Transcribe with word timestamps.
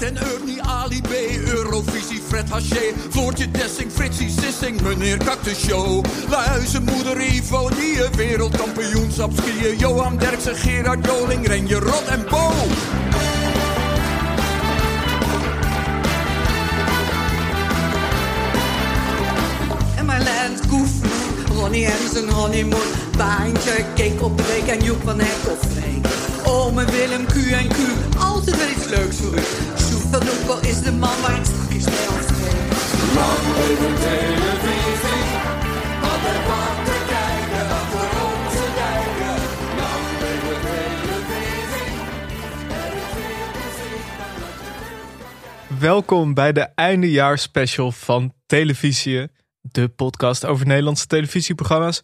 En 0.00 0.16
Ernie, 0.16 0.62
Ali 0.62 1.00
B, 1.00 1.10
Eurovisie, 1.46 2.20
Fred 2.28 2.48
Haché, 2.50 2.94
Floortje 3.10 3.50
Dessing, 3.50 3.90
Fritsie 3.90 4.30
Sissing, 4.30 4.80
meneer 4.82 5.18
Cactus 5.18 5.58
Show. 5.58 6.04
Luizen, 6.28 6.84
moeder 6.84 7.20
Ivo, 7.20 7.68
die 7.68 7.98
wereldkampioenschap 8.16 9.32
skiën, 9.36 9.78
Johan 9.78 10.18
Derksen, 10.18 10.56
Gerard 10.56 11.04
Joling, 11.06 11.46
Renje 11.46 11.78
Rot 11.78 12.06
en 12.08 12.24
Bo. 12.30 12.52
En 19.96 20.06
Marlijn 20.06 20.58
Koef, 20.68 20.90
Ronnie 21.54 21.86
en 21.86 22.28
honeymoon. 22.28 22.80
Baantje, 23.16 23.84
Kink 23.94 24.22
op 24.22 24.40
en 24.66 24.84
Joep 24.84 25.02
van 25.04 25.18
Hek 25.20 25.50
of 25.50 25.58
Freek. 25.72 26.06
Ome 26.44 26.84
Willem, 26.84 27.26
Q 27.26 27.34
en 27.34 27.68
Q, 27.68 27.76
altijd 28.18 28.56
wel 28.56 28.68
iets 28.68 28.88
leuks 28.88 29.16
voor 29.16 29.34
u. 29.34 29.87
Van 30.10 30.22
Oekel 30.28 30.68
is 30.68 30.80
de 30.80 30.92
man 30.92 31.20
waar 31.20 31.44
straks 31.44 31.68
mee 31.68 32.06
afspreek. 32.08 32.60
Lang 33.14 33.56
leven 33.56 33.94
televisie, 34.00 35.24
altijd 36.10 36.46
wat 36.46 36.76
te 36.84 36.98
kijken, 37.12 37.66
achter 37.80 38.08
onze 38.28 38.66
dijken. 38.80 39.36
Lang 39.80 40.04
leven 40.20 40.60
televisie, 40.68 42.00
er 42.70 42.94
is 42.96 43.08
veel 43.14 43.48
te 43.52 43.66
zien. 45.68 45.78
Welkom 45.78 46.34
bij 46.34 46.52
de 46.52 46.68
eindejaarspecial 46.74 47.92
van 47.92 48.32
Televisie, 48.46 49.28
de 49.60 49.88
podcast 49.88 50.44
over 50.44 50.66
Nederlandse 50.66 51.06
televisieprogramma's. 51.06 52.00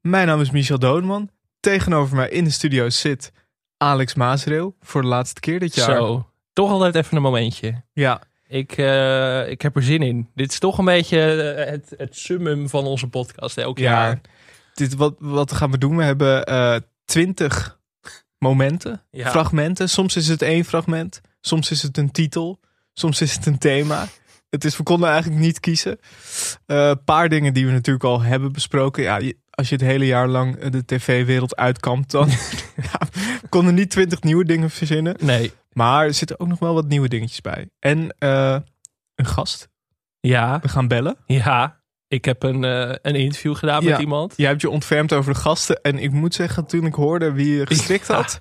Mijn 0.00 0.26
naam 0.26 0.40
is 0.40 0.50
Michel 0.50 0.78
Dodeman. 0.78 1.30
Tegenover 1.60 2.16
mij 2.16 2.28
in 2.28 2.44
de 2.44 2.50
studio 2.50 2.88
zit 2.88 3.32
Alex 3.76 4.14
Maasreel 4.14 4.76
voor 4.80 5.02
de 5.02 5.08
laatste 5.08 5.40
keer 5.40 5.60
dit 5.60 5.74
jaar. 5.74 5.96
Zo, 5.96 6.26
toch 6.56 6.70
altijd 6.70 6.94
even 6.94 7.16
een 7.16 7.22
momentje. 7.22 7.82
Ja, 7.92 8.20
Ik, 8.48 8.72
eh, 8.76 9.48
ik 9.48 9.62
heb 9.62 9.76
er 9.76 9.82
zin 9.82 10.02
in. 10.02 10.30
Dit 10.34 10.50
is 10.52 10.58
toch 10.58 10.78
een 10.78 10.84
beetje 10.84 11.20
eh, 11.52 11.70
het, 11.70 11.94
het 11.96 12.16
summum 12.16 12.68
van 12.68 12.84
onze 12.84 13.08
podcast 13.08 13.58
elk 13.58 13.78
ja. 13.78 13.90
jaar. 13.90 14.20
Dit, 14.74 14.94
wat, 14.94 15.14
wat 15.18 15.52
gaan 15.52 15.70
we 15.70 15.78
doen? 15.78 15.96
We 15.96 16.02
hebben 16.04 16.44
eh, 16.44 16.76
twintig 17.04 17.78
momenten, 18.38 19.02
Ja. 19.10 19.30
fragmenten. 19.30 19.88
Soms 19.88 20.16
is 20.16 20.28
het 20.28 20.42
één 20.42 20.64
fragment, 20.64 21.20
soms 21.40 21.70
is 21.70 21.82
het 21.82 21.98
een 21.98 22.10
titel, 22.10 22.60
soms 22.92 23.20
is 23.20 23.34
het 23.34 23.46
een 23.46 23.58
thema. 23.58 24.06
Het 24.56 24.64
is, 24.64 24.76
we 24.76 24.82
konden 24.82 25.08
eigenlijk 25.10 25.40
niet 25.40 25.60
kiezen. 25.60 25.98
Een 26.66 27.04
paar 27.04 27.28
dingen 27.28 27.54
die 27.54 27.66
we 27.66 27.72
natuurlijk 27.72 28.04
al 28.04 28.20
hebben 28.22 28.52
besproken. 28.52 29.02
Ja, 29.02 29.16
je- 29.16 29.36
als 29.50 29.68
je 29.68 29.74
het 29.74 29.84
hele 29.84 30.06
jaar 30.06 30.28
lang 30.28 30.58
de 30.68 30.84
tv-wereld 30.84 31.56
uitkampt, 31.56 32.10
dan 32.10 32.28
ja, 32.92 32.98
we 33.42 33.48
konden 33.48 33.74
niet 33.74 33.90
twintig 33.90 34.22
nieuwe 34.22 34.44
dingen 34.44 34.70
verzinnen. 34.70 35.16
Nee, 35.20 35.52
Maar 35.72 36.04
er 36.04 36.14
zitten 36.14 36.40
ook 36.40 36.48
nog 36.48 36.58
wel 36.58 36.74
wat 36.74 36.88
nieuwe 36.88 37.08
dingetjes 37.08 37.40
bij. 37.40 37.68
En 37.78 38.14
eh, 38.18 38.56
een 39.14 39.26
gast. 39.26 39.68
ja, 40.20 40.58
We 40.62 40.68
gaan 40.68 40.88
bellen. 40.88 41.16
ja. 41.26 41.84
Ik 42.08 42.24
heb 42.24 42.42
een, 42.42 42.64
eh, 42.64 42.94
een 43.02 43.14
interview 43.14 43.56
gedaan 43.56 43.82
Ja. 43.84 43.90
met 43.90 44.00
iemand. 44.00 44.34
Jij 44.36 44.48
hebt 44.48 44.60
je 44.60 44.70
ontfermd 44.70 45.12
over 45.12 45.32
de 45.32 45.38
gasten. 45.40 45.80
En 45.82 45.98
ik 45.98 46.10
moet 46.12 46.34
zeggen, 46.34 46.66
toen 46.66 46.86
ik 46.86 46.94
hoorde 46.94 47.32
wie 47.32 47.54
je 47.56 47.66
gestrikt 47.66 48.06
Ja. 48.06 48.14
had, 48.14 48.38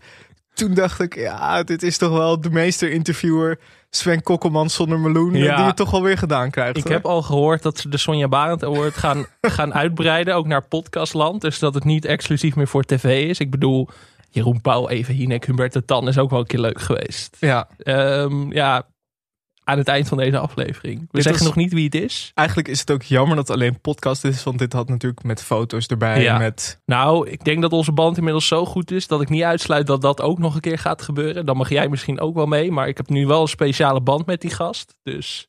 toen 0.53 0.73
dacht 0.73 0.99
ik, 1.01 1.15
ja, 1.15 1.63
dit 1.63 1.83
is 1.83 1.97
toch 1.97 2.11
wel 2.11 2.41
de 2.41 2.49
meester-interviewer 2.49 3.59
Sven 3.95 4.23
Kokkelman 4.23 4.69
zonder 4.69 4.99
meloen, 4.99 5.33
eh, 5.33 5.43
Ja. 5.43 5.55
die 5.55 5.65
het 5.65 5.75
toch 5.75 5.91
wel 5.91 6.01
weer 6.01 6.17
gedaan 6.17 6.49
krijgt. 6.51 6.77
Ik 6.77 6.83
hoor. 6.83 6.91
heb 6.91 7.05
al 7.05 7.21
gehoord 7.21 7.61
dat 7.63 7.77
ze 7.79 7.89
de 7.89 7.97
Sonja 7.97 8.27
Barend 8.27 8.63
Award 8.63 8.97
gaan, 8.97 9.25
gaan 9.41 9.73
uitbreiden, 9.73 10.35
ook 10.35 10.47
naar 10.47 10.67
podcastland. 10.67 11.41
Dus 11.41 11.59
dat 11.59 11.73
het 11.73 11.83
niet 11.83 12.05
exclusief 12.05 12.55
meer 12.55 12.67
voor 12.67 12.83
tv 12.83 13.29
is. 13.29 13.39
Ik 13.39 13.51
bedoel, 13.51 13.87
Jeroen 14.29 14.61
Pauw, 14.61 14.87
Eva 14.89 15.11
Hinek, 15.11 15.45
Hubert 15.45 15.73
de 15.73 15.85
Tan 15.85 16.07
is 16.07 16.17
ook 16.17 16.29
wel 16.29 16.39
een 16.39 16.45
keer 16.45 16.59
leuk 16.59 16.81
geweest. 16.81 17.37
Ja, 17.39 17.67
Ehm, 17.77 18.51
ja, 18.51 18.83
aan 19.67 19.77
het 19.77 19.87
eind 19.87 20.07
van 20.07 20.17
deze 20.17 20.37
aflevering. 20.37 20.99
We 20.99 21.07
Dit 21.11 21.23
zeggen 21.23 21.43
was- 21.45 21.53
nog 21.55 21.63
niet 21.63 21.73
wie 21.73 21.85
het 21.85 21.95
is. 21.95 22.31
eigenlijk 22.33 22.67
is 22.67 22.79
het 22.79 22.91
ook 22.91 23.01
jammer 23.03 23.35
dat 23.35 23.47
het 23.47 23.57
alleen 23.57 23.79
podcast 23.81 24.23
is, 24.23 24.43
want 24.43 24.59
dit 24.59 24.73
had 24.73 24.89
natuurlijk 24.89 25.23
met 25.23 25.43
foto's 25.43 25.87
erbij, 25.87 26.21
Ja. 26.21 26.37
met... 26.37 26.79
Nou, 26.85 27.29
ik 27.29 27.43
denk 27.43 27.61
dat 27.61 27.71
onze 27.71 27.91
band 27.91 28.17
inmiddels 28.17 28.47
zo 28.47 28.65
goed 28.65 28.91
is 28.91 29.07
dat 29.07 29.21
ik 29.21 29.29
niet 29.29 29.43
uitsluit 29.43 29.87
dat 29.87 30.01
dat 30.01 30.21
ook 30.21 30.39
nog 30.39 30.55
een 30.55 30.61
keer 30.61 30.77
gaat 30.79 31.01
gebeuren. 31.01 31.45
Dan 31.45 31.57
mag 31.57 31.69
jij 31.69 31.87
misschien 31.87 32.19
ook 32.19 32.35
wel 32.35 32.45
mee, 32.45 32.71
maar 32.71 32.87
ik 32.87 32.97
heb 32.97 33.09
nu 33.09 33.27
wel 33.27 33.41
een 33.41 33.47
speciale 33.47 34.01
band 34.01 34.25
met 34.25 34.41
die 34.41 34.51
gast. 34.51 34.95
Dus 35.03 35.47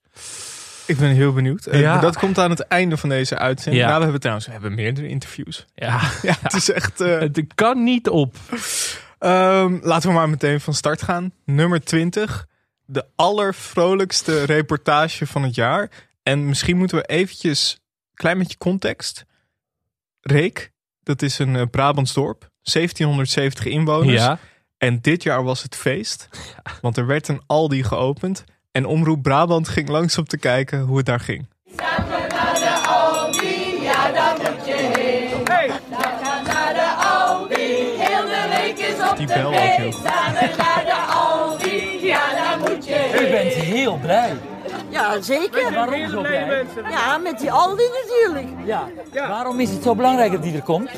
Ik 0.86 0.96
ben 0.98 1.10
heel 1.10 1.32
benieuwd. 1.32 1.66
Eh, 1.66 1.80
Ja. 1.80 1.98
dat 2.00 2.18
komt 2.18 2.38
aan 2.38 2.50
het 2.50 2.60
einde 2.60 2.96
van 2.96 3.08
deze 3.08 3.38
uitzending. 3.38 3.76
Ja. 3.82 3.86
Nou, 3.86 3.96
we 3.98 4.02
hebben 4.02 4.20
trouwens 4.20 4.46
we 4.46 4.52
hebben 4.52 4.74
meerdere 4.74 5.08
interviews. 5.08 5.66
ja, 5.74 6.00
Ja, 6.22 6.34
het 6.42 6.52
is 6.54 6.70
echt... 6.70 7.00
eh, 7.00 7.18
het 7.18 7.42
kan 7.54 7.84
niet 7.84 8.08
op. 8.08 8.34
Ehm, 9.18 9.78
laten 9.82 10.08
we 10.08 10.14
maar 10.14 10.28
meteen 10.28 10.60
van 10.60 10.74
start 10.74 11.02
gaan. 11.02 11.32
Nummer 11.44 11.84
20. 11.84 12.46
De 12.86 13.06
allervrolijkste 13.16 14.44
reportage 14.44 15.26
van 15.26 15.42
het 15.42 15.54
jaar. 15.54 15.90
En 16.22 16.46
misschien 16.46 16.76
moeten 16.76 16.96
we 16.98 17.04
eventjes, 17.04 17.72
een 17.72 18.14
klein 18.14 18.38
beetje 18.38 18.58
context. 18.58 19.24
Reek, 20.20 20.72
dat 21.02 21.22
is 21.22 21.38
een 21.38 21.56
eh, 21.56 21.62
Brabants 21.70 22.12
dorp. 22.12 22.50
1770 22.62 23.66
inwoners. 23.66 24.22
Ja, 24.22 24.38
En 24.78 25.00
dit 25.00 25.22
jaar 25.22 25.42
was 25.42 25.62
het 25.62 25.76
feest. 25.76 26.28
Want 26.80 26.96
er 26.96 27.06
werd 27.06 27.28
een 27.28 27.42
Aldi 27.46 27.82
geopend. 27.82 28.44
En 28.72 28.86
Omroep 28.86 29.22
Brabant 29.22 29.68
ging 29.68 29.88
langs 29.88 30.18
om 30.18 30.24
te 30.24 30.38
kijken 30.38 30.80
hoe 30.80 30.96
het 30.96 31.06
daar 31.06 31.20
ging. 31.20 31.48
Die 39.16 39.26
bel 39.26 39.46
ook 39.46 39.54
heel 39.54 39.92
goed. 39.92 40.15
Ja, 45.14 45.20
zeker. 45.22 45.72
Waarom 45.72 46.08
zo 46.08 46.20
blij? 46.20 46.64
Ja, 46.90 47.18
met 47.18 47.38
die 47.38 47.52
Aldi 47.52 47.84
natuurlijk. 48.02 48.48
Ja. 48.64 48.88
Waarom 49.28 49.60
is 49.60 49.70
het 49.70 49.82
zo 49.82 49.94
belangrijk 49.94 50.32
dat 50.32 50.42
die 50.42 50.54
er 50.54 50.62
komt? 50.62 50.90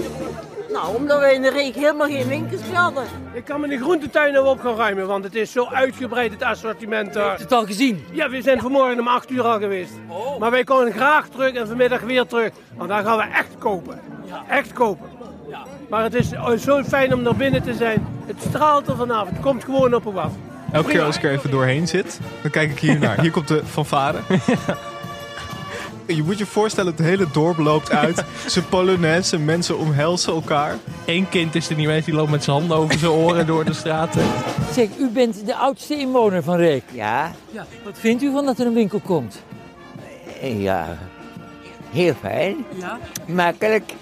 Nou, 0.72 0.96
omdat 0.96 1.20
wij 1.20 1.34
in 1.34 1.42
de 1.42 1.50
reek 1.50 1.74
helemaal 1.74 2.06
geen 2.06 2.28
winkels 2.28 2.60
meer 2.66 2.76
hadden. 2.76 3.04
Ik 3.32 3.44
kan 3.44 3.60
me 3.60 3.68
de 3.68 3.78
groentetuin 3.78 4.32
nou 4.32 4.46
op 4.46 4.60
gaan 4.60 4.76
ruimen, 4.76 5.06
want 5.06 5.24
het 5.24 5.34
is 5.34 5.52
zo 5.52 5.66
uitgebreid 5.66 6.32
het 6.32 6.42
assortiment 6.42 7.12
daar. 7.12 7.28
Heb 7.28 7.36
je 7.36 7.42
het 7.42 7.52
al 7.52 7.66
gezien? 7.66 8.04
Ja, 8.12 8.28
we 8.28 8.42
zijn 8.42 8.60
vanmorgen 8.60 9.00
om 9.00 9.08
8 9.08 9.30
uur 9.30 9.42
al 9.42 9.58
geweest. 9.58 9.92
Maar 10.38 10.50
wij 10.50 10.64
komen 10.64 10.92
graag 10.92 11.28
terug 11.28 11.54
en 11.54 11.66
vanmiddag 11.66 12.00
weer 12.00 12.26
terug. 12.26 12.52
Want 12.76 12.88
dan 12.88 13.04
gaan 13.04 13.16
we 13.16 13.22
echt 13.22 13.58
kopen. 13.58 14.00
Echt 14.48 14.72
kopen. 14.72 15.06
Maar 15.88 16.02
het 16.02 16.14
is 16.14 16.32
oh, 16.32 16.50
zo 16.50 16.82
fijn 16.82 17.14
om 17.14 17.22
naar 17.22 17.36
binnen 17.36 17.62
te 17.62 17.74
zijn. 17.74 18.06
Het 18.26 18.36
straalt 18.48 18.88
er 18.88 18.96
vanaf. 18.96 19.28
Het 19.28 19.40
komt 19.40 19.64
gewoon 19.64 19.94
op 19.94 20.06
u 20.06 20.16
af. 20.16 20.32
Elke 20.72 20.90
keer 20.90 21.02
als 21.02 21.16
ik 21.16 21.22
er 21.24 21.30
even 21.30 21.50
doorheen 21.50 21.88
zit, 21.88 22.20
dan 22.42 22.50
kijk 22.50 22.70
ik 22.70 22.78
hier 22.78 22.98
naar. 22.98 23.20
Hier 23.20 23.30
komt 23.30 23.48
de 23.48 23.62
fanfare. 23.70 24.18
Je 26.06 26.22
moet 26.22 26.38
je 26.38 26.46
voorstellen, 26.46 26.92
het 26.92 27.04
hele 27.04 27.26
dorp 27.32 27.58
loopt 27.58 27.92
uit. 27.92 28.24
Ze 28.46 28.62
polonaise, 28.62 29.38
mensen 29.38 29.78
omhelzen 29.78 30.32
elkaar. 30.32 30.76
Eén 31.06 31.28
kind 31.28 31.54
is 31.54 31.68
er 31.68 31.76
niet 31.76 31.86
mee, 31.86 32.02
die 32.02 32.14
loopt 32.14 32.30
met 32.30 32.44
zijn 32.44 32.56
handen 32.56 32.76
over 32.76 32.98
zijn 32.98 33.10
oren 33.10 33.46
door 33.46 33.64
de 33.64 33.72
straten. 33.72 34.22
Zeg, 34.72 34.88
u 34.98 35.08
bent 35.08 35.46
de 35.46 35.54
oudste 35.56 35.96
inwoner 35.96 36.42
van 36.42 36.56
Reek. 36.56 36.82
Ja, 36.92 37.32
Ja. 37.50 37.66
Wat 37.84 37.98
vindt 37.98 38.22
u 38.22 38.32
van 38.32 38.46
dat 38.46 38.58
er 38.58 38.66
een 38.66 38.74
winkel 38.74 39.00
komt? 39.00 39.42
ja, 40.42 40.98
heel 41.90 42.14
fijn. 42.20 42.56
Ja. 42.78 42.98
Makkelijk. 43.26 43.92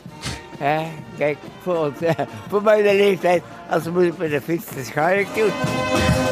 Ja, 0.60 0.82
kijk, 1.18 1.36
voor, 1.62 1.76
ons, 1.76 2.00
eh, 2.00 2.26
voor 2.48 2.62
mijn 2.62 2.82
leeftijd, 2.82 3.42
als 3.70 3.82
we 3.84 3.90
moeten 3.90 4.14
met 4.18 4.30
de 4.30 4.40
fiets, 4.40 4.64
dan 4.74 4.84
ga 4.84 5.08
ik 5.08 5.26
doen. 5.34 6.25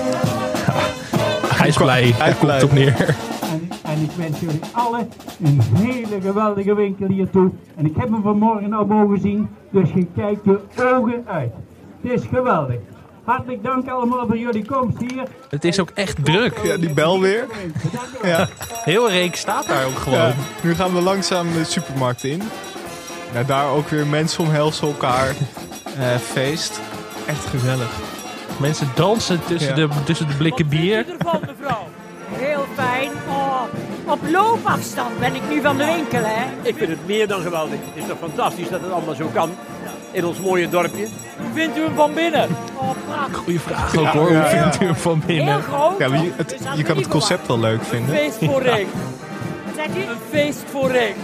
Hij 1.64 1.72
is 1.72 1.78
blij, 1.78 2.12
Hij 2.16 2.28
komt 2.28 2.40
blij. 2.40 2.62
op 2.62 2.72
neer. 2.72 2.94
En, 3.42 3.68
en 3.82 4.02
ik 4.02 4.10
wens 4.16 4.40
jullie 4.40 4.60
allen 4.72 5.08
een 5.44 5.60
hele 5.74 6.20
geweldige 6.20 6.74
winkel 6.74 7.06
hier 7.06 7.30
toe. 7.30 7.50
En 7.76 7.86
ik 7.86 7.92
heb 7.96 8.10
hem 8.10 8.22
vanmorgen 8.22 8.72
al 8.72 8.84
mogen 8.86 9.20
zien, 9.20 9.48
dus 9.70 9.88
je 9.94 10.06
kijkt 10.16 10.44
je 10.44 10.60
ogen 10.82 11.24
uit. 11.26 11.52
Het 12.00 12.12
is 12.12 12.26
geweldig. 12.32 12.76
Hartelijk 13.24 13.64
dank 13.64 13.88
allemaal 13.88 14.26
voor 14.26 14.38
jullie 14.38 14.64
komst 14.66 14.98
hier. 14.98 15.22
Het 15.48 15.64
is 15.64 15.80
ook 15.80 15.90
echt 15.94 16.24
druk. 16.24 16.58
Ja, 16.62 16.76
die 16.76 16.92
bel 16.92 17.20
weer. 17.20 17.46
Ja, 18.22 18.48
Heel 18.84 19.10
Reek 19.10 19.36
staat 19.36 19.66
daar 19.66 19.84
ook 19.86 19.98
gewoon. 19.98 20.18
ja. 20.18 20.34
Nu 20.62 20.74
gaan 20.74 20.94
we 20.94 21.00
langzaam 21.00 21.52
de 21.52 21.64
supermarkt 21.64 22.24
in. 22.24 22.42
Nou, 23.32 23.46
daar 23.46 23.68
ook 23.70 23.88
weer 23.88 24.06
mensen 24.06 24.44
omhelzen 24.44 24.88
elkaar. 24.88 25.34
Eh, 25.98 26.16
feest. 26.16 26.80
Echt 27.26 27.46
gezellig. 27.46 27.90
Mensen 28.60 28.88
dansen 28.94 29.40
tussen, 29.46 29.76
Ja. 29.76 29.86
de, 29.86 29.88
tussen 30.04 30.28
de 30.28 30.34
blikken 30.34 30.68
bier. 30.68 31.04
ervan, 31.18 31.40
mevrouw? 31.40 31.88
Heel 32.32 32.64
fijn. 32.74 33.10
Oh, 33.28 33.62
op 34.06 34.18
loopafstand 34.30 35.18
ben 35.18 35.34
ik 35.34 35.42
nu 35.50 35.60
van 35.60 35.76
de 35.76 35.84
winkel, 35.84 36.20
hè. 36.22 36.44
Ik 36.68 36.76
vind 36.76 36.90
het 36.90 37.06
meer 37.06 37.28
dan 37.28 37.40
geweldig. 37.40 37.78
Het 37.80 38.02
is 38.02 38.08
toch 38.08 38.18
fantastisch 38.18 38.68
dat 38.68 38.80
het 38.80 38.90
allemaal 38.92 39.14
zo 39.14 39.30
kan 39.32 39.50
in 40.10 40.24
ons 40.24 40.38
mooie 40.40 40.68
dorpje. 40.68 41.06
Hoe 41.38 41.52
vindt 41.54 41.76
u 41.76 41.80
hem 41.82 41.94
van 41.94 42.14
binnen? 42.14 42.48
Oh, 42.74 42.90
prachtig. 43.08 43.36
Goeie 43.36 43.60
vraag 43.60 43.96
ook 43.96 44.06
hoor, 44.06 44.30
ja, 44.32 44.36
hoe 44.48 44.56
ja. 44.56 44.62
vindt 44.62 44.80
u 44.82 44.84
hem 44.84 44.94
van 44.96 45.22
Heel 45.26 45.36
binnen? 45.36 45.62
groot. 45.62 45.98
Ja, 45.98 46.06
je, 46.06 46.32
het, 46.36 46.56
dat 46.64 46.76
je 46.76 46.82
kan 46.82 46.96
het 46.96 47.08
concept 47.08 47.46
wel 47.46 47.58
leuk 47.60 47.78
Een 47.80 47.84
vinden. 47.86 48.14
feest 48.16 48.36
voor 48.44 48.62
Reek. 48.62 48.86
verwacht. 48.88 49.76
Zegt 49.76 49.96
u? 49.96 50.00
Een 50.10 50.16
feest 50.30 50.62
voor 50.70 50.90
Reek. 50.90 51.14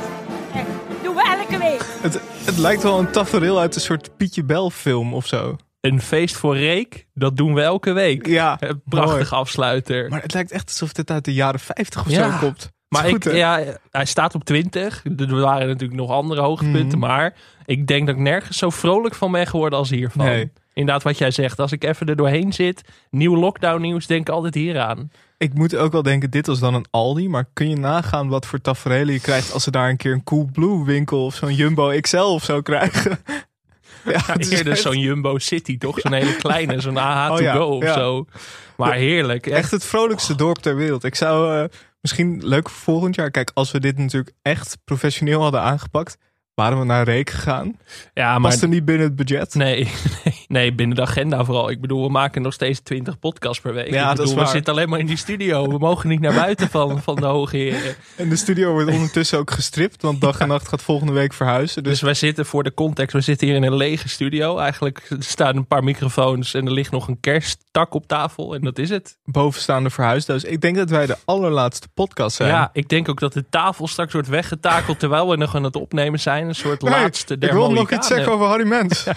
Echt, 0.54 0.64
doen 1.02 1.14
we 1.14 1.36
elke 1.38 1.58
week. 1.58 1.84
Het, 2.00 2.20
het 2.44 2.58
lijkt 2.58 2.82
wel 2.82 2.98
een 2.98 3.10
tafereel 3.10 3.58
uit 3.58 3.74
een 3.74 3.80
soort 3.80 4.16
Pietje 4.16 4.44
Bel 4.44 4.70
film 4.70 5.14
of 5.14 5.26
zo. 5.26 5.56
Een 5.80 6.00
feest 6.00 6.36
voor 6.36 6.56
Reek, 6.56 7.06
dat 7.14 7.36
doen 7.36 7.54
we 7.54 7.62
elke 7.62 7.92
week. 7.92 8.26
Ja, 8.26 8.58
prachtig 8.84 9.30
mooi. 9.30 9.40
afsluiter. 9.42 10.08
Maar 10.08 10.22
het 10.22 10.32
lijkt 10.34 10.50
echt 10.52 10.68
alsof 10.68 10.92
dit 10.92 11.10
uit 11.10 11.24
de 11.24 11.32
jaren 11.34 11.60
50 11.60 12.00
of 12.06 12.10
Ja. 12.10 12.30
zo 12.32 12.38
komt. 12.46 12.70
Maar 12.88 13.04
ik, 13.06 13.10
goed, 13.12 13.24
hè? 13.24 13.30
ja, 13.30 13.62
hij 13.90 14.04
staat 14.04 14.34
op 14.34 14.44
20. 14.44 15.02
Er 15.18 15.40
waren 15.40 15.66
natuurlijk 15.66 16.00
nog 16.00 16.10
andere 16.10 16.40
hoogtepunten. 16.40 16.98
Mhm. 16.98 17.08
Maar 17.08 17.34
ik 17.64 17.86
denk 17.86 18.06
dat 18.06 18.16
ik 18.16 18.20
nergens 18.22 18.56
zo 18.58 18.70
vrolijk 18.70 19.14
van 19.14 19.32
ben 19.32 19.46
geworden 19.46 19.78
als 19.78 19.90
hiervan. 19.90 20.24
Nee. 20.26 20.52
Inderdaad, 20.74 21.02
wat 21.02 21.18
jij 21.18 21.30
zegt. 21.30 21.58
Als 21.58 21.72
ik 21.72 21.84
even 21.84 22.06
er 22.06 22.16
doorheen 22.16 22.52
zit, 22.52 22.82
nieuw 23.10 23.36
lockdown 23.36 23.80
nieuws, 23.80 24.06
denk 24.06 24.20
ik 24.28 24.34
altijd 24.34 24.54
hieraan. 24.54 25.10
Ik 25.38 25.54
moet 25.54 25.76
ook 25.76 25.92
wel 25.92 26.02
denken, 26.02 26.30
dit 26.30 26.46
was 26.46 26.58
dan 26.58 26.74
een 26.74 26.86
Aldi. 26.90 27.28
Maar 27.28 27.44
kun 27.52 27.68
je 27.68 27.76
nagaan 27.76 28.28
wat 28.28 28.46
voor 28.46 28.60
tafereelen 28.60 29.14
je 29.14 29.20
krijgt 29.20 29.52
als 29.52 29.62
ze 29.62 29.70
daar 29.70 29.88
een 29.88 29.96
keer 29.96 30.12
een 30.12 30.24
Coolblue 30.24 30.84
winkel 30.84 31.24
of 31.24 31.34
zo'n 31.34 31.54
Jumbo 31.54 32.00
XL 32.00 32.16
of 32.16 32.44
zo 32.44 32.60
krijgen? 32.62 33.18
Ja, 34.04 34.20
het 34.32 34.40
is 34.40 34.50
Eerder 34.50 34.72
echt- 34.72 34.82
zo'n 34.82 34.98
Jumbo 34.98 35.38
City, 35.38 35.78
toch? 35.78 36.00
Zo'n 36.00 36.12
hele 36.12 36.36
kleine, 36.36 36.80
zo'n 36.80 36.96
AH 36.96 37.26
to 37.28 37.34
Oh 37.34 37.40
ja, 37.40 37.52
go 37.54 37.64
of 37.64 37.84
zo. 37.84 38.26
Maar 38.76 38.94
heerlijk. 38.94 39.46
Echt. 39.46 39.56
Echt 39.56 39.70
het 39.70 39.84
vrolijkste 39.84 40.34
dorp 40.34 40.58
ter 40.58 40.76
wereld. 40.76 41.04
Ik 41.04 41.14
zou 41.14 41.58
eh, 41.58 41.64
misschien 42.00 42.40
leuk 42.46 42.68
voor 42.70 42.82
volgend 42.82 43.14
jaar. 43.14 43.30
Kijk, 43.30 43.50
als 43.54 43.70
we 43.70 43.80
dit 43.80 43.98
natuurlijk 43.98 44.34
echt 44.42 44.78
professioneel 44.84 45.42
hadden 45.42 45.60
aangepakt, 45.60 46.16
waren 46.54 46.78
we 46.78 46.84
naar 46.84 47.04
Reek 47.04 47.30
gegaan. 47.30 47.78
Ja, 48.14 48.38
maar 48.38 48.50
Past 48.50 48.62
er 48.62 48.68
niet 48.68 48.84
binnen 48.84 49.06
het 49.06 49.16
budget. 49.16 49.54
Nee, 49.54 49.76
nee, 50.24 50.39
nee, 50.50 50.72
binnen 50.74 50.96
de 50.96 51.02
agenda 51.02 51.44
vooral. 51.44 51.70
Ik 51.70 51.80
bedoel, 51.80 52.02
we 52.02 52.10
maken 52.10 52.42
nog 52.42 52.52
steeds 52.52 52.80
20 52.80 53.18
podcasts 53.18 53.60
per 53.60 53.74
week. 53.74 53.90
Ja, 53.90 54.10
ik 54.10 54.16
dat 54.16 54.26
bedoel, 54.26 54.44
we 54.44 54.50
zitten 54.50 54.72
alleen 54.72 54.88
maar 54.88 54.98
in 54.98 55.06
die 55.06 55.16
studio. 55.16 55.68
We 55.68 55.78
mogen 55.78 56.08
niet 56.08 56.20
naar 56.20 56.34
buiten 56.34 56.68
van, 56.70 57.02
van 57.02 57.14
de 57.16 57.26
hoge 57.26 57.56
heren. 57.56 57.94
En 58.16 58.28
de 58.28 58.36
studio 58.36 58.72
wordt 58.72 58.90
ondertussen 58.90 59.38
ook 59.38 59.50
gestript, 59.50 60.02
want 60.02 60.20
dag 60.20 60.38
en 60.40 60.48
nacht 60.48 60.68
gaat 60.68 60.82
volgende 60.82 61.12
week 61.12 61.32
verhuizen. 61.32 61.82
Dus 61.82 61.92
Dus 61.92 62.00
wij 62.00 62.14
zitten 62.14 62.46
voor 62.46 62.62
de 62.62 62.74
context, 62.74 63.12
we 63.12 63.20
zitten 63.20 63.46
hier 63.46 63.56
in 63.56 63.62
een 63.62 63.76
lege 63.76 64.08
studio. 64.08 64.58
Eigenlijk 64.58 65.08
staan 65.18 65.56
een 65.56 65.66
paar 65.66 65.84
microfoons 65.84 66.54
en 66.54 66.66
er 66.66 66.72
ligt 66.72 66.90
nog 66.90 67.08
een 67.08 67.20
kersttak 67.20 67.94
op 67.94 68.06
tafel. 68.06 68.54
En 68.54 68.60
dat 68.60 68.78
is 68.78 68.88
het. 68.90 69.18
bovenstaande 69.24 69.90
verhuisdoos. 69.90 70.44
Ik 70.44 70.60
denk 70.60 70.76
dat 70.76 70.90
wij 70.90 71.06
de 71.06 71.16
allerlaatste 71.24 71.88
podcast 71.94 72.36
zijn. 72.36 72.48
Ja, 72.50 72.70
ik 72.72 72.88
denk 72.88 73.08
ook 73.08 73.20
dat 73.20 73.32
de 73.32 73.44
tafel 73.50 73.88
straks 73.88 74.12
wordt 74.12 74.28
weggetakeld 74.28 74.98
terwijl 74.98 75.28
we 75.28 75.36
nog 75.36 75.54
aan 75.54 75.64
het 75.64 75.76
opnemen 75.76 76.20
zijn. 76.20 76.48
Een 76.48 76.54
soort 76.54 76.82
Nee, 76.82 76.92
laatste 76.92 77.38
der 77.38 77.48
ik 77.48 77.54
wil 77.54 77.72
nog 77.72 77.90
iets 77.90 78.06
zeggen 78.06 78.32
over 78.32 78.46
Harry 78.46 78.66
Mens. 78.66 79.06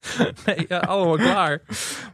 Nee, 0.46 0.64
ja, 0.68 0.78
allemaal 0.78 1.16
klaar. 1.16 1.62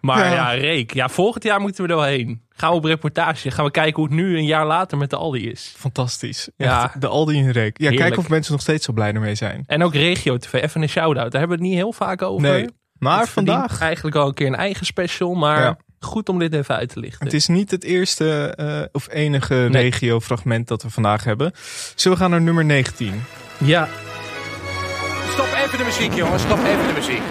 Maar 0.01 0.19
Ja. 0.19 0.33
ja. 0.33 0.51
Reek. 0.61 0.95
Ja, 0.95 1.09
volgend 1.09 1.45
jaar 1.45 1.61
moeten 1.61 1.85
we 1.85 1.91
er 1.91 1.97
wel 1.97 2.05
heen. 2.05 2.43
Gaan 2.51 2.71
we 2.71 2.77
op 2.77 2.85
reportage. 2.85 3.51
Gaan 3.51 3.65
we 3.65 3.71
kijken 3.71 3.95
hoe 3.95 4.05
het 4.05 4.15
nu 4.15 4.37
een 4.37 4.45
jaar 4.45 4.67
later 4.67 4.99
met 4.99 5.11
de 5.11 5.17
Aldi 5.17 5.51
is. 5.51 5.75
Fantastisch. 5.77 6.49
Ja. 6.57 6.85
Echt, 6.85 7.01
de 7.01 7.07
Aldi 7.07 7.37
in 7.37 7.51
Reek. 7.51 7.79
Ja, 7.79 7.83
Heerlijk. 7.83 8.01
kijken 8.03 8.19
of 8.19 8.29
mensen 8.29 8.53
nog 8.53 8.61
steeds 8.61 8.85
zo 8.85 8.93
blij 8.93 9.13
ermee 9.13 9.35
zijn. 9.35 9.63
En 9.67 9.83
ook 9.83 9.95
Regio 9.95 10.37
TV. 10.37 10.53
Even 10.53 10.83
een 10.83 10.89
shout-out. 10.89 11.31
Daar 11.33 11.41
hebben 11.41 11.59
we 11.59 11.63
het 11.65 11.73
niet 11.73 11.81
heel 11.83 11.93
vaak 11.93 12.23
over. 12.23 12.49
Nee, 12.51 12.67
maar 12.99 13.21
Het 13.21 13.29
vandaag. 13.29 13.81
Eigenlijk 13.81 14.17
al 14.17 14.27
een 14.29 14.35
keer 14.35 14.47
een 14.47 14.55
eigen 14.55 14.87
special. 14.87 15.35
Maar 15.35 15.61
Ja. 15.61 15.77
goed 16.01 16.29
om 16.29 16.39
dit 16.39 16.55
even 16.55 16.75
uit 16.77 16.89
te 16.89 17.01
lichten. 17.01 17.25
Het 17.25 17.35
is 17.35 17.47
niet 17.47 17.71
het 17.71 17.85
eerste 17.85 18.55
eh, 18.57 18.83
of 18.93 19.09
enige 19.11 19.55
Nee. 19.55 19.83
regio-fragment 19.83 20.69
dat 20.69 20.83
we 20.83 20.91
vandaag 20.91 21.25
hebben. 21.25 21.53
Zullen 21.95 22.17
we 22.19 22.23
gaan 22.23 22.33
naar 22.33 22.43
nummer 22.43 22.65
19? 22.65 23.23
Ja, 23.59 23.89
Stop 25.33 25.49
even 25.65 25.79
de 25.79 25.85
muziek, 25.85 26.13
jongens. 26.13 26.43
Stop 26.43 26.59
even 26.59 26.87
de 26.87 26.93
muziek. 26.95 27.23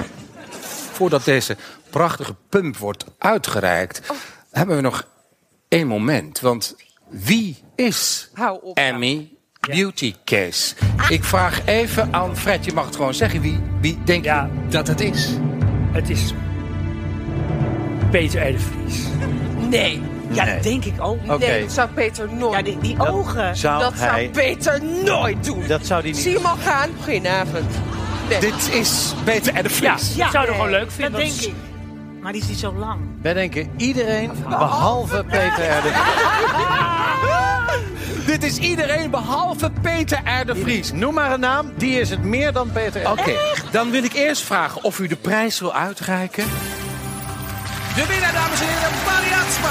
Voordat 0.96 1.24
deze 1.26 1.58
prachtige 1.90 2.36
pump 2.50 2.78
wordt 2.78 3.06
uitgereikt, 3.18 4.02
hebben 4.52 4.76
we 4.76 4.82
nog 4.82 5.08
één 5.68 5.88
moment. 5.88 6.40
Want 6.40 6.76
wie 7.10 7.58
is 7.76 8.30
Hou 8.34 8.60
op. 8.62 8.78
Emmy 8.78 9.30
Beauty 9.60 10.16
Case? 10.26 10.76
Ik 11.10 11.24
vraag 11.24 11.66
even 11.66 12.14
aan 12.14 12.38
Fred, 12.38 12.66
je 12.66 12.74
mag 12.74 12.86
het 12.86 12.96
gewoon 12.96 13.14
zeggen. 13.14 13.42
Wie, 13.42 13.60
wie 13.82 13.98
denkt 14.04 14.26
Ja. 14.26 14.50
dat 14.70 14.88
het 14.88 15.00
is? 15.02 15.30
Het 15.92 16.10
is 16.10 16.34
Peter 18.12 18.50
R. 18.50 18.52
de 18.52 18.60
Vries. 18.60 19.00
Nee. 19.70 20.02
Ja, 20.32 20.44
Nee. 20.44 20.54
dat 20.54 20.64
denk 20.64 20.86
ik 20.86 21.02
ook. 21.02 21.20
Oké. 21.24 21.38
Nee, 21.46 21.62
dat 21.62 21.72
zou 21.72 21.90
Peter 21.90 22.34
nooit 22.34 22.56
Ja, 22.56 22.62
die, 22.62 22.78
die 22.78 23.08
ogen. 23.08 23.56
Zou 23.58 23.80
Dat 23.80 23.94
hij... 23.94 24.10
zou 24.10 24.30
Peter 24.30 24.84
nooit 24.84 25.44
doen. 25.44 25.68
Dat 25.68 25.86
zou 25.86 26.02
hij 26.02 26.12
niet 26.12 26.20
Zie 26.20 26.32
je 26.32 26.38
hem 26.38 26.46
al 26.46 26.56
gaan? 26.58 26.90
Goedenavond. 27.04 27.66
Dit 28.28 28.70
is 28.72 29.14
Peter 29.24 29.60
R. 29.60 29.64
de 29.64 29.70
Ja, 29.82 29.98
Vries. 29.98 30.16
ik 30.16 30.28
zou 30.32 30.46
het 30.46 30.56
gewoon 30.56 30.70
leuk 30.70 30.84
Dat 30.86 30.94
vinden. 30.94 31.20
denk 31.20 31.34
ik. 31.42 31.54
Maar 32.22 32.32
die 32.32 32.42
is 32.42 32.48
niet 32.48 32.60
zo 32.60 32.74
lang. 32.74 33.00
Wij 33.22 33.34
denken 33.34 33.72
iedereen 33.78 34.32
behalve 34.50 35.24
Peter 35.24 35.78
R. 35.78 35.82
de 35.82 35.92
Dit 38.32 38.44
is 38.44 38.58
iedereen 38.58 39.10
behalve 39.10 39.72
Peter 39.82 40.22
R. 40.42 40.46
de 40.46 40.56
Vries. 40.56 40.92
Noem 40.92 41.14
maar 41.14 41.32
een 41.32 41.40
naam, 41.40 41.74
die 41.78 42.00
is 42.00 42.10
het 42.10 42.24
meer 42.24 42.54
dan 42.54 42.72
Peter 42.72 43.02
R. 43.02 43.10
Oké, 43.12 43.34
dan 43.72 43.92
wil 43.92 44.04
ik 44.04 44.14
eerst 44.14 44.42
vragen 44.42 44.84
of 44.84 45.00
u 45.00 45.08
de 45.08 45.16
prijs 45.16 45.60
wil 45.60 45.74
uitreiken. 45.74 46.44
De 47.96 48.06
winnaar, 48.08 48.34
dames 48.34 48.60
en 48.62 48.68
heren, 48.68 48.92
Mariatsma. 49.06 49.70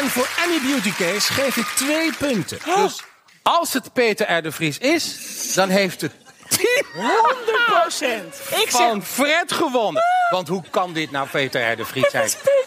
En 0.00 0.08
voor 0.10 0.28
Annie 0.44 0.60
Beauty 0.60 0.92
Case 0.92 1.32
geef 1.32 1.56
ik 1.56 1.66
twee 1.66 2.12
punten. 2.18 2.58
Dus 2.64 3.02
als 3.42 3.72
het 3.72 3.92
Peter 3.92 4.36
R. 4.38 4.42
de 4.42 4.52
Vries 4.52 4.78
is, 4.78 5.18
dan 5.54 5.68
heeft 5.68 6.00
het 6.00 6.12
team 6.62 7.06
100 7.06 7.64
procent. 7.66 8.34
Ik 8.34 8.70
zeg 8.70 8.70
van 8.70 9.04
Fred 9.04 9.52
gewonnen. 9.52 10.02
Want 10.30 10.48
hoe 10.48 10.62
kan 10.70 10.92
dit 10.92 11.10
nou 11.10 11.28
Peter 11.28 11.72
R. 11.72 11.76
de 11.76 11.84
Vries 11.84 12.10
zijn? 12.10 12.30
Peter. 12.42 12.58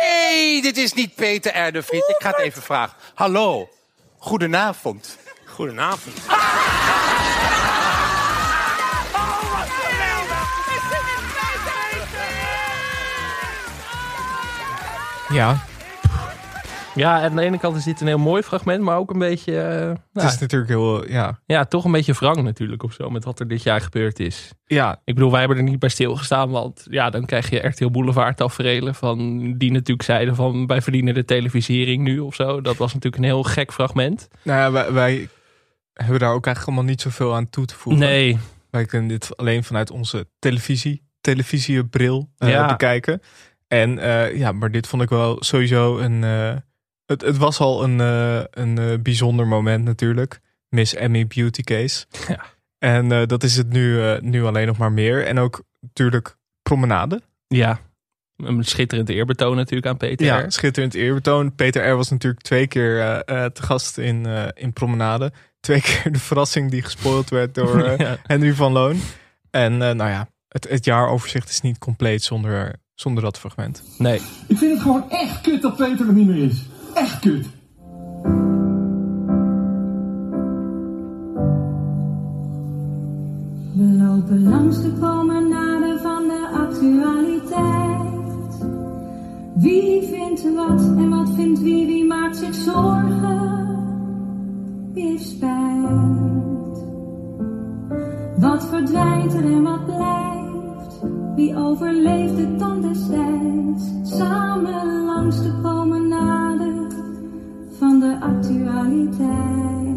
Nee, 0.00 0.62
dit 0.62 0.76
is 0.76 0.92
niet 0.92 1.14
Peter 1.14 1.66
R. 1.66 1.72
de 1.72 1.82
Vries. 1.82 2.06
Ik 2.06 2.16
ga 2.18 2.28
het 2.28 2.38
even 2.38 2.62
vragen. 2.62 2.96
Hallo, 3.14 3.68
goedenavond. 4.18 5.18
Goedenavond. 5.46 6.16
Ja, 15.28 15.64
ja, 16.94 17.22
aan 17.22 17.36
de 17.36 17.42
ene 17.42 17.58
kant 17.58 17.76
is 17.76 17.84
dit 17.84 18.00
een 18.00 18.06
heel 18.06 18.18
mooi 18.18 18.42
fragment, 18.42 18.82
maar 18.82 18.96
ook 18.96 19.10
een 19.10 19.18
beetje... 19.18 19.60
eh, 19.60 19.88
het 19.88 19.98
nou, 20.12 20.26
is 20.28 20.38
natuurlijk 20.38 20.70
heel... 20.70 21.08
Ja, 21.10 21.40
ja, 21.46 21.64
toch 21.64 21.84
een 21.84 21.92
beetje 21.92 22.12
wrang 22.12 22.42
natuurlijk 22.42 22.82
of 22.82 22.92
zo 22.92 23.10
met 23.10 23.24
wat 23.24 23.40
er 23.40 23.48
dit 23.48 23.62
jaar 23.62 23.80
gebeurd 23.80 24.20
is. 24.20 24.52
ja 24.64 25.00
Ik 25.04 25.14
bedoel, 25.14 25.30
wij 25.30 25.38
hebben 25.40 25.58
er 25.58 25.62
niet 25.62 25.78
bij 25.78 25.88
stilgestaan, 25.88 26.50
want 26.50 26.86
ja, 26.90 27.10
dan 27.10 27.24
krijg 27.26 27.50
je 27.50 27.66
RTL 27.66 27.90
Boulevard 27.90 28.36
tafereelen 28.36 28.94
van 28.94 29.18
die 29.58 29.70
natuurlijk 29.72 30.02
zeiden 30.02 30.34
van 30.34 30.66
wij 30.66 30.82
verdienen 30.82 31.14
de 31.14 31.24
televisiering 31.24 32.02
nu 32.02 32.18
of 32.18 32.34
zo. 32.34 32.60
Dat 32.60 32.76
was 32.76 32.94
natuurlijk 32.94 33.22
een 33.22 33.28
heel 33.28 33.42
gek 33.42 33.72
fragment. 33.72 34.28
nou 34.42 34.58
ja, 34.58 34.72
wij, 34.72 34.92
wij 34.92 35.28
hebben 35.92 36.18
daar 36.18 36.32
ook 36.32 36.46
eigenlijk 36.46 36.66
allemaal 36.66 36.90
niet 36.94 37.00
zoveel 37.00 37.34
aan 37.34 37.50
toe 37.50 37.64
te 37.64 37.74
voegen. 37.74 38.02
Nee, 38.02 38.38
Wij 38.70 38.84
kunnen 38.84 39.08
dit 39.08 39.36
alleen 39.36 39.64
vanuit 39.64 39.90
onze 39.90 40.28
televisie, 40.38 41.02
televisiebril 41.20 42.30
eh, 42.38 42.48
Ja. 42.48 42.66
bekijken. 42.66 43.20
En 43.68 43.98
eh, 43.98 44.36
ja, 44.36 44.52
maar 44.52 44.70
dit 44.70 44.86
vond 44.86 45.02
ik 45.02 45.08
wel 45.08 45.36
sowieso 45.40 45.98
een... 45.98 46.22
het, 47.06 47.20
het 47.22 47.36
was 47.36 47.58
al 47.58 47.84
een, 47.84 48.00
eh, 48.00 48.44
een 48.50 48.78
eh, 48.78 48.98
bijzonder 49.02 49.46
moment 49.46 49.84
natuurlijk. 49.84 50.40
Miss 50.68 50.94
Emmy 50.94 51.26
Beauty 51.26 51.62
Case. 51.62 52.04
Ja. 52.28 52.44
En 52.78 53.12
eh, 53.12 53.26
dat 53.26 53.42
is 53.42 53.56
het 53.56 53.68
nu, 53.72 54.02
eh, 54.02 54.20
nu 54.20 54.44
alleen 54.44 54.66
nog 54.66 54.76
maar 54.78 54.92
meer. 54.92 55.26
En 55.26 55.38
ook 55.38 55.62
natuurlijk 55.80 56.36
promenade. 56.62 57.20
ja, 57.48 57.80
een 58.36 58.64
schitterend 58.64 59.08
eerbetoon 59.08 59.56
natuurlijk 59.56 59.86
aan 59.86 59.96
Peter. 59.96 60.26
Ja, 60.26 60.38
R. 60.38 60.52
schitterend 60.52 60.94
eerbetoon. 60.94 61.54
Peter 61.54 61.88
R. 61.88 61.96
was 61.96 62.10
natuurlijk 62.10 62.42
twee 62.42 62.66
keer 62.66 63.00
eh, 63.00 63.44
eh, 63.44 63.50
te 63.50 63.62
gast 63.62 63.98
in, 63.98 64.26
eh, 64.26 64.44
in 64.54 64.72
Promenade. 64.72 65.32
Twee 65.60 65.80
keer 66.02 66.12
de 66.12 66.18
verrassing 66.18 66.70
die 66.70 66.82
gespoild 66.82 67.30
werd 67.30 67.54
door 67.54 67.88
Ja. 68.02 68.16
Henry 68.22 68.54
van 68.54 68.72
Loon. 68.72 69.00
En 69.50 69.72
eh, 69.72 69.94
nou 69.94 70.10
ja, 70.10 70.28
het, 70.48 70.68
het 70.68 70.84
jaaroverzicht 70.84 71.48
is 71.48 71.60
niet 71.60 71.78
compleet 71.78 72.22
zonder, 72.22 72.74
zonder 72.94 73.22
dat 73.22 73.38
fragment. 73.38 73.82
Nee, 73.98 74.20
Ik 74.48 74.56
vind 74.58 74.72
het 74.72 74.80
gewoon 74.82 75.10
echt 75.10 75.40
kut 75.40 75.62
dat 75.62 75.76
Peter 75.76 76.06
er 76.06 76.12
niet 76.12 76.26
meer 76.26 76.44
is. 76.44 76.62
Echt 76.94 77.20
kut. 77.20 77.46
We 83.74 83.84
lopen 83.84 84.42
langs 84.42 84.82
de 84.82 84.88
promenade 84.88 85.98
van 86.02 86.22
de 86.28 86.48
actualiteit. 86.52 88.02
Wie 89.54 90.02
vindt 90.02 90.54
wat 90.54 90.80
en 90.80 91.10
wat 91.10 91.30
vindt 91.34 91.60
wie, 91.60 91.86
wie 91.86 92.04
maakt 92.04 92.36
zich 92.36 92.54
zorgen? 92.54 93.76
Wie 94.92 95.18
spijt? 95.18 96.84
Wat 98.38 98.66
verdwijnt 98.66 99.34
er 99.34 99.44
en 99.44 99.62
wat 99.62 99.84
blijft? 99.84 101.00
Wie 101.36 101.56
overleeft 101.56 102.36
het 102.36 102.58
dan 102.58 102.80
destijds? 102.80 103.84
Samen 104.02 105.04
langs 105.04 105.42
de 105.42 105.52
promenade 105.60 106.01
de 108.02 108.18
actualiteit. 108.20 109.92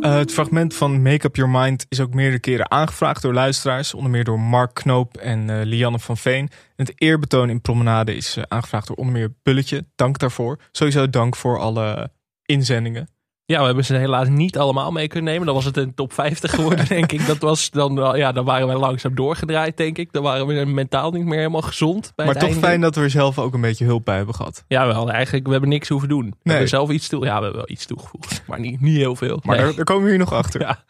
Eh, 0.00 0.16
het 0.16 0.32
fragment 0.32 0.74
van 0.74 1.02
Make 1.02 1.26
Up 1.26 1.36
Your 1.36 1.50
Mind 1.50 1.86
is 1.88 2.00
ook 2.00 2.14
meerdere 2.14 2.38
keren 2.38 2.70
aangevraagd 2.70 3.22
door 3.22 3.34
luisteraars. 3.34 3.94
Onder 3.94 4.10
meer 4.10 4.24
door 4.24 4.40
Mark 4.40 4.74
Knoop 4.74 5.16
en 5.16 5.50
eh, 5.50 5.64
Lianne 5.64 5.98
van 5.98 6.16
Veen. 6.16 6.48
En 6.76 6.84
het 6.84 6.92
eerbetoon 6.94 7.50
in 7.50 7.60
Promenade 7.60 8.14
is 8.14 8.36
eh, 8.36 8.44
aangevraagd 8.48 8.86
door 8.86 8.96
onder 8.96 9.14
meer 9.14 9.34
Bulletje. 9.42 9.86
Dank 9.94 10.18
daarvoor. 10.18 10.58
Sowieso 10.72 11.10
dank 11.10 11.36
voor 11.36 11.58
alle 11.58 12.10
inzendingen. 12.44 13.08
Ja, 13.50 13.58
we 13.60 13.66
hebben 13.66 13.84
ze 13.84 13.94
helaas 13.96 14.28
niet 14.28 14.58
allemaal 14.58 14.90
mee 14.92 15.08
kunnen 15.08 15.30
nemen. 15.32 15.46
Dan 15.46 15.54
was 15.54 15.64
het 15.64 15.76
een 15.76 15.94
top 15.94 16.12
50 16.12 16.50
geworden, 16.54 16.86
denk 16.96 17.12
ik. 17.12 17.26
Dat 17.26 17.38
was 17.38 17.70
dan, 17.70 18.16
ja, 18.16 18.32
dan 18.32 18.44
waren 18.44 18.66
wij 18.66 18.76
langzaam 18.76 19.14
doorgedraaid, 19.14 19.76
denk 19.76 19.98
ik. 19.98 20.12
Dan 20.12 20.22
waren 20.22 20.46
we 20.46 20.64
mentaal 20.64 21.10
niet 21.10 21.24
meer 21.24 21.38
helemaal 21.38 21.62
gezond. 21.62 22.12
Bij 22.14 22.26
maar 22.26 22.34
het 22.34 22.42
toch 22.44 22.52
einde. 22.52 22.66
fijn 22.66 22.80
dat 22.80 22.94
we 22.94 23.00
er 23.02 23.10
zelf 23.10 23.38
ook 23.38 23.54
een 23.54 23.60
beetje 23.60 23.84
hulp 23.84 24.04
bij 24.04 24.16
hebben 24.16 24.34
gehad. 24.34 24.64
Ja, 24.66 24.86
wel. 24.86 25.10
Eigenlijk, 25.10 25.44
we 25.46 25.50
hebben 25.52 25.68
niks 25.70 25.88
hoeven 25.88 26.08
doen. 26.08 26.24
We 26.24 26.30
Nee. 26.30 26.38
hebben 26.42 26.68
zelf 26.68 26.90
iets 26.90 27.08
toe. 27.08 27.24
Ja, 27.24 27.36
we 27.36 27.42
hebben 27.42 27.56
wel 27.60 27.70
iets 27.70 27.86
toegevoegd. 27.86 28.42
Maar 28.46 28.60
niet, 28.60 28.80
niet 28.80 28.96
heel 28.96 29.16
veel. 29.16 29.40
Maar 29.42 29.56
Nee. 29.56 29.64
daar, 29.64 29.74
daar 29.74 29.84
komen 29.84 30.02
we 30.04 30.08
hier 30.10 30.18
nog 30.18 30.32
achter. 30.42 30.60
Ja. 30.60 30.84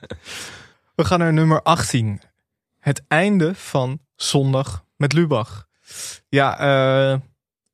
We 0.94 1.04
gaan 1.04 1.18
naar 1.18 1.32
nummer 1.32 1.62
18. 1.62 2.20
Het 2.80 3.02
einde 3.08 3.54
van 3.54 3.98
Zondag 4.16 4.84
met 4.96 5.12
Lubach. 5.12 5.66
Ja, 6.28 6.58
eh 7.12 7.18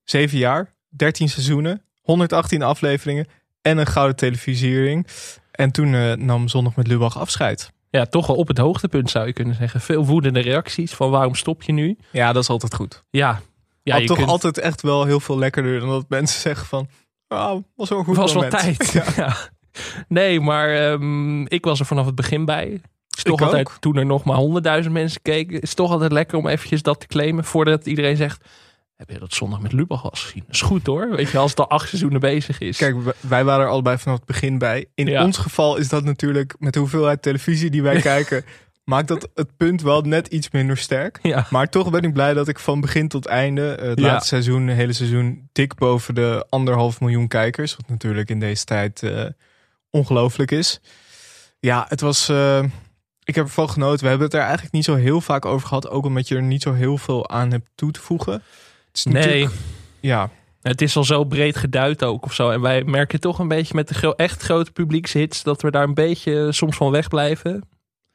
zeven 0.02 0.38
jaar, 0.38 0.70
13 0.88 1.28
seizoenen, 1.28 1.82
118 2.00 2.62
afleveringen 2.62 3.26
en 3.64 3.78
een 3.78 3.86
gouden 3.86 4.16
televisiering. 4.16 5.06
En 5.50 5.70
toen 5.70 5.94
eh, 5.94 6.12
nam 6.12 6.48
Zondag 6.48 6.76
met 6.76 6.86
Lubach 6.86 7.18
afscheid. 7.18 7.72
Ja, 7.90 8.04
toch 8.04 8.26
wel 8.26 8.36
op 8.36 8.48
het 8.48 8.58
hoogtepunt 8.58 9.10
zou 9.10 9.26
je 9.26 9.32
kunnen 9.32 9.54
zeggen. 9.54 9.80
Veel 9.80 10.06
woedende 10.06 10.40
reacties 10.40 10.92
van 10.92 11.10
waarom 11.10 11.34
stop 11.34 11.62
je 11.62 11.72
nu? 11.72 11.96
Ja, 12.10 12.32
dat 12.32 12.42
is 12.42 12.48
altijd 12.48 12.74
goed. 12.74 13.02
Ja, 13.10 13.40
ja 13.82 13.96
je 13.96 14.06
toch 14.06 14.16
kunt- 14.16 14.28
altijd 14.28 14.58
echt 14.58 14.82
wel 14.82 15.04
heel 15.04 15.20
veel 15.20 15.38
lekkerder 15.38 15.80
dan 15.80 15.88
dat 15.88 16.04
mensen 16.08 16.40
zeggen 16.40 16.66
van... 16.66 16.88
Oh, 17.28 17.62
was 17.76 17.88
wel 17.88 17.98
een 17.98 18.04
goed 18.04 18.16
was 18.16 18.32
wel 18.32 18.42
moment. 18.42 18.60
tijd. 18.60 18.92
Ja. 18.92 19.04
Ja. 19.24 19.36
Nee, 20.08 20.40
maar 20.40 20.68
ehm, 20.74 21.42
ik 21.46 21.64
was 21.64 21.80
er 21.80 21.86
vanaf 21.86 22.06
het 22.06 22.14
begin 22.14 22.44
bij. 22.44 22.80
Is 23.16 23.22
toch 23.22 23.40
altijd, 23.42 23.66
ook. 23.68 23.76
toen 23.80 23.96
er 23.96 24.06
nog 24.06 24.24
maar 24.24 24.36
honderdduizend 24.36 24.94
mensen 24.94 25.22
keken, 25.22 25.60
is 25.60 25.74
toch 25.74 25.90
altijd 25.90 26.12
lekker 26.12 26.38
om 26.38 26.46
eventjes 26.48 26.82
dat 26.82 27.00
te 27.00 27.06
claimen 27.06 27.44
voordat 27.44 27.86
iedereen 27.86 28.16
zegt. 28.16 28.44
Heb 28.96 29.10
je 29.10 29.18
dat 29.18 29.34
zondag 29.34 29.60
met 29.60 29.72
Lubach 29.72 30.02
was 30.02 30.22
gezien? 30.22 30.42
Dat 30.46 30.54
is 30.54 30.60
goed 30.60 30.86
hoor. 30.86 31.10
Weet 31.10 31.30
je, 31.30 31.38
als 31.38 31.50
het 31.50 31.60
al 31.60 31.68
acht 31.70 31.88
seizoenen 31.88 32.20
bezig 32.20 32.58
is. 32.60 32.76
Kijk, 32.76 32.96
wij 33.20 33.44
waren 33.44 33.64
er 33.64 33.70
allebei 33.70 33.98
vanaf 33.98 34.16
het 34.18 34.26
begin 34.26 34.58
bij. 34.58 34.86
In 34.94 35.06
Ja. 35.06 35.24
ons 35.24 35.36
geval 35.38 35.76
is 35.76 35.88
dat 35.88 36.04
natuurlijk 36.04 36.54
met 36.58 36.72
de 36.72 36.78
hoeveelheid 36.78 37.22
televisie 37.22 37.70
die 37.70 37.82
wij 37.82 38.00
kijken... 38.12 38.44
maakt 38.84 39.08
dat 39.08 39.28
het 39.34 39.56
punt 39.56 39.82
wel 39.82 40.00
net 40.00 40.26
iets 40.26 40.50
minder 40.50 40.76
sterk. 40.76 41.18
Ja. 41.22 41.46
Maar 41.50 41.68
toch 41.70 41.90
ben 41.90 42.02
ik 42.02 42.12
blij 42.12 42.34
dat 42.34 42.48
ik 42.48 42.58
van 42.58 42.80
begin 42.80 43.08
tot 43.08 43.26
einde... 43.26 43.68
eh, 43.74 43.88
het 43.88 43.98
Ja. 44.00 44.06
laatste 44.06 44.28
seizoen, 44.28 44.66
het 44.66 44.76
hele 44.76 44.92
seizoen... 44.92 45.48
dik 45.52 45.74
boven 45.74 46.14
de 46.14 46.46
anderhalf 46.48 47.00
miljoen 47.00 47.28
kijkers. 47.28 47.76
Wat 47.76 47.88
natuurlijk 47.88 48.30
in 48.30 48.40
deze 48.40 48.64
tijd 48.64 49.02
eh, 49.02 49.24
ongelooflijk 49.90 50.50
is. 50.50 50.80
Ja, 51.60 51.84
het 51.88 52.00
was... 52.00 52.28
eh, 52.28 52.64
ik 53.24 53.34
heb 53.34 53.44
ervan 53.44 53.70
genoten. 53.70 54.02
We 54.02 54.08
hebben 54.08 54.26
het 54.26 54.36
er 54.36 54.42
eigenlijk 54.42 54.72
niet 54.72 54.84
zo 54.84 54.94
heel 54.94 55.20
vaak 55.20 55.44
over 55.44 55.68
gehad. 55.68 55.88
Ook 55.88 56.04
omdat 56.04 56.28
je 56.28 56.34
er 56.36 56.42
niet 56.42 56.62
zo 56.62 56.72
heel 56.72 56.98
veel 56.98 57.28
aan 57.28 57.50
hebt 57.50 57.68
toe 57.74 57.90
te 57.90 58.00
voegen. 58.00 58.42
Het 59.02 59.06
is 59.06 59.12
nee, 59.12 59.48
Ja, 60.00 60.30
het 60.62 60.80
is 60.80 60.96
al 60.96 61.04
zo 61.04 61.24
breed 61.24 61.56
geduid 61.56 62.04
ook 62.04 62.24
of 62.24 62.32
zo. 62.34 62.50
En 62.50 62.60
wij 62.60 62.84
merken 62.84 63.20
toch 63.20 63.38
een 63.38 63.48
beetje 63.48 63.74
met 63.74 63.88
de 63.88 63.94
gro- 63.94 64.10
echt 64.16 64.42
grote 64.42 64.72
publiekshits 64.72 65.42
dat 65.42 65.62
we 65.62 65.70
daar 65.70 65.82
een 65.84 65.94
beetje 65.94 66.52
soms 66.52 66.76
van 66.76 66.90
wegblijven. 66.90 67.68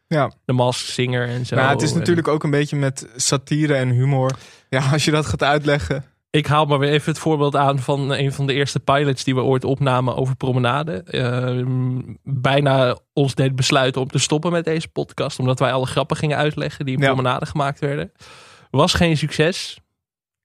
ja. 0.07 0.31
De 0.45 0.53
Mask 0.53 0.85
Singer 0.85 1.27
en 1.27 1.45
zo. 1.45 1.55
Nou, 1.55 1.69
het 1.69 1.81
is 1.81 1.91
En- 1.91 1.97
natuurlijk 1.97 2.27
ook 2.27 2.43
een 2.43 2.49
beetje 2.51 2.75
met 2.75 3.07
satire 3.15 3.73
en 3.75 3.89
humor. 3.89 4.31
Ja, 4.69 4.91
als 4.91 5.05
je 5.05 5.11
dat 5.11 5.25
gaat 5.25 5.43
uitleggen. 5.43 6.03
Ik 6.31 6.45
haal 6.47 6.65
maar 6.65 6.79
weer 6.79 6.91
even 6.91 7.11
het 7.11 7.21
voorbeeld 7.21 7.55
aan 7.55 7.79
van 7.79 8.09
een 8.13 8.33
van 8.33 8.47
de 8.47 8.53
eerste 8.53 8.79
pilots 8.79 9.23
die 9.23 9.35
we 9.35 9.41
ooit 9.41 9.63
opnamen 9.63 10.15
over 10.15 10.35
promenade. 10.35 11.03
Ehm, 11.03 11.99
bijna 12.23 12.97
ons 13.13 13.35
deed 13.35 13.55
besluiten 13.55 14.01
om 14.01 14.07
te 14.07 14.17
stoppen 14.19 14.51
met 14.51 14.65
deze 14.65 14.87
podcast, 14.87 15.39
omdat 15.39 15.59
wij 15.59 15.71
alle 15.73 15.85
grappen 15.85 16.17
gingen 16.17 16.37
uitleggen 16.37 16.85
die 16.85 16.95
in 16.95 17.01
Ja. 17.01 17.07
promenade 17.07 17.45
gemaakt 17.45 17.79
werden. 17.79 18.11
Was 18.71 18.93
geen 18.93 19.17
succes, 19.17 19.79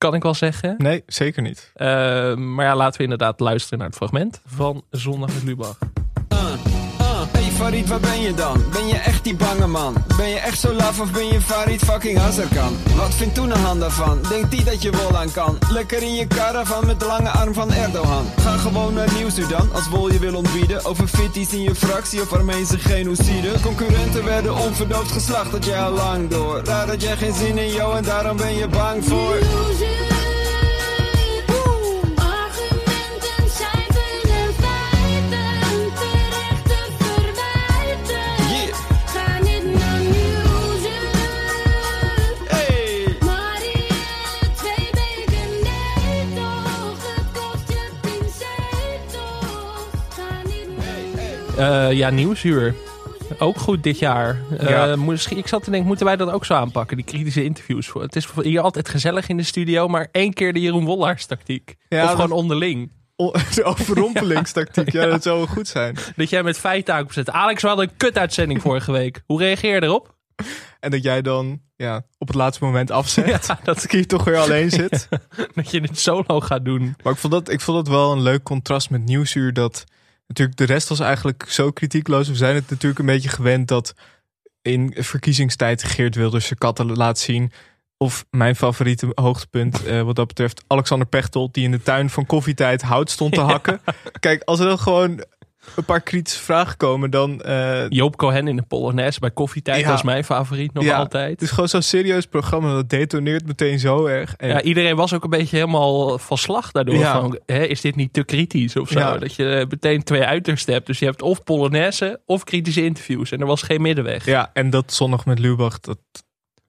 kan 0.04 0.14
ik 0.14 0.22
wel 0.22 0.34
zeggen. 0.34 0.74
Nee, 0.78 1.02
zeker 1.06 1.42
niet. 1.42 1.70
Ehm, 1.74 2.54
maar 2.54 2.64
ja, 2.64 2.76
laten 2.76 2.96
we 2.96 3.02
inderdaad 3.02 3.40
luisteren 3.40 3.78
naar 3.78 3.88
het 3.88 3.96
fragment 3.96 4.40
van 4.46 4.84
Zondag 4.90 5.34
met 5.34 5.42
Lubach. 5.42 5.78
Hey 7.32 7.50
Farid, 7.52 7.88
waar 7.88 8.00
ben 8.00 8.20
je 8.20 8.34
dan? 8.34 8.64
Ben 8.72 8.86
je 8.86 8.96
echt 8.96 9.24
die 9.24 9.36
bange 9.36 9.66
man? 9.66 9.94
Ben 10.16 10.28
je 10.28 10.38
echt 10.38 10.60
zo 10.60 10.72
laf 10.72 11.00
of 11.00 11.12
ben 11.12 11.26
je 11.26 11.40
Farid 11.40 11.84
fucking 11.84 12.18
Azarkan? 12.18 12.76
Wat 12.96 13.14
vindt 13.14 13.34
Toenahan 13.34 13.80
daarvan? 13.80 14.18
Denkt 14.28 14.50
die 14.50 14.64
dat 14.64 14.82
je 14.82 14.90
wel 14.90 15.16
aan 15.16 15.32
kan? 15.32 15.58
Lekker 15.70 16.02
in 16.02 16.14
je 16.14 16.26
caravan 16.26 16.86
met 16.86 17.00
de 17.00 17.06
lange 17.06 17.28
arm 17.28 17.54
van 17.54 17.72
Erdogan. 17.72 18.26
Ga 18.40 18.56
gewoon 18.56 18.94
naar 18.94 19.12
Nieuwsuur 19.16 19.48
dan, 19.48 19.72
als 19.72 19.88
Wol 19.88 20.12
je 20.12 20.18
wil 20.18 20.34
ontbieden. 20.34 20.84
Over 20.84 21.08
fitties 21.08 21.52
in 21.52 21.62
je 21.62 21.74
fractie 21.74 22.20
of 22.20 22.32
Armeense 22.32 22.78
genocide. 22.78 23.60
Concurrenten 23.62 24.24
werden 24.24 24.54
onverdoofd 24.54 25.12
geslacht, 25.12 25.50
dat 25.50 25.64
jij 25.64 25.82
al 25.82 25.92
lang 25.92 26.30
door. 26.30 26.60
Raar 26.64 26.86
dat 26.86 27.02
jij 27.02 27.16
geen 27.16 27.34
zin 27.34 27.58
in 27.58 27.72
jou 27.72 27.96
en 27.96 28.02
daarom 28.02 28.36
ben 28.36 28.54
je 28.54 28.68
bang 28.68 29.04
voor. 29.04 29.36
Eh, 51.58 51.92
ja, 51.92 52.10
Nieuwsuur. 52.10 52.74
Ook 53.38 53.56
goed 53.58 53.82
dit 53.82 53.98
jaar. 53.98 54.40
Eh, 54.58 54.68
Ja. 54.68 54.96
misschien, 54.96 55.38
ik 55.38 55.46
zat 55.48 55.64
te 55.64 55.70
denken, 55.70 55.88
moeten 55.88 56.06
wij 56.06 56.16
dat 56.16 56.30
ook 56.30 56.44
zo 56.44 56.54
aanpakken? 56.54 56.96
Die 56.96 57.06
kritische 57.06 57.44
interviews. 57.44 57.90
Het 57.92 58.16
is 58.16 58.28
hier 58.42 58.60
altijd 58.60 58.88
gezellig 58.88 59.28
in 59.28 59.36
de 59.36 59.42
studio, 59.42 59.88
maar 59.88 60.08
één 60.12 60.32
keer 60.32 60.52
de 60.52 60.60
Jeroen 60.60 60.84
Wollaars 60.84 61.26
tactiek. 61.26 61.74
Ja, 61.88 62.02
of 62.02 62.06
dat- 62.08 62.14
gewoon 62.20 62.38
onderling. 62.38 62.90
O- 63.16 63.32
De 63.54 63.64
overrompelingstactiek, 63.64 64.92
ja. 64.92 65.06
dat 65.06 65.22
zou 65.22 65.36
wel 65.36 65.46
goed 65.46 65.68
zijn. 65.68 65.96
Dat 66.16 66.30
jij 66.30 66.42
met 66.42 66.58
feiten 66.58 66.94
aankomt 66.94 67.30
Alex, 67.30 67.62
we 67.62 67.68
hadden 67.68 67.88
een 67.88 67.96
kutuitzending 67.96 68.62
vorige 68.66 68.92
week. 68.92 69.22
Hoe 69.26 69.38
reageer 69.38 69.74
je 69.74 69.82
erop? 69.82 70.14
En 70.80 70.90
dat 70.90 71.02
jij 71.02 71.22
dan 71.22 71.60
ja, 71.76 72.02
op 72.18 72.26
het 72.26 72.36
laatste 72.36 72.64
moment 72.64 72.90
afzegt. 72.90 73.46
Ja, 73.46 73.58
dat- 73.64 73.80
dat 73.82 73.92
je 73.92 74.06
toch 74.06 74.24
weer 74.24 74.36
alleen 74.38 74.70
zit. 74.70 75.08
Dat 75.54 75.70
je 75.70 75.80
het 75.80 75.98
solo 75.98 76.40
gaat 76.40 76.64
doen. 76.64 76.96
Maar 77.02 77.12
ik 77.12 77.18
vond, 77.18 77.32
dat, 77.32 77.48
ik 77.50 77.60
vond 77.60 77.76
dat 77.84 77.94
wel 77.94 78.12
een 78.12 78.22
leuk 78.22 78.42
contrast 78.42 78.90
met 78.90 79.04
Nieuwsuur. 79.04 79.52
Dat 79.52 79.84
natuurlijk 80.26 80.58
de 80.58 80.64
rest 80.64 80.88
was 80.88 81.00
eigenlijk 81.00 81.44
zo 81.48 81.70
kritiekloos. 81.70 82.28
We 82.28 82.34
zijn 82.34 82.54
het 82.54 82.70
natuurlijk 82.70 83.00
een 83.00 83.06
beetje 83.06 83.28
gewend 83.28 83.68
dat 83.68 83.94
in 84.62 84.94
verkiezingstijd 84.98 85.82
Geert 85.82 86.14
Wilders 86.14 86.46
zijn 86.46 86.58
katten 86.58 86.96
laat 86.96 87.18
zien. 87.18 87.52
Of 87.96 88.24
mijn 88.30 88.56
favoriete 88.56 89.12
hoogtepunt 89.14 89.84
eh, 89.84 90.02
wat 90.02 90.16
dat 90.16 90.26
betreft 90.26 90.64
Alexander 90.66 91.06
Pechtold 91.06 91.54
die 91.54 91.64
in 91.64 91.70
de 91.70 91.82
tuin 91.82 92.10
van 92.10 92.26
koffietijd 92.26 92.82
hout 92.82 93.10
stond 93.10 93.32
te 93.32 93.40
hakken. 93.52 93.80
Kijk, 94.20 94.42
als 94.42 94.60
er 94.60 94.66
dan 94.66 94.78
gewoon 94.78 95.24
een 95.76 95.84
paar 95.84 96.00
kritische 96.00 96.42
vragen 96.42 96.76
komen, 96.76 97.10
dan... 97.10 97.40
eh, 97.42 97.88
Joop 97.88 98.16
Cohen 98.16 98.48
in 98.48 98.56
de 98.56 98.62
Polonaise 98.62 99.20
bij 99.20 99.30
Koffietijd 99.30 99.80
Ja. 99.80 99.88
was 99.90 100.02
mijn 100.02 100.24
favoriet 100.24 100.72
nog 100.72 100.84
ja, 100.84 100.96
altijd. 100.96 101.30
Het 101.30 101.42
is 101.42 101.50
gewoon 101.50 101.68
zo'n 101.68 101.82
serieus 101.82 102.26
programma 102.26 102.74
dat 102.74 102.90
detoneert 102.90 103.46
meteen 103.46 103.78
zo 103.78 104.06
erg. 104.06 104.34
En 104.36 104.48
Ja, 104.48 104.62
iedereen 104.62 104.96
was 104.96 105.12
ook 105.14 105.24
een 105.24 105.30
beetje 105.30 105.56
helemaal 105.56 106.18
van 106.18 106.38
slag 106.38 106.70
daardoor. 106.70 106.94
Ja. 106.94 107.20
Van, 107.20 107.38
hè, 107.46 107.62
is 107.64 107.80
dit 107.80 107.96
niet 107.96 108.12
te 108.12 108.24
kritisch 108.24 108.76
of 108.76 108.88
zo? 108.88 108.98
Ja. 108.98 109.18
Dat 109.18 109.34
je 109.34 109.66
meteen 109.68 110.02
twee 110.02 110.22
uitersten 110.24 110.72
hebt. 110.74 110.86
Dus 110.86 110.98
je 110.98 111.04
hebt 111.04 111.22
of 111.22 111.44
Polonaise 111.44 112.20
of 112.26 112.44
kritische 112.44 112.84
interviews. 112.84 113.30
En 113.30 113.40
er 113.40 113.46
was 113.46 113.62
geen 113.62 113.82
middenweg. 113.82 114.24
Ja, 114.24 114.50
en 114.52 114.70
dat 114.70 114.92
zondag 114.92 115.26
met 115.26 115.38
Lubach, 115.38 115.80
dat, 115.80 115.98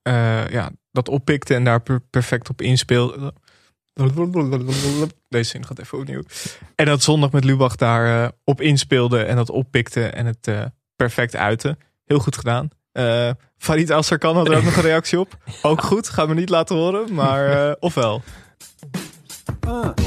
eh, 0.02 0.50
ja, 0.50 0.70
dat 0.92 1.10
oppikte 1.10 1.54
en 1.56 1.64
daar 1.64 1.82
per- 1.82 2.02
perfect 2.10 2.50
op 2.50 2.62
inspeelde. 2.62 3.34
Deze 5.30 5.50
zin 5.50 5.66
gaat 5.66 5.80
even 5.80 5.98
opnieuw. 5.98 6.22
En 6.76 6.86
dat 6.86 7.04
zondag 7.04 7.32
met 7.32 7.44
Lubach 7.44 7.76
daar 7.76 8.24
eh, 8.24 8.30
op 8.44 8.62
inspeelde 8.62 9.24
en 9.24 9.36
dat 9.36 9.50
oppikte 9.50 10.06
en 10.06 10.26
het 10.26 10.48
eh, 10.48 10.66
perfect 10.96 11.36
uitte. 11.36 11.78
Heel 12.06 12.20
goed 12.20 12.38
gedaan. 12.38 12.70
Eh 12.92 13.30
Farid 13.58 13.90
Asserkan 13.90 14.36
had 14.36 14.50
er 14.50 14.58
ook 14.58 14.64
nog 14.64 14.76
een 14.76 14.82
reactie 14.82 15.20
op. 15.20 15.38
Ook 15.62 15.82
goed, 15.82 16.10
gaan 16.10 16.28
we 16.28 16.34
niet 16.34 16.50
laten 16.50 16.76
horen, 16.76 17.14
maar 17.14 17.76
ofwel. 17.80 18.22
Hier 19.66 20.05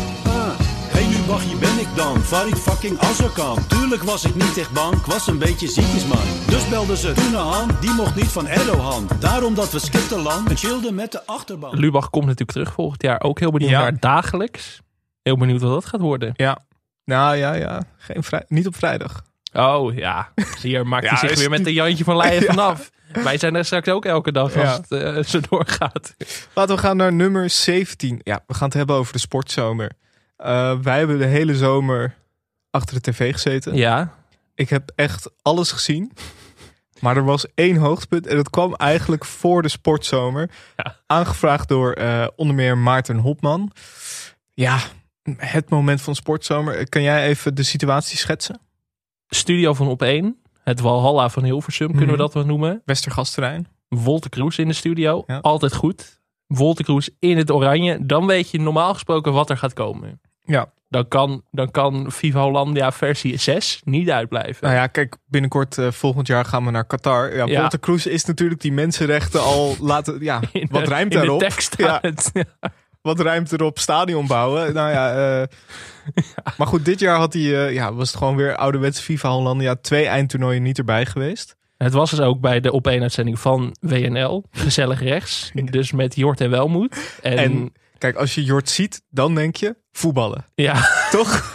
ben 1.78 1.87
ik 1.90 1.97
dan, 1.97 2.20
Farid 2.23 2.58
fucking 2.58 2.99
Azarkan. 2.99 3.66
Tuurlijk 3.66 4.02
was 4.02 4.25
ik 4.25 4.35
niet 4.35 4.58
echt 4.58 4.73
bang, 4.73 4.94
ik 4.94 5.04
was 5.04 5.26
een 5.26 5.38
beetje 5.38 5.68
ziekjesman. 5.68 6.18
Dus 6.49 6.68
belden 6.68 6.97
ze 6.97 7.12
toen 7.12 7.37
aan, 7.37 7.68
die 7.80 7.90
mocht 7.90 8.14
niet 8.14 8.26
van 8.28 8.47
Erdogan. 8.47 9.08
Daarom 9.20 9.54
dat 9.54 9.73
we 9.73 9.78
skipterland 9.78 10.50
en 10.50 10.56
chillden 10.56 10.94
met 10.94 11.12
de 11.12 11.26
achterban. 11.26 11.78
Lubach 11.78 12.11
komt 12.11 12.25
natuurlijk 12.25 12.50
terug 12.52 12.73
volgend 12.73 13.02
jaar. 13.02 13.20
Ook 13.23 13.38
heel 13.38 13.50
benieuwd 13.50 13.70
Ja. 13.70 13.80
naar 13.80 13.99
dagelijks. 14.00 14.80
Heel 15.23 15.37
benieuwd 15.37 15.61
wat 15.61 15.70
dat 15.73 15.87
gaat 15.87 16.00
worden. 16.00 16.32
Ja, 16.37 16.58
nou 17.04 17.37
ja, 17.37 17.54
ja. 17.54 17.82
Geen 17.99 18.23
vrij, 18.23 18.44
niet 18.49 18.66
op 18.66 18.76
vrijdag. 18.76 19.23
Oh 19.52 19.94
ja, 19.94 20.32
hier 20.61 20.87
maakt 20.87 21.04
Ja, 21.08 21.11
hij 21.11 21.18
zich 21.18 21.30
is 21.30 21.38
weer 21.38 21.50
met 21.50 21.66
een 21.66 21.73
Jantje 21.73 22.04
van 22.04 22.16
Leiden 22.16 22.40
Ja. 22.49 22.54
vanaf. 22.54 22.90
Wij 23.12 23.38
zijn 23.38 23.54
er 23.56 23.64
straks 23.64 23.88
ook 23.88 24.04
elke 24.04 24.32
dag 24.32 24.56
als 24.56 24.64
Ja. 24.64 24.80
het 24.88 24.90
eh, 25.16 25.23
zo 25.25 25.40
doorgaat. 25.50 26.14
Laten 26.54 26.75
we 26.75 26.80
gaan 26.80 26.97
naar 26.97 27.12
nummer 27.12 27.50
17. 27.50 28.20
Ja, 28.23 28.40
we 28.47 28.54
gaan 28.54 28.68
het 28.68 28.76
hebben 28.76 28.97
over 28.97 29.12
de 29.12 29.18
sportzomer. 29.18 29.90
Eh, 30.38 30.78
wij 30.83 30.99
hebben 30.99 31.18
de 31.18 31.25
hele 31.25 31.57
zomer 31.57 32.14
achter 32.71 32.95
de 32.95 33.11
tv 33.11 33.33
gezeten. 33.33 33.75
Ja, 33.75 34.14
Ik 34.54 34.68
heb 34.68 34.90
echt 34.95 35.30
alles 35.42 35.73
gezien. 35.73 36.12
Maar 37.00 37.16
er 37.16 37.25
was 37.25 37.47
één 37.54 37.76
hoogtepunt 37.76 38.26
en 38.26 38.37
dat 38.37 38.50
kwam 38.50 38.75
eigenlijk 38.75 39.25
voor 39.25 39.62
de 39.62 39.68
sportzomer. 39.68 40.50
Aangevraagd 41.07 41.68
door 41.68 41.92
eh, 41.92 42.26
onder 42.37 42.54
meer 42.57 42.78
Maarten 42.78 43.16
Hopman. 43.18 43.73
Ja, 44.54 44.78
het 45.37 45.71
moment 45.71 46.00
van 46.02 46.14
sportzomer. 46.14 46.88
Kan 46.88 47.02
jij 47.02 47.26
even 47.26 47.54
de 47.54 47.62
situatie 47.62 48.16
schetsen? 48.18 48.61
Studio 49.28 49.75
van 49.75 49.88
Op 49.88 50.02
1. 50.02 50.37
Het 50.64 50.80
Walhalla 50.80 51.28
van 51.28 51.45
Hilversum, 51.45 51.87
kunnen 51.88 52.07
we 52.07 52.12
Mhm. 52.12 52.21
dat 52.21 52.35
wel 52.35 52.45
noemen. 52.47 52.83
Westergasterrein. 52.85 53.68
Volte 53.88 54.28
Kroes 54.28 54.59
in 54.59 54.68
de 54.68 54.75
studio. 54.75 55.25
Altijd 55.40 55.75
goed. 55.75 56.21
Volte 56.49 56.83
Kroes 56.83 57.11
in 57.18 57.37
het 57.37 57.50
oranje. 57.50 58.07
Dan 58.07 58.26
weet 58.26 58.50
je 58.50 58.61
normaal 58.61 58.92
gesproken 58.95 59.33
wat 59.33 59.50
er 59.50 59.57
gaat 59.59 59.73
komen. 59.73 60.21
Ja. 60.48 60.70
Dan 60.88 61.08
kan, 61.08 61.42
dan 61.50 61.70
kan 61.70 62.12
Viva 62.12 62.40
Hollandia 62.40 62.92
versie 62.92 63.36
6 63.36 63.80
niet 63.84 64.10
uitblijven. 64.10 64.56
Nou 64.66 64.74
ja, 64.74 64.86
kijk, 64.86 65.16
binnenkort 65.26 65.78
eh, 65.78 65.90
volgend 65.90 66.26
jaar 66.26 66.44
gaan 66.44 66.64
we 66.64 66.70
naar 66.70 66.84
Qatar. 66.86 67.36
Ja, 67.36 67.46
Ja. 67.46 67.60
Walter 67.60 68.10
is 68.10 68.24
natuurlijk 68.24 68.60
die 68.60 68.72
mensenrechten 68.72 69.42
al 69.42 69.76
laten. 69.80 70.16
Ja, 70.20 70.40
In 70.52 70.68
wat 70.70 70.84
de- 70.84 70.90
ruimt 70.90 71.14
in 71.14 71.20
de 71.20 71.26
daarop? 71.26 71.42
ja. 72.32 72.44
Wat 73.02 73.20
ruimt 73.20 73.52
erop 73.52 73.78
stadion 73.78 74.26
bouwen? 74.26 74.74
Nou 74.74 74.90
ja, 74.90 75.40
eh, 75.40 75.46
maar 76.58 76.66
goed, 76.66 76.84
dit 76.84 77.00
jaar 77.00 77.16
had 77.16 77.32
hij, 77.32 77.42
eh, 77.66 77.72
ja, 77.74 77.92
was 77.94 78.08
het 78.08 78.16
gewoon 78.16 78.36
weer 78.36 78.56
ouderwetse 78.56 79.02
FIFA 79.02 79.30
Hollandia. 79.30 79.74
Twee 79.80 80.06
eindtoernooien 80.06 80.62
niet 80.62 80.78
erbij 80.78 81.06
geweest. 81.06 81.56
Het 81.76 81.92
was 81.92 82.10
dus 82.10 82.20
ook 82.20 82.40
bij 82.40 82.60
de 82.60 82.72
op 82.72 82.86
1 82.86 83.02
uitzending 83.02 83.38
van 83.40 83.76
WNL. 83.80 84.44
Gezellig 84.50 85.00
rechts. 85.02 85.50
Dus 85.54 85.92
met 85.92 86.16
Jort 86.16 86.40
en 86.40 86.50
Welmoed. 86.50 87.18
En, 87.22 87.38
En 87.38 87.72
kijk, 87.98 88.16
als 88.16 88.34
je 88.34 88.44
Jort 88.44 88.68
ziet, 88.70 89.02
dan 89.10 89.34
denk 89.34 89.56
je 89.56 89.76
voetballen. 89.92 90.44
ja, 90.54 90.88
Toch? 91.10 91.50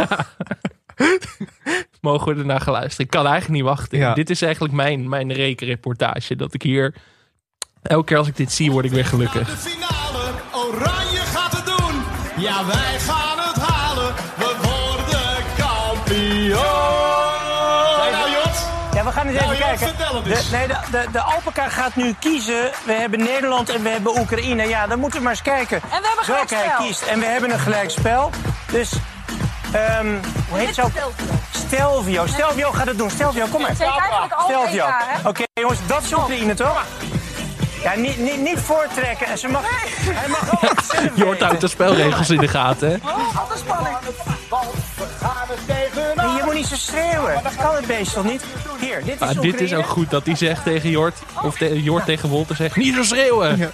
mogen 2.02 2.34
we 2.34 2.40
ernaar 2.40 2.62
gaan 2.62 2.74
luisteren. 2.74 3.06
Ik 3.06 3.12
kan 3.12 3.26
eigenlijk 3.26 3.54
niet 3.54 3.64
wachten. 3.70 3.98
Ja. 3.98 4.14
Dit 4.14 4.30
is 4.30 4.42
eigenlijk 4.42 4.74
mijn, 4.74 5.10
mijn 5.10 5.34
rekenreportage. 5.34 6.36
Dat 6.36 6.54
ik 6.54 6.62
hier... 6.62 6.94
Elke 7.82 8.06
keer 8.06 8.18
als 8.18 8.28
ik 8.28 8.36
dit 8.36 8.52
zie, 8.52 8.72
word 8.72 8.86
ik 8.86 8.92
weer 8.92 9.06
gelukkig. 9.06 9.60
finale. 9.60 10.32
Oranje 10.54 11.18
gaat 11.18 11.52
het 11.52 11.66
doen. 11.66 12.02
Ja, 12.44 12.66
wij 12.66 13.00
gaan 13.00 13.13
De, 20.22 20.48
nee, 20.52 20.68
de, 20.68 20.76
de, 20.92 21.06
de 21.12 21.22
Alpaca 21.22 21.70
gaat 21.70 21.96
nu 21.96 22.16
kiezen. 22.20 22.72
We 22.86 22.94
hebben 22.94 23.20
Nederland 23.20 23.70
en 23.70 23.84
we 23.84 23.90
hebben 23.90 24.20
Oekraïne. 24.20 24.68
Ja, 24.68 24.88
dan 24.88 25.00
moeten 25.00 25.18
we 25.20 25.24
maar 25.24 25.34
eens 25.34 25.42
kijken 25.42 25.82
En 25.92 26.02
we 26.02 26.08
hebben 26.08 26.36
welke 26.36 26.56
hij 26.56 26.74
kiest. 26.78 27.02
En 27.02 27.20
we 27.20 27.26
hebben 27.26 27.52
een 27.52 27.60
gelijkspel. 27.60 28.30
Dus, 28.72 28.92
ehm 29.72 30.08
hoe 30.50 30.60
heet 30.60 30.76
zo? 30.76 30.90
Stelvio. 31.52 32.28
Stelvio 32.28 32.72
gaat 32.72 32.88
het 32.88 32.98
doen. 32.98 33.10
Stelvio, 33.10 33.46
kom 33.52 33.62
maar. 33.62 33.76
Stelvio. 34.46 34.86
Oké, 35.26 35.44
jongens, 35.54 35.80
dat 35.88 36.04
is 36.04 36.14
Oekraïne, 36.14 36.54
toch? 36.54 36.84
Ja, 37.84 37.96
niet, 37.96 38.18
niet, 38.18 38.40
niet 38.42 38.60
voortrekken. 38.60 39.28
En 39.28 39.38
ze 39.38 39.48
mag, 39.48 39.62
hij 40.10 40.28
mag 40.28 40.52
ook 40.64 40.80
zelf 40.92 41.04
Jort 41.16 41.30
weten. 41.30 41.46
houdt 41.46 41.62
de 41.62 41.68
spelregels 41.68 42.30
in 42.30 42.38
de 42.40 42.48
gaten. 42.48 42.90
hè? 42.90 42.96
Oh, 42.96 43.36
wat 43.36 43.52
een 43.52 43.58
spanning. 43.58 43.98
Je 46.32 46.42
moet 46.46 46.54
niet 46.54 46.66
zo 46.68 46.76
schreeuwen. 46.76 47.44
Dat 47.44 47.56
kan 47.56 47.76
het 47.76 47.86
beest 47.88 48.14
toch 48.14 48.24
niet? 48.24 48.44
Hier, 48.80 49.04
dit 49.04 49.22
is 49.22 49.28
Ah, 49.28 49.42
dit 49.42 49.62
is 49.62 49.74
ook 49.74 49.86
goed 49.86 50.10
dat 50.10 50.26
hij 50.26 50.36
zegt 50.36 50.64
tegen 50.64 50.90
Jort. 50.90 51.16
Of 51.44 51.58
te- 51.58 51.84
Jort 51.84 52.06
tegen 52.06 52.30
Wolter 52.30 52.56
zegt. 52.56 52.76
Niet 52.76 52.96
zo 52.96 53.04
schreeuwen. 53.04 53.74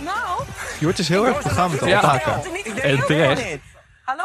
Nou, 0.00 0.42
Jort 0.78 0.98
is 0.98 1.08
heel 1.08 1.26
erg 1.26 1.42
begaan 1.42 1.70
met 1.70 1.80
de 1.80 1.88
Ja. 1.88 2.00
alpaca. 2.00 2.40
En 2.82 3.06
terecht. 3.06 3.40
hallo? 4.04 4.24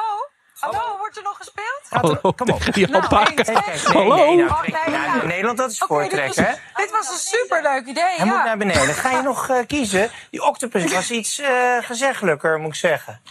Hallo, 0.59 0.97
wordt 0.97 1.17
er 1.17 1.23
nog 1.23 1.37
gespeeld? 1.37 1.81
Hallo 1.89 2.31
tegen 2.45 2.73
die 2.73 2.87
Nou, 2.89 3.03
alpaca. 3.03 3.61
Hallo. 3.93 4.15
Nee, 4.15 4.35
nou, 4.35 4.71
nee, 4.71 4.93
ja, 4.93 5.03
ja. 5.15 5.25
Nederland, 5.25 5.57
dat 5.57 5.71
is 5.71 5.83
Oké, 5.83 5.93
dit, 5.93 6.09
voortrekken, 6.09 6.43
was, 6.43 6.53
hè? 6.55 6.83
dit 6.83 6.91
was 6.91 7.09
een 7.09 7.39
superleuk 7.39 7.85
idee, 7.85 8.03
Hij 8.03 8.25
ja. 8.25 8.33
moet 8.33 8.43
naar 8.43 8.57
beneden. 8.57 8.93
Ga 8.93 9.11
je 9.11 9.21
nog 9.21 9.49
eh, 9.49 9.57
kiezen? 9.67 10.09
Die 10.31 10.43
octopus 10.43 10.93
was 10.93 11.11
iets 11.11 11.39
eh 11.39 11.49
gezeggelijker, 11.81 12.59
moet 12.59 12.67
ik 12.69 12.75
zeggen. 12.75 13.21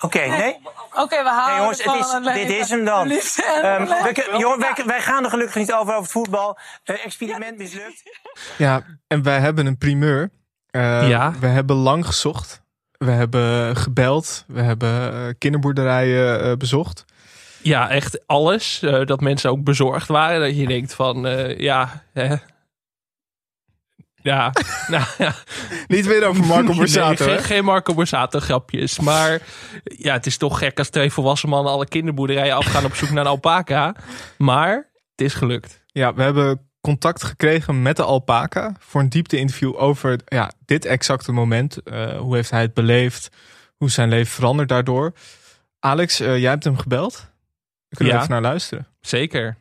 Oké, 0.00 0.26
nee? 0.26 0.56
Oké, 0.94 1.22
we 1.22 1.28
halen 1.28 1.50
Nee, 1.52 1.60
jongens, 1.60 1.84
het 1.84 1.94
is, 1.94 2.10
dit 2.10 2.24
leven. 2.48 2.58
is 2.58 2.70
hem 2.70 2.84
dan. 2.84 3.10
Ehm, 3.10 4.12
kun- 4.12 4.38
jongen, 4.38 4.58
wij, 4.58 4.72
wij 4.86 5.00
gaan 5.00 5.24
er 5.24 5.30
gelukkig 5.30 5.54
niet 5.56 5.72
over 5.72 5.86
over 5.92 6.02
het 6.02 6.10
voetbal. 6.10 6.58
Eh, 6.84 7.04
experiment 7.04 7.58
mislukt. 7.58 8.02
Ja, 8.58 8.82
en 9.06 9.22
wij 9.22 9.38
hebben 9.38 9.66
een 9.66 9.78
primeur. 9.78 10.30
Eh, 10.70 11.08
Ja. 11.08 11.32
We 11.40 11.46
hebben 11.46 11.76
lang 11.76 12.06
gezocht. 12.06 12.62
We 12.98 13.10
hebben 13.10 13.76
gebeld. 13.76 14.44
We 14.46 14.60
hebben 14.62 15.12
eh, 15.12 15.34
kinderboerderijen 15.38 16.58
bezocht. 16.58 17.04
Ja, 17.62 17.88
echt 17.88 18.26
alles. 18.26 18.82
Eh, 18.82 19.04
dat 19.06 19.20
mensen 19.20 19.50
ook 19.50 19.64
bezorgd 19.64 20.08
waren. 20.08 20.40
Dat 20.40 20.56
je 20.58 20.66
denkt 20.66 20.94
van, 20.94 21.26
eh, 21.26 21.58
ja... 21.58 22.02
Hè. 22.12 22.34
Ja, 24.22 24.52
nou 24.88 25.04
ja. 25.18 25.34
Niet 25.86 26.06
weer 26.06 26.26
over 26.26 26.46
Marco 26.46 26.66
Nee, 26.68 26.76
Borsato, 26.76 27.24
geen, 27.24 27.34
hè? 27.34 27.42
geen 27.42 27.64
Marco 27.64 27.94
Borsato 27.94 28.38
grapjes. 28.40 28.98
Maar 28.98 29.40
ja, 29.84 30.12
het 30.12 30.26
is 30.26 30.36
toch 30.36 30.58
gek 30.58 30.78
als 30.78 30.88
twee 30.88 31.10
volwassen 31.10 31.48
mannen 31.48 31.72
alle 31.72 31.88
kinderboerderijen 31.88 32.54
afgaan 32.56 32.84
op 32.84 32.94
zoek 32.94 33.10
naar 33.10 33.24
een 33.24 33.30
alpaca. 33.30 33.94
Maar 34.38 34.72
het 35.10 35.20
is 35.26 35.34
gelukt. 35.34 35.82
Ja, 35.86 36.14
we 36.14 36.22
hebben 36.22 36.68
contact 36.80 37.24
gekregen 37.24 37.82
met 37.82 37.96
de 37.96 38.02
alpaca 38.02 38.74
voor 38.78 39.00
een 39.00 39.08
diepte-interview 39.08 39.76
over 39.76 40.20
ja, 40.24 40.52
dit 40.64 40.84
exacte 40.84 41.32
moment. 41.32 41.82
Eh, 41.82 42.18
hoe 42.18 42.34
heeft 42.34 42.50
hij 42.50 42.60
het 42.60 42.74
beleefd? 42.74 43.28
Hoe 43.76 43.88
is 43.88 43.94
zijn 43.94 44.08
leven 44.08 44.32
veranderd 44.32 44.68
daardoor? 44.68 45.12
Alex, 45.80 46.20
eh, 46.20 46.38
jij 46.38 46.50
hebt 46.50 46.64
hem 46.64 46.78
gebeld. 46.78 47.28
We 47.88 47.96
kunnen 47.96 48.14
Ja. 48.14 48.20
even 48.20 48.32
naar 48.32 48.42
luisteren. 48.42 48.86
Zeker. 49.00 49.56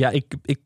Ja, 0.00 0.10
ik, 0.10 0.34
ik, 0.44 0.60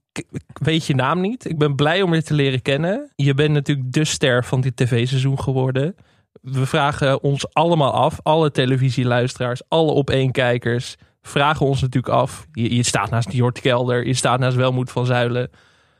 weet 0.53 0.87
je 0.87 0.95
naam 0.95 1.21
niet. 1.21 1.49
Ik 1.49 1.59
ben 1.59 1.75
blij 1.75 2.03
om 2.03 2.15
je 2.15 2.23
te 2.23 2.35
leren 2.35 2.63
kennen. 2.63 3.13
Je 3.17 3.35
bent 3.35 3.53
natuurlijk 3.53 3.93
de 3.93 4.05
ster 4.05 4.45
van 4.45 4.61
dit 4.61 4.77
tv-seizoen 4.77 5.41
geworden. 5.41 5.97
We 6.41 6.67
vragen 6.67 7.23
ons 7.23 7.53
allemaal 7.53 7.93
af, 7.93 8.21
alle 8.23 8.51
televisieluisteraars, 8.51 9.63
alle 9.69 9.91
op 9.91 10.11
één 10.11 10.33
kijkers, 10.33 10.97
vragen 11.23 11.67
ons 11.67 11.81
natuurlijk 11.81 12.15
af. 12.15 12.47
Je, 12.53 12.75
je 12.75 12.83
staat 12.83 13.11
naast 13.11 13.33
Jort 13.33 13.61
Kelder, 13.61 14.07
je 14.07 14.15
staat 14.15 14.39
naast 14.39 14.57
Welmoed 14.57 14.91
van 14.91 15.07
Zuilen. 15.07 15.51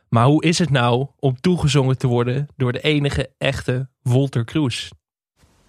Maar 0.09 0.27
hoe 0.27 0.45
is 0.45 0.59
het 0.59 0.71
nou 0.71 1.07
om 1.19 1.41
toegezongen 1.41 1.99
te 1.99 2.07
worden 2.07 2.49
door 2.57 2.73
de 2.73 2.81
enige 2.81 3.31
echte 3.39 3.89
Wolter 4.03 4.45
Kroes? 4.45 4.91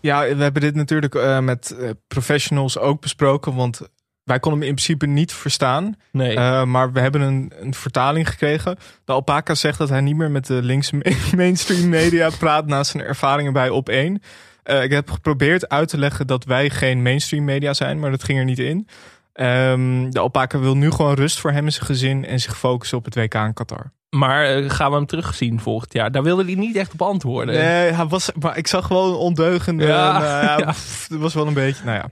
Ja, 0.00 0.20
we 0.20 0.42
hebben 0.42 0.62
dit 0.62 0.74
natuurlijk 0.74 1.14
eh, 1.14 1.38
met 1.38 1.70
eh, 1.70 1.90
professionals 2.08 2.78
ook 2.78 3.00
besproken, 3.00 3.54
want 3.54 3.80
wij 4.24 4.38
konden 4.38 4.60
hem 4.60 4.68
in 4.68 4.74
principe 4.74 5.06
niet 5.06 5.32
verstaan. 5.32 5.96
Nee. 6.12 6.36
Eh, 6.36 6.64
maar 6.64 6.92
we 6.92 7.00
hebben 7.00 7.20
een, 7.20 7.52
een, 7.60 7.74
vertaling 7.74 8.28
gekregen. 8.28 8.78
De 9.04 9.12
alpaca 9.12 9.54
zegt 9.54 9.78
dat 9.78 9.88
hij 9.88 10.00
niet 10.00 10.16
meer 10.16 10.30
met 10.30 10.46
de 10.46 10.62
linkse 10.62 11.02
mainstream 11.36 11.88
media 11.88 12.30
praat 12.38 12.66
na 12.66 12.84
zijn 12.84 13.04
ervaringen 13.04 13.52
bij 13.52 13.68
Op1. 13.68 14.24
Eh, 14.68 14.82
ik 14.82 14.90
heb 14.90 15.10
geprobeerd 15.10 15.68
uit 15.68 15.88
te 15.88 15.98
leggen 15.98 16.26
dat 16.26 16.44
wij 16.44 16.70
geen 16.70 17.02
mainstream 17.02 17.44
media 17.44 17.74
zijn, 17.74 17.98
maar 17.98 18.10
dat 18.10 18.24
ging 18.24 18.38
er 18.38 18.44
niet 18.44 18.58
in. 18.58 18.88
Ehm, 19.32 20.10
de 20.10 20.18
alpaca 20.18 20.58
wil 20.58 20.76
nu 20.76 20.90
gewoon 20.90 21.14
rust 21.14 21.38
voor 21.38 21.52
hem 21.52 21.64
en 21.64 21.72
zijn 21.72 21.86
gezin 21.86 22.24
en 22.26 22.40
zich 22.40 22.58
focussen 22.58 22.98
op 22.98 23.04
het 23.04 23.14
WK 23.14 23.34
in 23.34 23.54
Qatar. 23.54 23.92
Maar 24.10 24.44
eh, 24.44 24.70
gaan 24.70 24.90
we 24.90 24.96
hem 24.96 25.06
terugzien 25.06 25.60
volgend 25.60 25.92
jaar? 25.92 26.10
Daar 26.10 26.22
wilde 26.22 26.44
hij 26.44 26.54
niet 26.54 26.76
echt 26.76 26.92
op 26.92 27.02
antwoorden. 27.02 27.54
Nee, 27.54 27.92
hij 27.92 28.06
was, 28.06 28.30
maar 28.40 28.56
ik 28.56 28.66
zag 28.66 28.86
gewoon 28.86 29.14
ondeugende. 29.14 29.86
Ja, 29.86 30.16
en, 30.16 30.22
ja, 30.22 30.58
ja. 30.66 30.74
Dat 31.08 31.18
was 31.18 31.34
wel 31.34 31.46
een 31.46 31.54
beetje. 31.54 31.84
Nou 31.84 31.96
ja, 31.96 32.08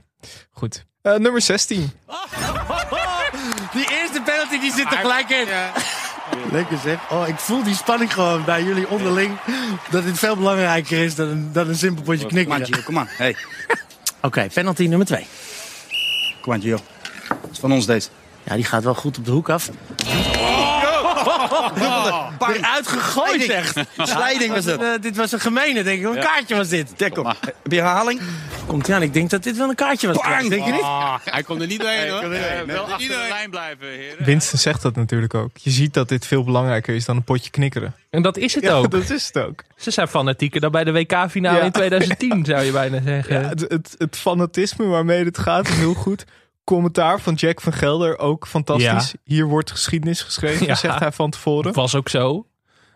goed. 0.51 0.85
Nummer 1.01 1.41
16. 1.41 1.77
die 3.73 3.87
eerste 3.89 4.21
penalty 4.25 4.59
die 4.59 4.71
zit 4.71 4.91
er 4.91 4.97
gelijk 4.97 5.29
in. 5.29 5.47
Ja. 5.47 5.71
Lekker 6.51 6.77
zeg. 6.83 6.97
Oh, 7.09 7.27
ik 7.27 7.37
voel 7.39 7.63
die 7.63 7.75
spanning 7.75 8.13
gewoon 8.13 8.43
bij 8.45 8.63
jullie 8.63 8.87
onderling. 8.89 9.37
Dat 9.89 10.03
dit 10.03 10.19
veel 10.19 10.35
belangrijker 10.35 11.03
is 11.03 11.15
dan 11.15 11.27
een, 11.27 11.49
dan 11.53 11.67
een 11.67 11.75
simpel 11.75 12.03
potje 12.03 12.25
knikken. 12.25 12.61
Kom 12.61 12.73
aan, 12.75 12.83
kom 12.83 12.97
aan. 12.99 13.07
Hey. 13.09 13.35
Oké, 14.21 14.47
penalty 14.53 14.87
nummer 14.87 15.07
2. 15.07 15.27
Kom 16.41 16.53
aan, 16.53 16.61
Gio. 16.61 16.79
Dat 17.27 17.37
is 17.51 17.59
van 17.59 17.71
ons 17.71 17.85
deze. 17.85 18.09
Ja, 18.43 18.55
die 18.55 18.63
gaat 18.63 18.83
wel 18.83 18.95
goed 18.95 19.17
op 19.17 19.25
de 19.25 19.31
hoek 19.31 19.49
af. 19.49 19.69
Bang 22.37 22.61
uitgegooid, 22.61 23.41
zeg. 23.43 23.73
Slijding 23.97 24.53
was 24.53 24.65
het. 24.65 24.81
Eh, 24.81 24.87
dit 25.01 25.15
was 25.15 25.31
een 25.31 25.39
gemene, 25.39 25.83
denk 25.83 25.99
ik. 25.99 26.05
Een 26.05 26.13
Ja. 26.13 26.21
kaartje 26.21 26.55
was 26.55 26.67
dit. 26.67 27.09
Kom 27.13 27.23
maar. 27.23 27.37
Heb 27.41 27.71
je 27.71 27.75
herhaling? 27.81 28.21
Komt 28.67 28.91
aan, 28.91 29.01
ik 29.01 29.13
denk 29.13 29.29
dat 29.29 29.43
dit 29.43 29.57
wel 29.57 29.69
een 29.69 29.75
kaartje 29.75 30.07
was. 30.07 30.17
Bang! 30.17 30.49
Denk 30.49 30.65
je 30.65 30.71
niet? 30.71 30.81
Ah, 30.81 31.15
hij 31.25 31.43
komt 31.43 31.61
er 31.61 31.67
niet 31.67 31.79
doorheen 31.81 32.09
hoor. 32.09 32.21
kon 32.21 32.31
er 32.31 32.37
niet 32.39 32.47
doorheen. 32.47 32.59
Eh, 32.69 32.75
wel 32.75 32.83
achter 32.83 33.07
de 33.07 33.25
lijn 33.29 33.49
blijven, 33.49 33.87
heren. 33.87 34.25
Winston 34.25 34.59
zegt 34.59 34.81
dat 34.81 34.95
natuurlijk 34.95 35.33
ook. 35.33 35.57
Je 35.57 35.69
ziet 35.69 35.93
dat 35.93 36.09
dit 36.09 36.25
veel 36.27 36.43
belangrijker 36.43 36.95
is 36.95 37.05
dan 37.05 37.15
een 37.15 37.23
potje 37.23 37.49
knikkeren. 37.49 37.95
En 38.09 38.21
dat 38.21 38.37
is 38.37 38.55
het 38.55 38.63
Ja, 38.63 38.73
ook. 38.73 38.91
dat 38.91 39.09
is 39.09 39.27
het 39.33 39.43
ook. 39.43 39.63
Ze 39.75 39.91
zijn 39.91 40.07
fanatieker 40.07 40.61
dan 40.61 40.71
bij 40.71 40.83
de 40.83 40.91
WK-finale 40.91 41.57
Ja. 41.57 41.63
in 41.63 41.71
2010, 41.71 42.45
zou 42.45 42.61
je 42.63 42.71
bijna 42.71 43.01
zeggen. 43.01 43.41
Ja, 43.41 43.47
het, 43.49 43.59
het, 43.59 43.95
het 43.97 44.17
fanatisme 44.17 44.85
waarmee 44.85 45.25
het 45.25 45.37
gaat 45.37 45.67
is 45.67 45.75
heel 45.77 45.93
goed. 45.93 46.25
Commentaar 46.63 47.19
van 47.19 47.33
Jack 47.33 47.61
van 47.61 47.73
Gelder 47.73 48.17
ook 48.19 48.47
fantastisch. 48.47 49.13
Hier 49.23 49.45
wordt 49.45 49.71
geschiedenis 49.71 50.21
geschreven, 50.21 50.65
Ja. 50.65 50.75
zegt 50.75 50.99
hij 50.99 51.11
van 51.11 51.29
tevoren. 51.29 51.73
was 51.73 51.95
ook 51.95 52.09
zo. 52.09 52.47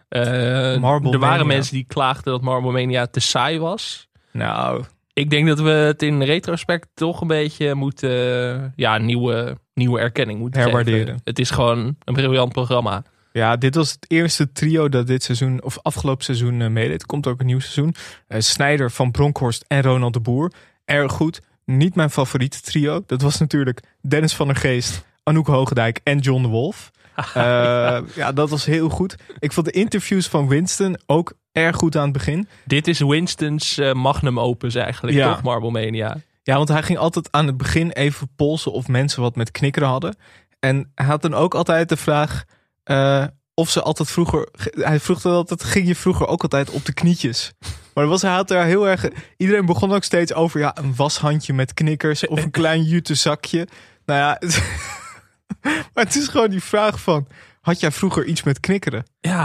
Eh, 0.09 0.73
er 0.73 0.79
waren 0.79 1.19
Mania. 1.19 1.43
mensen 1.43 1.73
die 1.73 1.85
klaagden 1.87 2.33
dat 2.33 2.41
Marble 2.41 2.71
Mania 2.71 3.07
te 3.07 3.19
saai 3.19 3.59
was. 3.59 4.09
Nou, 4.31 4.83
Ik 5.13 5.29
denk 5.29 5.47
dat 5.47 5.59
we 5.59 5.69
het 5.69 6.01
in 6.01 6.21
retrospect 6.23 6.87
toch 6.93 7.21
een 7.21 7.27
beetje 7.27 7.73
moeten... 7.73 8.73
ja, 8.75 8.97
nieuwe, 8.97 9.57
nieuwe 9.73 9.99
erkenning 9.99 10.39
moeten 10.39 10.61
Herwaarderen. 10.61 10.99
geven. 10.99 11.21
Het 11.23 11.39
is 11.39 11.49
gewoon 11.49 11.95
een 12.03 12.13
briljant 12.13 12.51
programma. 12.51 13.03
Ja, 13.33 13.55
dit 13.57 13.75
was 13.75 13.91
het 13.91 14.05
eerste 14.07 14.51
trio 14.51 14.89
dat 14.89 15.07
dit 15.07 15.23
seizoen, 15.23 15.63
of 15.63 15.79
afgelopen 15.81 16.23
seizoen, 16.23 16.61
eh, 16.61 16.69
meedeed. 16.69 17.01
Er 17.01 17.07
komt 17.07 17.27
ook 17.27 17.39
een 17.39 17.45
nieuw 17.45 17.59
seizoen. 17.59 17.95
Eh 18.27 18.39
Snijder 18.39 18.91
van 18.91 19.11
Bronkhorst 19.11 19.65
en 19.67 19.81
Ronald 19.81 20.13
de 20.13 20.19
Boer. 20.19 20.51
Erg 20.85 21.11
goed. 21.11 21.41
Niet 21.65 21.95
mijn 21.95 22.09
favoriete 22.09 22.61
trio. 22.61 23.03
Dat 23.05 23.21
was 23.21 23.37
natuurlijk 23.39 23.79
Dennis 24.01 24.33
van 24.35 24.47
der 24.47 24.55
Geest, 24.55 25.05
Anouk 25.23 25.47
Hoogendijk 25.47 25.99
en 26.03 26.17
John 26.19 26.41
de 26.41 26.47
Wolf. 26.47 26.91
Eh, 27.33 27.97
ja, 28.15 28.31
dat 28.31 28.49
was 28.49 28.65
heel 28.65 28.89
goed. 28.89 29.15
Ik 29.39 29.51
vond 29.51 29.65
de 29.65 29.71
interviews 29.71 30.27
van 30.27 30.47
Winston 30.47 30.97
ook 31.05 31.33
erg 31.51 31.75
goed 31.75 31.95
aan 31.95 32.03
het 32.03 32.13
begin. 32.13 32.47
Dit 32.65 32.87
is 32.87 32.99
Winston's 32.99 33.77
eh, 33.77 33.93
magnum 33.93 34.39
opus 34.39 34.75
eigenlijk, 34.75 35.17
Ja. 35.17 35.33
toch? 35.33 35.43
Marble 35.43 35.71
Mania. 35.71 36.17
Ja, 36.43 36.55
want 36.55 36.69
hij 36.69 36.83
ging 36.83 36.97
altijd 36.99 37.27
aan 37.31 37.47
het 37.47 37.57
begin 37.57 37.91
even 37.91 38.29
polsen 38.35 38.71
of 38.71 38.87
mensen 38.87 39.21
wat 39.21 39.35
met 39.35 39.51
knikkeren 39.51 39.87
hadden. 39.89 40.15
En 40.59 40.91
hij 40.95 41.05
had 41.05 41.21
dan 41.21 41.33
ook 41.33 41.55
altijd 41.55 41.89
de 41.89 41.97
vraag 41.97 42.43
eh, 42.83 43.23
of 43.53 43.69
ze 43.69 43.81
altijd 43.81 44.09
vroeger... 44.11 44.47
Hij 44.71 44.99
vroeg 44.99 45.21
dan 45.21 45.33
altijd, 45.33 45.63
ging 45.63 45.87
je 45.87 45.95
vroeger 45.95 46.27
ook 46.27 46.41
altijd 46.41 46.69
op 46.69 46.85
de 46.85 46.93
knietjes? 46.93 47.51
Maar 47.93 48.07
was, 48.07 48.21
hij 48.21 48.31
had 48.31 48.47
daar 48.47 48.65
heel 48.65 48.87
erg... 48.87 49.05
Iedereen 49.37 49.65
begon 49.65 49.93
ook 49.93 50.03
steeds 50.03 50.33
over 50.33 50.59
ja, 50.59 50.77
een 50.77 50.95
washandje 50.95 51.53
met 51.53 51.73
knikkers 51.73 52.27
of 52.27 52.43
een 52.43 52.51
klein 52.61 52.83
jute 52.83 53.15
zakje. 53.15 53.67
Nou 54.05 54.19
ja, 54.19 54.39
maar 55.93 56.03
het 56.05 56.15
is 56.15 56.27
gewoon 56.27 56.49
die 56.49 56.63
vraag 56.63 56.99
van... 57.01 57.27
Had 57.61 57.79
jij 57.79 57.91
vroeger 57.91 58.25
iets 58.25 58.43
met 58.43 58.59
knikkeren? 58.59 59.05
Ja, 59.19 59.43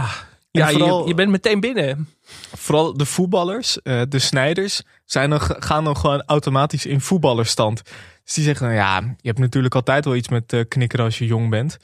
En 0.51 0.61
ja 0.61 0.69
vooral- 0.69 1.01
je, 1.01 1.07
je 1.07 1.13
bent 1.13 1.29
meteen 1.31 1.59
binnen. 1.59 2.09
Vooral 2.55 2.97
de 2.97 3.05
voetballers, 3.05 3.81
eh, 3.81 4.01
de 4.09 4.19
snijders, 4.19 4.81
zijn 5.05 5.29
dan, 5.29 5.39
gaan 5.41 5.83
dan 5.83 5.97
gewoon 5.97 6.23
automatisch 6.25 6.85
in 6.85 7.01
voetballerstand. 7.01 7.81
Dus 8.23 8.33
die 8.35 8.43
zeggen 8.43 8.65
dan, 8.67 8.75
ja, 8.75 8.99
je 8.99 9.27
hebt 9.27 9.39
natuurlijk 9.39 9.75
altijd 9.75 10.05
wel 10.05 10.15
iets 10.15 10.29
met 10.29 10.53
eh, 10.53 10.61
knikkeren 10.67 11.05
als 11.05 11.17
je 11.17 11.25
jong 11.25 11.49
bent. 11.49 11.77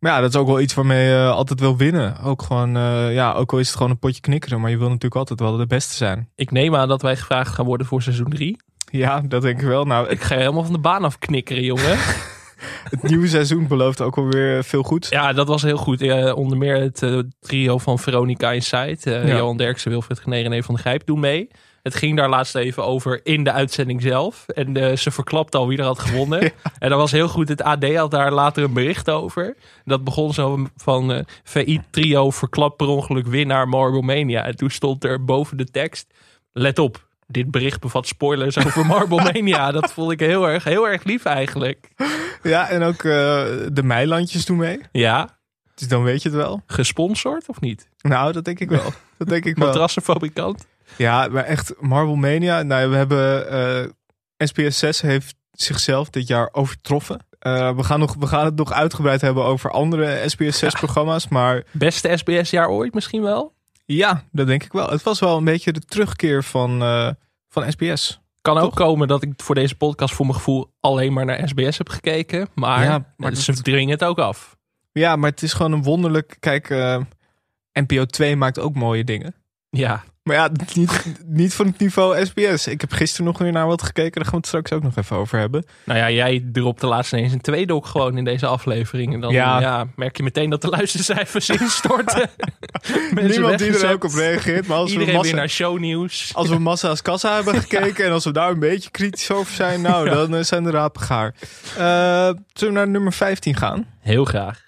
Maar 0.00 0.12
ja, 0.12 0.20
dat 0.20 0.30
is 0.34 0.40
ook 0.40 0.46
wel 0.46 0.60
iets 0.60 0.74
waarmee 0.74 1.08
je 1.08 1.28
altijd 1.30 1.60
wil 1.60 1.76
winnen. 1.76 2.20
Ook 2.20 2.42
gewoon, 2.42 2.76
eh, 2.76 3.14
ja, 3.14 3.32
ook 3.32 3.52
al 3.52 3.58
is 3.58 3.66
het 3.66 3.76
gewoon 3.76 3.90
een 3.92 3.98
potje 3.98 4.20
knikkeren, 4.20 4.60
maar 4.60 4.70
je 4.70 4.78
wil 4.78 4.86
natuurlijk 4.88 5.14
altijd 5.16 5.40
wel 5.40 5.56
de 5.56 5.66
beste 5.66 5.94
zijn. 5.94 6.28
Ik 6.34 6.50
neem 6.50 6.76
aan 6.76 6.88
dat 6.88 7.02
wij 7.02 7.16
gevraagd 7.16 7.54
gaan 7.54 7.64
worden 7.66 7.86
voor 7.86 8.02
seizoen 8.02 8.30
3. 8.30 8.56
Ja, 8.90 9.20
dat 9.20 9.42
denk 9.42 9.60
ik 9.60 9.66
wel. 9.66 9.84
Nou, 9.84 10.08
Ik 10.08 10.20
ga 10.22 10.34
je 10.34 10.40
helemaal 10.40 10.64
van 10.64 10.72
de 10.72 10.78
baan 10.78 11.04
af 11.04 11.18
knikkeren, 11.18 11.62
jongen. 11.64 11.98
het 12.90 13.02
nieuwe 13.02 13.28
seizoen 13.28 13.66
belooft 13.66 14.00
ook 14.00 14.16
alweer 14.16 14.64
veel 14.64 14.82
goeds. 14.82 15.08
Ja, 15.08 15.32
dat 15.32 15.48
was 15.48 15.62
heel 15.62 15.76
goed. 15.76 16.32
Onder 16.34 16.58
meer 16.58 16.76
het 16.80 17.02
eh, 17.02 17.18
trio 17.40 17.78
van 17.78 17.98
Veronica 17.98 18.52
Inside. 18.52 18.98
Eh 19.02 19.28
Ja. 19.28 19.36
Johan 19.36 19.56
Derksen, 19.56 19.90
Wilfried 19.90 20.18
Geneer 20.18 20.52
en 20.52 20.64
van 20.64 20.74
de 20.74 20.80
Grijp 20.80 21.06
doen 21.06 21.20
mee. 21.20 21.48
Het 21.82 21.94
ging 21.94 22.16
daar 22.16 22.28
laatst 22.28 22.54
even 22.54 22.84
over 22.84 23.20
in 23.22 23.44
de 23.44 23.52
uitzending 23.52 24.02
zelf. 24.02 24.48
En 24.48 24.76
eh, 24.76 24.96
ze 24.96 25.10
verklapte 25.10 25.58
al 25.58 25.68
wie 25.68 25.78
er 25.78 25.84
had 25.84 25.98
gewonnen. 25.98 26.40
En 26.78 26.88
dat 26.88 26.98
was 26.98 27.12
heel 27.12 27.28
goed. 27.28 27.48
Het 27.48 27.62
AD 27.62 27.94
had 27.94 28.10
daar 28.10 28.32
later 28.32 28.62
een 28.62 28.72
bericht 28.72 29.10
over. 29.10 29.56
Dat 29.84 30.04
begon 30.04 30.32
zo 30.32 30.66
van 30.76 31.12
eh 31.12 31.24
VI 31.44 31.80
trio 31.90 32.30
verklapt 32.30 32.76
per 32.76 32.86
ongeluk 32.86 33.26
winnaar 33.26 33.68
Marble 33.68 34.02
Mania. 34.02 34.44
En 34.44 34.56
toen 34.56 34.70
stond 34.70 35.04
er 35.04 35.24
boven 35.24 35.56
de 35.56 35.64
tekst... 35.64 36.06
Let 36.52 36.78
op, 36.78 37.07
dit 37.30 37.50
bericht 37.50 37.80
bevat 37.80 38.06
spoilers 38.06 38.58
over 38.58 38.86
Marble 38.86 39.22
Mania. 39.22 39.70
Dat 39.80 39.92
vond 39.92 40.12
ik 40.12 40.20
heel 40.20 40.48
erg, 40.48 40.64
heel 40.64 40.88
erg 40.88 41.04
lief 41.04 41.24
eigenlijk. 41.24 41.88
Ja, 42.42 42.68
en 42.68 42.82
ook 42.82 43.04
eh, 43.04 43.44
de 43.72 43.82
Meilandjes 43.82 44.44
doen 44.44 44.56
mee. 44.56 44.80
Ja, 44.92 45.38
Dus 45.74 45.88
dan 45.88 46.02
weet 46.02 46.22
je 46.22 46.28
het 46.28 46.38
wel. 46.38 46.62
gesponsord 46.66 47.48
of 47.48 47.60
niet? 47.60 47.88
Nou, 48.00 48.32
dat 48.32 48.44
denk 48.44 48.60
ik 48.60 48.68
wel. 48.68 48.92
Dat 49.18 49.28
denk 49.28 49.44
ik 49.44 49.56
wel. 49.56 49.66
Matrassenfabrikant. 49.66 50.66
Ja, 50.96 51.28
maar 51.30 51.44
echt 51.44 51.74
Marble 51.80 52.16
Mania. 52.16 52.62
Nou, 52.62 52.90
we 52.90 52.96
hebben 52.96 53.50
eh 53.50 53.86
SBS 54.46 54.78
6 54.78 55.00
heeft 55.00 55.34
zichzelf 55.52 56.10
dit 56.10 56.26
jaar 56.26 56.48
overtroffen. 56.52 57.26
Eh, 57.38 57.76
we, 57.76 57.84
gaan 57.84 57.98
nog, 58.00 58.14
we 58.18 58.26
gaan 58.26 58.44
het 58.44 58.56
nog 58.56 58.72
uitgebreid 58.72 59.20
hebben 59.20 59.44
over 59.44 59.70
andere 59.70 60.22
SBS 60.26 60.58
6 60.58 60.74
programma's. 60.74 61.28
Maar 61.28 61.62
Beste 61.70 62.16
SBS-jaar 62.16 62.68
ooit 62.68 62.94
misschien 62.94 63.22
wel? 63.22 63.54
Ja, 63.96 64.24
dat 64.32 64.46
denk 64.46 64.64
ik 64.64 64.72
wel. 64.72 64.90
Het 64.90 65.02
was 65.02 65.20
wel 65.20 65.36
een 65.36 65.44
beetje 65.44 65.72
de 65.72 65.80
terugkeer 65.80 66.44
van, 66.44 66.82
eh, 66.82 67.10
van 67.48 67.72
SBS. 67.72 68.20
Kan 68.40 68.58
ook 68.58 68.74
komen 68.74 69.08
dat 69.08 69.22
ik 69.22 69.32
voor 69.36 69.54
deze 69.54 69.74
podcast 69.74 70.14
voor 70.14 70.26
mijn 70.26 70.38
gevoel 70.38 70.70
alleen 70.80 71.12
maar 71.12 71.24
naar 71.24 71.48
SBS 71.48 71.78
heb 71.78 71.88
gekeken. 71.88 72.48
Maar, 72.54 72.84
Ja, 72.84 73.14
maar 73.16 73.34
ze 73.34 73.62
dringen 73.62 73.90
het 73.90 74.04
ook 74.04 74.18
af. 74.18 74.56
Ja, 74.92 75.16
maar 75.16 75.30
het 75.30 75.42
is 75.42 75.52
gewoon 75.52 75.72
een 75.72 75.82
wonderlijk... 75.82 76.36
Kijk, 76.40 76.70
eh, 76.70 77.00
NPO 77.72 78.04
2 78.04 78.36
maakt 78.36 78.58
ook 78.58 78.74
mooie 78.74 79.04
dingen. 79.04 79.34
Ja, 79.70 80.04
Maar 80.28 80.36
ja, 80.36 80.50
niet, 80.74 81.04
niet 81.26 81.54
van 81.54 81.66
het 81.66 81.78
niveau 81.78 82.26
SBS. 82.26 82.66
Ik 82.66 82.80
heb 82.80 82.92
gisteren 82.92 83.26
nog 83.26 83.38
weer 83.38 83.52
naar 83.52 83.66
wat 83.66 83.82
gekeken. 83.82 84.12
Daar 84.12 84.24
gaan 84.24 84.30
we 84.32 84.36
het 84.36 84.46
straks 84.46 84.72
ook 84.72 84.82
nog 84.82 84.96
even 84.96 85.16
over 85.16 85.38
hebben. 85.38 85.64
nou 85.84 85.98
ja, 85.98 86.10
jij 86.10 86.44
dropt 86.52 86.80
de 86.80 86.86
laatste 86.86 87.16
ineens 87.16 87.32
een 87.32 87.40
tweede 87.40 87.74
ook 87.74 87.86
gewoon 87.86 88.16
in 88.18 88.24
deze 88.24 88.46
aflevering. 88.46 89.14
En 89.14 89.20
dan 89.20 89.32
Ja. 89.32 89.60
ja. 89.60 89.86
merk 89.96 90.16
je 90.16 90.22
meteen 90.22 90.50
dat 90.50 90.62
de 90.62 90.68
luistercijfers 90.68 91.48
instorten. 91.60 92.30
Niemand 93.14 93.58
die 93.58 93.78
er 93.78 93.92
ook 93.92 94.04
op 94.04 94.14
reageert. 94.14 94.66
Maar 94.66 94.76
als 94.76 94.86
we, 94.86 94.92
Iedereen 94.92 95.14
massa, 95.14 95.30
weer 95.30 95.40
naar 95.40 95.50
shownieuws. 95.50 96.30
als 96.34 96.48
we 96.48 96.58
massa's 96.58 97.02
kassa 97.02 97.34
hebben 97.34 97.54
gekeken... 97.62 98.04
en 98.04 98.12
als 98.12 98.24
we 98.24 98.32
daar 98.32 98.50
een 98.50 98.58
beetje 98.58 98.90
kritisch 98.90 99.30
over 99.30 99.54
zijn... 99.54 99.80
nou, 99.80 100.08
dan 100.08 100.34
eh, 100.34 100.42
zijn 100.42 100.64
de 100.64 100.70
rapen 100.70 101.02
gaar. 101.02 101.34
Eh, 101.76 102.30
zullen 102.52 102.74
we 102.74 102.80
naar 102.80 102.88
nummer 102.88 103.12
15 103.12 103.54
gaan? 103.56 103.86
Heel 104.00 104.24
graag. 104.24 104.66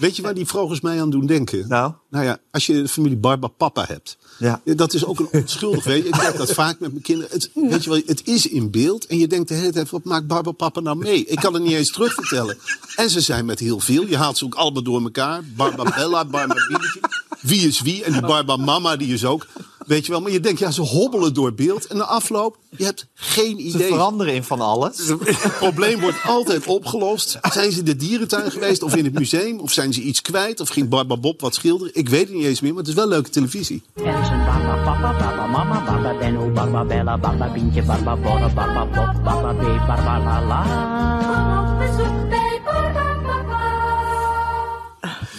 Weet 0.00 0.16
je 0.16 0.22
waar 0.22 0.34
die 0.34 0.46
vogels 0.46 0.80
mij 0.80 1.00
aan 1.00 1.10
doen 1.10 1.26
denken? 1.26 1.64
Nou? 1.68 1.92
Nou 2.10 2.24
ja, 2.24 2.38
als 2.50 2.66
je 2.66 2.72
de 2.72 2.88
familie 2.88 3.16
Barba 3.16 3.46
Papa 3.46 3.84
hebt. 3.88 4.18
Ja. 4.38 4.60
Dat 4.64 4.94
is 4.94 5.04
ook 5.04 5.18
een 5.18 5.28
onschuldig, 5.32 5.84
weet 5.84 6.02
je. 6.02 6.08
Ik 6.08 6.14
heb 6.14 6.36
dat 6.36 6.52
vaak 6.52 6.80
met 6.80 6.90
mijn 6.90 7.02
kinderen. 7.02 7.32
Het, 7.32 7.50
weet 7.54 7.84
je 7.84 7.90
wel, 7.90 8.00
het 8.06 8.26
is 8.26 8.46
in 8.46 8.70
beeld. 8.70 9.06
En 9.06 9.18
je 9.18 9.26
denkt 9.26 9.48
de 9.48 9.54
hele 9.54 9.72
tijd, 9.72 9.90
wat 9.90 10.04
maakt 10.04 10.26
Barba 10.26 10.50
Papa 10.50 10.80
nou 10.80 10.96
mee? 10.96 11.24
Ik 11.24 11.38
kan 11.38 11.54
het 11.54 11.62
niet 11.62 11.72
eens 11.72 11.90
terugvertellen. 11.90 12.58
En 12.96 13.10
ze 13.10 13.20
zijn 13.20 13.44
met 13.44 13.58
heel 13.58 13.80
veel. 13.80 14.06
Je 14.06 14.16
haalt 14.16 14.38
ze 14.38 14.44
ook 14.44 14.54
allemaal 14.54 14.82
door 14.82 15.02
elkaar. 15.02 15.42
Barba 15.56 15.94
Bella, 15.96 16.24
Barba 16.24 16.54
Bieltje. 16.68 17.00
Wie 17.40 17.68
is 17.68 17.80
wie? 17.80 18.04
En 18.04 18.12
die 18.12 18.20
Barba 18.20 18.56
Mama, 18.56 18.96
die 18.96 19.14
is 19.14 19.24
ook. 19.24 19.46
Weet 19.90 20.06
je 20.06 20.12
wel, 20.12 20.20
maar 20.20 20.30
je 20.32 20.40
denkt, 20.40 20.58
ja, 20.58 20.70
ze 20.70 20.80
hobbelen 20.80 21.34
door 21.34 21.54
beeld. 21.54 21.86
En 21.86 21.96
de 21.96 22.04
afloop, 22.04 22.56
je 22.76 22.84
hebt 22.84 23.06
geen 23.14 23.56
Ze 23.58 23.62
idee. 23.62 23.88
veranderen 23.88 24.34
in 24.34 24.44
van 24.44 24.60
alles. 24.60 25.06
Het 25.08 25.56
probleem 25.58 26.00
wordt 26.00 26.18
altijd 26.26 26.66
opgelost. 26.66 27.38
Zijn 27.52 27.72
ze 27.72 27.78
in 27.78 27.84
de 27.84 27.96
dierentuin 27.96 28.50
geweest 28.50 28.82
of 28.82 28.96
in 28.96 29.04
het 29.04 29.14
museum? 29.14 29.58
Of 29.60 29.72
zijn 29.72 29.92
ze 29.92 30.00
iets 30.00 30.22
kwijt? 30.22 30.60
Of 30.60 30.68
ging 30.68 30.88
Barba 30.88 31.16
Bob 31.16 31.40
wat 31.40 31.54
schilderen? 31.54 31.94
Ik 31.94 32.08
weet 32.08 32.28
het 32.28 32.36
niet 32.36 32.44
eens 32.44 32.60
meer, 32.60 32.70
maar 32.70 32.80
het 32.80 32.88
is 32.88 32.94
wel 32.94 33.08
leuke 33.08 33.30
televisie. 33.30 33.82
Er 33.94 34.04
is 34.20 34.28
een 34.28 34.44
barba 34.44 34.82
papa, 34.84 35.18
barba 35.18 35.46
mama, 35.46 35.84
barba 35.84 36.18
Benno, 36.18 36.50
barba 36.50 36.84
Bella, 36.84 37.18
barba 37.18 37.52
Bientje, 37.52 37.82
barba 37.82 38.16
Borre, 38.16 38.50
barba 38.54 38.86
Bob, 38.86 39.24
barba 39.24 39.52
B, 39.52 39.62
barba 39.86 40.40
la 40.48 42.29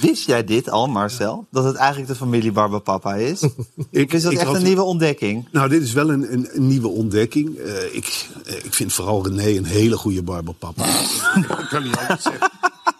Wist 0.01 0.25
jij 0.25 0.43
dit 0.43 0.69
al, 0.69 0.87
Marcel? 0.87 1.47
Dat 1.51 1.63
het 1.63 1.75
eigenlijk 1.75 2.09
de 2.09 2.15
familie 2.15 2.51
Barbapapa 2.51 3.15
is? 3.15 3.41
Ik, 3.89 4.13
is 4.13 4.21
dat 4.23 4.31
ik 4.31 4.37
echt 4.37 4.47
had- 4.47 4.55
een 4.55 4.63
nieuwe 4.63 4.81
ontdekking? 4.81 5.47
Nou, 5.51 5.69
dit 5.69 5.81
is 5.81 5.93
wel 5.93 6.09
een, 6.11 6.33
een, 6.33 6.47
een 6.51 6.67
nieuwe 6.67 6.87
ontdekking. 6.87 7.57
Eh, 7.57 7.95
ik, 7.95 8.27
eh, 8.45 8.55
ik 8.65 8.73
vind 8.73 8.93
vooral 8.93 9.27
René 9.27 9.57
een 9.57 9.65
hele 9.65 9.97
goede 9.97 10.23
barbapapa. 10.23 10.85
Ik 11.61 11.67
kan 11.69 11.83
niet 11.83 11.97
anders 11.97 12.21
zeggen. 12.23 12.51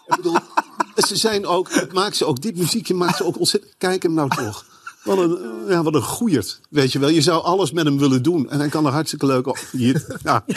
Ik 0.06 0.16
bedoel, 0.16 0.36
ze 0.96 1.16
zijn 1.16 1.46
ook, 1.46 1.72
het 1.74 1.92
maakt 1.92 2.16
ze 2.16 2.24
ook, 2.24 2.40
dit 2.42 2.56
muziekje 2.56 2.94
maakt 2.94 3.16
ze 3.16 3.24
ook 3.24 3.38
ontzettend. 3.38 3.74
Kijk 3.78 4.02
hem 4.02 4.14
nou 4.14 4.28
toch. 4.30 4.64
Wat 5.04 5.18
een, 5.18 5.38
ja, 5.68 5.82
wat 5.82 5.94
een 5.94 6.02
goeierd. 6.02 6.60
Weet 6.70 6.92
je 6.92 6.98
wel, 6.98 7.08
je 7.08 7.20
zou 7.22 7.42
alles 7.42 7.72
met 7.72 7.84
hem 7.84 7.98
willen 7.98 8.22
doen. 8.22 8.50
En 8.50 8.58
hij 8.58 8.68
kan 8.68 8.86
er 8.86 8.92
hartstikke 8.92 9.26
leuk 9.26 9.46
op. 9.46 9.58
Hier, 9.72 10.06
ja. 10.22 10.44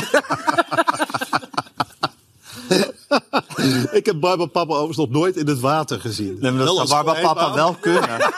Ik 3.99 4.05
heb 4.05 4.19
Barbapapa 4.19 4.71
overigens 4.71 4.97
nog 4.97 5.09
nooit 5.09 5.35
in 5.35 5.47
het 5.47 5.59
water 5.59 5.99
gezien. 5.99 6.37
Nee, 6.39 6.51
maar 6.51 6.65
dat 6.65 6.75
Wel 6.75 6.87
zou 6.87 7.03
Barbapapa 7.03 7.53
wel 7.53 7.75
kunnen. 7.79 8.19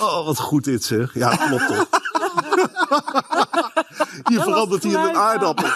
Oh, 0.00 0.26
wat 0.26 0.38
goed 0.38 0.64
dit 0.64 0.84
zeg. 0.84 1.14
Ja, 1.14 1.36
klopt 1.36 1.66
toch. 1.66 1.86
Hier 4.28 4.40
verandert 4.40 4.82
hij 4.82 4.92
in 4.92 4.98
een 4.98 5.16
aardappel. 5.16 5.68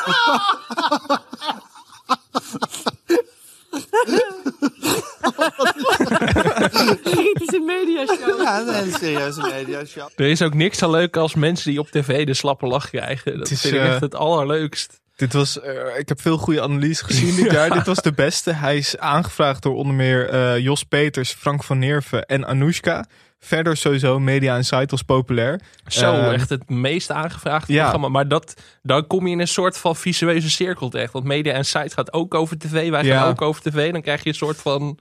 mediashow. 7.64 8.42
Ja, 8.42 8.60
een 8.60 8.74
hele 8.74 8.98
serieuze 8.98 9.40
mediashow. 9.40 10.08
Er 10.16 10.26
is 10.26 10.42
ook 10.42 10.54
niks 10.54 10.78
zo 10.78 10.90
leuk 10.90 11.16
als 11.16 11.34
mensen 11.34 11.70
die 11.70 11.80
op 11.80 11.90
tv 11.90 12.26
de 12.26 12.34
slappe 12.34 12.66
lach 12.66 12.90
krijgen. 12.90 13.38
Dat 13.38 13.50
is, 13.50 13.60
vind 13.60 13.74
ik 13.74 13.80
eh, 13.80 13.92
echt 13.92 14.00
het 14.00 14.14
allerleukst. 14.14 15.00
Dit 15.16 15.32
was, 15.32 15.60
eh, 15.60 15.98
ik 15.98 16.08
heb 16.08 16.20
veel 16.20 16.38
goede 16.38 16.62
analyses 16.62 17.00
gezien 17.00 17.36
dit 17.36 17.50
jaar. 17.56 17.70
Dit 17.70 17.86
was 17.86 18.02
de 18.02 18.12
beste. 18.12 18.52
Hij 18.52 18.76
is 18.76 18.98
aangevraagd 18.98 19.62
door 19.62 19.74
onder 19.74 19.94
meer 19.94 20.28
eh, 20.28 20.58
Jos 20.58 20.82
Peters, 20.84 21.32
Frank 21.32 21.64
van 21.64 21.78
Neerven 21.78 22.24
en 22.26 22.46
Anoushka. 22.46 23.04
Verder 23.38 23.76
sowieso 23.76 24.18
Media 24.20 24.56
Insight 24.56 24.90
was 24.90 25.02
populair. 25.02 25.60
Zo, 25.86 26.12
Eh, 26.12 26.32
echt 26.32 26.48
het 26.48 26.68
meest 26.70 27.10
aangevraagde 27.10 27.72
ja. 27.72 27.80
programma. 27.80 28.08
Maar 28.08 28.28
dat, 28.28 28.54
dan 28.82 29.06
kom 29.06 29.26
je 29.26 29.32
in 29.32 29.40
een 29.40 29.48
soort 29.48 29.78
van 29.78 29.96
visueuze 29.96 30.50
cirkel 30.50 30.88
terecht. 30.88 31.12
Want 31.12 31.24
Media 31.24 31.52
en 31.52 31.64
Site 31.64 31.94
gaat 31.94 32.12
ook 32.12 32.34
over 32.34 32.58
tv. 32.58 32.90
Wij 32.90 33.04
Ja. 33.04 33.18
gaan 33.20 33.28
ook 33.28 33.42
over 33.42 33.62
tv. 33.62 33.92
Dan 33.92 34.02
krijg 34.02 34.22
je 34.22 34.28
een 34.28 34.34
soort 34.34 34.56
van 34.56 34.98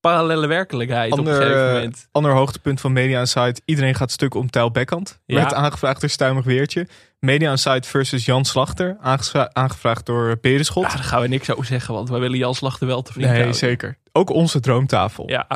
parallele 0.00 0.46
werkelijkheid 0.46 1.12
op 1.12 1.18
een 1.18 1.24
Ander, 1.26 1.42
gegeven 1.42 1.66
eh, 1.66 1.72
moment. 1.72 2.08
ander 2.12 2.32
hoogtepunt 2.32 2.80
van 2.80 2.92
Media 2.92 3.18
Insight. 3.20 3.62
Iedereen 3.64 3.94
gaat 3.94 4.10
stuk 4.10 4.34
om 4.34 4.50
Tijl 4.50 4.70
Bekkant. 4.70 5.18
Ja. 5.26 5.34
Werd 5.36 5.54
aangevraagd 5.54 6.00
door 6.00 6.10
Stuimig 6.10 6.44
Weertje. 6.44 6.86
Media 7.26 7.50
Insight 7.50 7.86
versus 7.86 8.24
Jan 8.24 8.44
Slachter. 8.44 8.96
Aangevra- 9.00 9.50
aangevraagd 9.52 10.06
door 10.06 10.38
Berenschot. 10.40 10.82
Ja, 10.84 10.88
daar 10.88 10.98
gaan 11.04 11.20
we 11.20 11.28
niks 11.28 11.50
over 11.50 11.64
zeggen. 11.64 11.94
Want 11.94 12.08
wij 12.08 12.20
willen 12.20 12.38
Jan 12.38 12.54
Slachter 12.54 12.86
wel 12.86 13.02
te 13.02 13.12
vriend 13.12 13.26
nee, 13.26 13.34
houden. 13.36 13.58
zeker. 13.58 13.98
Ook 14.12 14.30
onze 14.30 14.60
droomtafel. 14.60 15.28
Ja, 15.28 15.46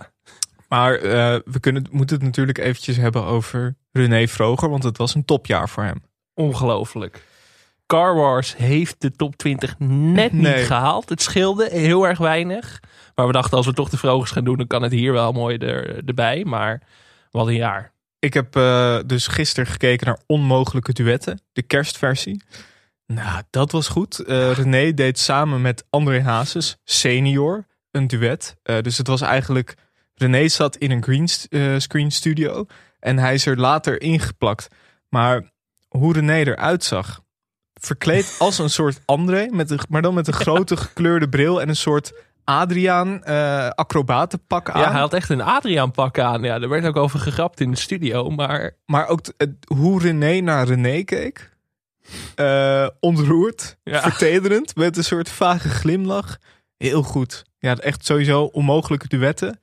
Maar 0.69 0.95
eh, 0.95 1.39
we 1.45 1.61
kunnen, 1.61 1.87
moeten 1.91 2.17
het 2.17 2.25
natuurlijk 2.25 2.59
eventjes 2.59 2.97
hebben 2.97 3.25
over 3.25 3.77
René 3.93 4.27
Vroger. 4.29 4.71
Want 4.71 4.83
het 4.83 4.97
was 4.99 5.15
een 5.15 5.25
topjaar 5.25 5.69
voor 5.69 5.83
hem. 5.83 6.03
ongelooflijk. 6.35 7.25
Car 7.87 8.15
Wars 8.15 8.57
heeft 8.57 8.95
de 9.01 9.11
top 9.11 9.37
20 9.37 9.75
net 9.79 10.33
Nee. 10.33 10.57
niet 10.57 10.67
gehaald. 10.67 11.09
Het 11.09 11.23
scheelde 11.23 11.69
heel 11.71 12.07
erg 12.07 12.19
weinig. 12.19 12.81
Maar 13.15 13.27
we 13.27 13.33
dachten, 13.33 13.57
als 13.57 13.67
we 13.67 13.73
toch 13.73 13.89
de 13.89 13.97
vrogers 13.97 14.31
gaan 14.31 14.45
doen, 14.45 14.57
dan 14.57 14.67
kan 14.67 14.83
het 14.83 14.93
hier 14.93 15.13
wel 15.13 15.33
mooi 15.33 15.57
er, 15.57 16.05
erbij. 16.07 16.45
Maar 16.45 16.83
wat 17.31 17.47
een 17.47 17.55
jaar. 17.55 17.93
Ik 18.19 18.35
heb 18.35 18.57
eh, 18.57 18.99
dus 19.07 19.27
gisteren 19.27 19.71
gekeken 19.71 20.07
naar 20.07 20.19
Onmogelijke 20.27 20.93
Duetten. 20.93 21.41
De 21.53 21.63
kerstversie. 21.63 22.43
Nou, 23.07 23.43
dat 23.51 23.73
was 23.73 23.89
goed. 23.89 24.19
Eh, 24.19 24.53
René 24.53 24.95
deed 24.95 25.19
samen 25.19 25.61
met 25.61 25.85
André 25.91 26.23
Hazes, 26.23 26.77
senior, 26.85 27.67
een 27.91 28.07
duet. 28.07 28.57
Eh, 28.63 28.81
dus 28.81 28.99
het 28.99 29.07
was 29.07 29.21
eigenlijk... 29.21 29.75
René 30.15 30.49
zat 30.49 30.77
in 30.77 30.91
een 30.91 31.03
green 31.03 31.29
screen 31.81 32.11
studio. 32.11 32.67
En 33.01 33.19
hij 33.19 33.35
is 33.35 33.47
er 33.47 33.57
later 33.57 34.01
ingeplakt. 34.01 34.69
Maar 35.09 35.53
hoe 35.89 36.13
René 36.13 36.39
eruit 36.39 36.85
zag... 36.85 37.25
Verkleed 37.81 38.37
als 38.39 38.59
een 38.59 38.71
soort 38.71 39.01
André, 39.05 39.47
met 39.51 39.71
een, 39.71 39.81
maar 39.89 40.03
dan 40.03 40.15
met 40.15 40.27
een 40.27 40.35
grote 40.45 40.77
gekleurde 40.77 41.29
bril 41.29 41.61
en 41.61 41.69
een 41.69 41.77
soort 41.77 42.13
Adriaan 42.47 43.25
eh 43.25 43.69
acrobatenpak 43.69 44.71
aan. 44.71 44.81
Ja, 44.81 44.91
hij 44.91 45.01
had 45.01 45.13
echt 45.15 45.29
een 45.29 45.41
Adriaan 45.43 45.91
pak 45.91 46.19
aan. 46.19 46.43
Ja, 46.43 46.61
er 46.61 46.69
werd 46.69 46.85
ook 46.87 46.97
over 46.97 47.19
gegrapt 47.19 47.61
in 47.61 47.71
de 47.71 47.77
studio. 47.77 48.31
Maar 48.31 48.71
Maar 48.87 49.09
ook 49.09 49.21
hoe 49.75 50.01
René 50.03 50.41
naar 50.41 50.67
René 50.67 51.03
keek. 51.03 51.55
Eh, 52.35 52.87
ontroerd, 53.01 53.77
Ja. 53.85 54.01
vertederend, 54.03 54.77
met 54.77 54.97
een 54.97 55.05
soort 55.05 55.29
vage 55.29 55.69
glimlach. 55.69 56.37
Heel 56.77 57.03
goed. 57.03 57.45
Ja, 57.59 57.77
echt 57.77 58.07
sowieso 58.07 58.43
onmogelijke 58.43 59.09
duetten. 59.09 59.61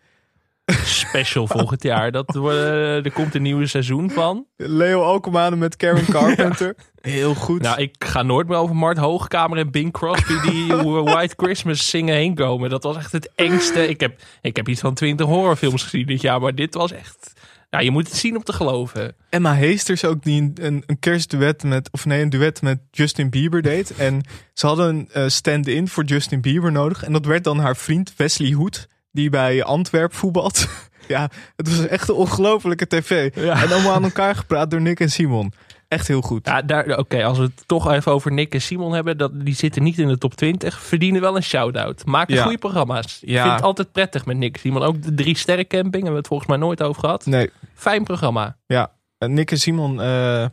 Special 0.84 1.48
volgend 1.48 1.84
jaar. 1.84 2.12
Dat, 2.12 2.36
worden- 2.36 3.04
er 3.04 3.12
komt 3.12 3.36
een 3.36 3.42
nieuwe 3.42 3.68
seizoen 3.68 4.10
van. 4.12 4.46
Leo 4.58 5.02
Alkmanen 5.02 5.60
met 5.60 5.76
Karen 5.76 6.06
Carpenter. 6.16 6.76
Heel 7.02 7.36
goed. 7.36 7.62
Nou, 7.62 7.82
ik 7.82 7.96
ga 8.06 8.22
nooit 8.22 8.48
meer 8.48 8.58
over 8.58 8.76
Mart 8.76 8.98
Hoogkamer 8.98 9.58
en 9.58 9.72
Bing 9.72 9.92
Crosby 9.92 10.40
die 10.50 10.74
White 11.14 11.34
Christmas 11.38 11.90
zingen 11.90 12.16
heen 12.16 12.36
komen. 12.36 12.70
Dat 12.70 12.84
was 12.84 12.98
echt 12.98 13.12
het 13.12 13.32
engste. 13.36 13.88
Ik 13.88 14.00
heb, 14.00 14.20
ik 14.42 14.56
heb 14.56 14.68
iets 14.68 14.82
van 14.82 14.94
twintig 14.94 15.26
horrorfilms 15.26 15.84
gezien 15.84 16.06
dit 16.06 16.22
jaar, 16.22 16.42
maar 16.42 16.56
dit 16.56 16.74
was 16.74 16.92
echt... 16.92 17.34
Nou, 17.70 17.86
je 17.86 17.92
moet 17.92 18.08
het 18.08 18.16
zien 18.18 18.36
om 18.36 18.44
te 18.44 18.54
geloven. 18.54 19.16
Emma 19.30 19.54
Heesters 19.56 20.06
ook 20.06 20.24
die 20.24 20.42
een, 20.42 20.54
een, 20.62 20.84
een 20.86 21.00
kerstduet 21.00 21.64
met, 21.64 21.90
of 21.92 22.06
nee, 22.06 22.22
een 22.22 22.30
duet 22.30 22.62
met 22.62 22.80
Justin 22.92 23.30
Bieber 23.30 23.62
deed. 23.62 23.96
En 23.96 24.22
ze 24.54 24.68
hadden 24.68 24.88
een 24.96 25.10
eh, 25.12 25.28
stand-in 25.28 25.88
voor 25.88 26.04
Justin 26.04 26.42
Bieber 26.42 26.72
nodig. 26.72 27.04
En 27.04 27.14
dat 27.14 27.26
werd 27.26 27.44
dan 27.44 27.60
haar 27.60 27.76
vriend 27.76 28.14
Wesley 28.18 28.52
Hoed, 28.52 28.88
die 29.14 29.30
bij 29.30 29.64
Antwerp 29.64 30.14
voetbalt. 30.14 30.68
ja, 31.08 31.30
het 31.56 31.70
was 31.78 31.88
echt 31.88 32.10
een 32.10 32.16
ongelofelijke 32.16 32.88
tv. 32.88 33.32
En 33.36 33.72
allemaal 33.72 33.94
aan 33.94 34.04
elkaar 34.04 34.36
gepraat 34.36 34.72
door 34.72 34.82
Nick 34.82 35.00
en 35.00 35.10
Simon. 35.10 35.54
Echt 35.88 36.08
heel 36.08 36.22
goed. 36.22 36.46
Ja, 36.48 36.62
daar, 36.62 36.98
oké, 36.98 37.24
als 37.24 37.38
we 37.38 37.44
het 37.44 37.64
toch 37.68 37.92
even 37.92 38.12
over 38.12 38.32
Nick 38.32 38.54
en 38.54 38.62
Simon 38.62 38.94
hebben, 38.94 39.18
dat, 39.18 39.32
die 39.46 39.56
zitten 39.56 39.84
niet 39.84 39.98
in 40.00 40.08
de 40.08 40.18
top 40.18 40.34
20, 40.36 40.82
verdienen 40.82 41.22
wel 41.22 41.36
een 41.36 41.44
shout-out. 41.44 42.06
Maken 42.06 42.36
Ja. 42.36 42.42
goede 42.44 42.58
programma's. 42.58 43.20
Ik 43.22 43.30
Ja. 43.30 43.42
vind 43.44 43.56
het 43.56 43.64
altijd 43.64 43.92
prettig 43.92 44.26
met 44.26 44.38
Nick 44.38 44.54
en 44.54 44.60
Simon. 44.60 44.84
Ook 44.84 45.04
de 45.04 45.14
drie 45.14 45.38
sterren 45.38 45.68
camping 45.68 45.94
hebben 45.94 46.12
we 46.12 46.18
het 46.18 46.28
volgens 46.28 46.50
mij 46.50 46.58
nooit 46.58 46.84
over 46.84 47.02
gehad. 47.02 47.26
Nee. 47.26 47.50
Fijn 47.74 48.04
programma. 48.04 48.58
Ja, 48.66 48.92
Nick 49.18 49.52
en 49.52 49.58
Simon, 49.60 50.02
eh, 50.02 50.46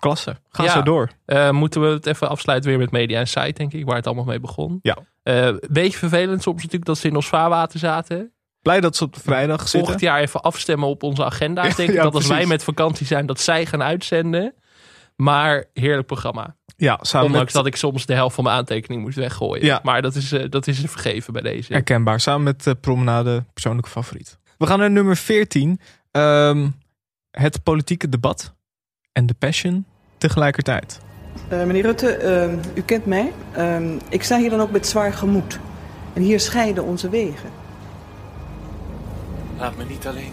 klasse. 0.00 0.36
Ga 0.48 0.62
Ja. 0.62 0.70
zo 0.72 0.82
door. 0.82 1.10
Eh, 1.24 1.50
moeten 1.50 1.80
we 1.80 1.86
het 1.86 2.06
even 2.06 2.28
afsluiten 2.28 2.70
weer 2.70 2.78
met 2.78 2.90
Media 2.90 3.18
en 3.18 3.28
Site, 3.28 3.52
denk 3.52 3.72
ik, 3.72 3.84
waar 3.86 3.96
het 3.96 4.06
allemaal 4.06 4.24
mee 4.24 4.40
begon. 4.40 4.78
Ja. 4.82 4.96
Eh 5.22 5.54
beetje 5.70 5.98
vervelend 5.98 6.42
soms 6.42 6.56
natuurlijk 6.56 6.84
dat 6.84 6.98
ze 6.98 7.08
in 7.08 7.14
ons 7.16 7.28
vaarwater 7.28 7.78
zaten. 7.78 8.32
Blij 8.62 8.80
dat 8.80 8.96
ze 8.96 9.04
op 9.04 9.14
de 9.14 9.20
vrijdag 9.20 9.60
zitten. 9.60 9.78
Volgend 9.80 10.00
jaar 10.00 10.20
even 10.20 10.40
afstemmen 10.42 10.88
op 10.88 11.02
onze 11.02 11.24
agenda's. 11.24 11.76
Denk 11.76 11.88
ik 11.88 11.94
Ja, 11.94 12.02
dat 12.02 12.14
als 12.14 12.26
wij 12.26 12.46
met 12.46 12.64
vakantie 12.64 13.06
zijn, 13.06 13.26
dat 13.26 13.40
zij 13.40 13.66
gaan 13.66 13.82
uitzenden. 13.82 14.54
Maar 15.16 15.64
heerlijk 15.72 16.06
programma. 16.06 16.56
Ja, 16.76 16.98
samen 17.00 17.26
Ondanks 17.26 17.52
met, 17.54 17.62
dat 17.62 17.72
ik 17.72 17.76
soms 17.76 18.06
de 18.06 18.14
helft 18.14 18.34
van 18.34 18.44
mijn 18.44 18.56
aantekening 18.56 19.02
moest 19.02 19.16
weggooien. 19.16 19.64
Ja. 19.64 19.80
Maar 19.82 20.02
dat 20.02 20.14
is, 20.14 20.32
eh, 20.32 20.44
dat 20.48 20.66
is 20.66 20.80
vergeven 20.86 21.32
bij 21.32 21.42
deze. 21.42 21.72
herkenbaar. 21.72 22.20
Samen 22.20 22.42
met 22.42 22.74
Promenade, 22.80 23.44
persoonlijke 23.52 23.90
favoriet. 23.90 24.38
We 24.58 24.66
gaan 24.66 24.78
naar 24.78 24.90
nummer 24.90 25.16
14. 25.16 25.80
Ehm, 26.10 26.68
het 27.30 27.62
politieke 27.62 28.08
debat 28.08 28.54
en 29.12 29.26
de 29.26 29.34
passion 29.34 29.86
tegelijkertijd. 30.20 31.00
Eh, 31.48 31.64
meneer 31.64 31.82
Rutte, 31.82 32.16
eh, 32.16 32.52
u 32.74 32.82
kent 32.82 33.06
mij. 33.06 33.32
Eh, 33.52 33.76
ik 34.08 34.22
sta 34.22 34.38
hier 34.38 34.50
dan 34.50 34.60
ook 34.60 34.70
met 34.70 34.86
zwaar 34.86 35.12
gemoed. 35.12 35.58
En 36.12 36.22
hier 36.22 36.40
scheiden 36.40 36.84
onze 36.84 37.08
wegen. 37.08 37.50
Laat 39.58 39.76
me 39.76 39.84
niet 39.84 40.06
alleen. 40.06 40.32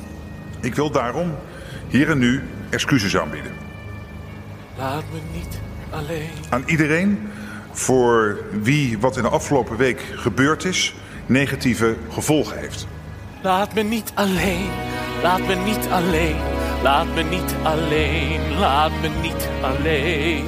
Ik 0.62 0.76
wil 0.76 0.92
daarom 0.92 1.36
hier 1.88 2.10
en 2.10 2.18
nu 2.18 2.44
excuses 2.70 3.18
aanbieden. 3.18 3.52
Laat 4.78 5.04
me 5.14 5.20
niet 5.34 5.60
alleen. 5.90 6.30
Aan 6.50 6.64
iedereen 6.66 7.30
voor 7.72 8.38
wie 8.62 9.00
wat 9.00 9.18
in 9.18 9.24
de 9.24 9.30
afgelopen 9.30 9.78
week 9.78 10.02
gebeurd 10.16 10.66
is 10.66 10.96
negatieve 11.26 11.96
gevolgen 12.10 12.58
heeft. 12.58 12.88
Laat 13.42 13.74
me 13.74 13.82
niet 13.82 14.12
alleen. 14.16 14.70
Laat 15.22 15.48
me 15.48 15.56
niet 15.56 15.88
alleen. 15.92 16.36
Laat 16.84 17.08
me 17.16 17.24
niet 17.24 17.56
alleen. 17.64 18.58
Laat 18.60 18.92
me 19.02 19.10
niet 19.22 19.50
alleen. 19.62 20.46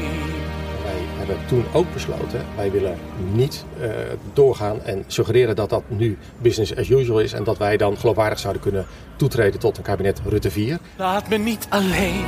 Wij 0.84 1.02
hebben 1.18 1.38
toen 1.48 1.66
ook 1.74 1.94
besloten, 1.94 2.46
wij 2.56 2.72
willen 2.72 2.98
niet 3.32 3.66
eh, 3.82 3.90
doorgaan 4.34 4.82
en 4.82 5.04
suggereren 5.08 5.56
dat 5.56 5.70
dat 5.70 5.84
nu 5.88 6.18
business 6.38 6.76
as 6.76 6.90
usual 6.90 7.20
is 7.20 7.34
en 7.34 7.44
dat 7.44 7.58
wij 7.58 7.78
dan 7.78 7.98
geloofwaardig 7.98 8.40
zouden 8.40 8.62
kunnen 8.62 8.86
toetreden 9.16 9.60
tot 9.60 9.78
een 9.78 9.84
kabinet 9.84 10.22
Rutte 10.26 10.52
4. 10.52 10.80
Laat 10.98 11.30
me 11.30 11.38
niet 11.38 11.68
alleen. 11.70 12.26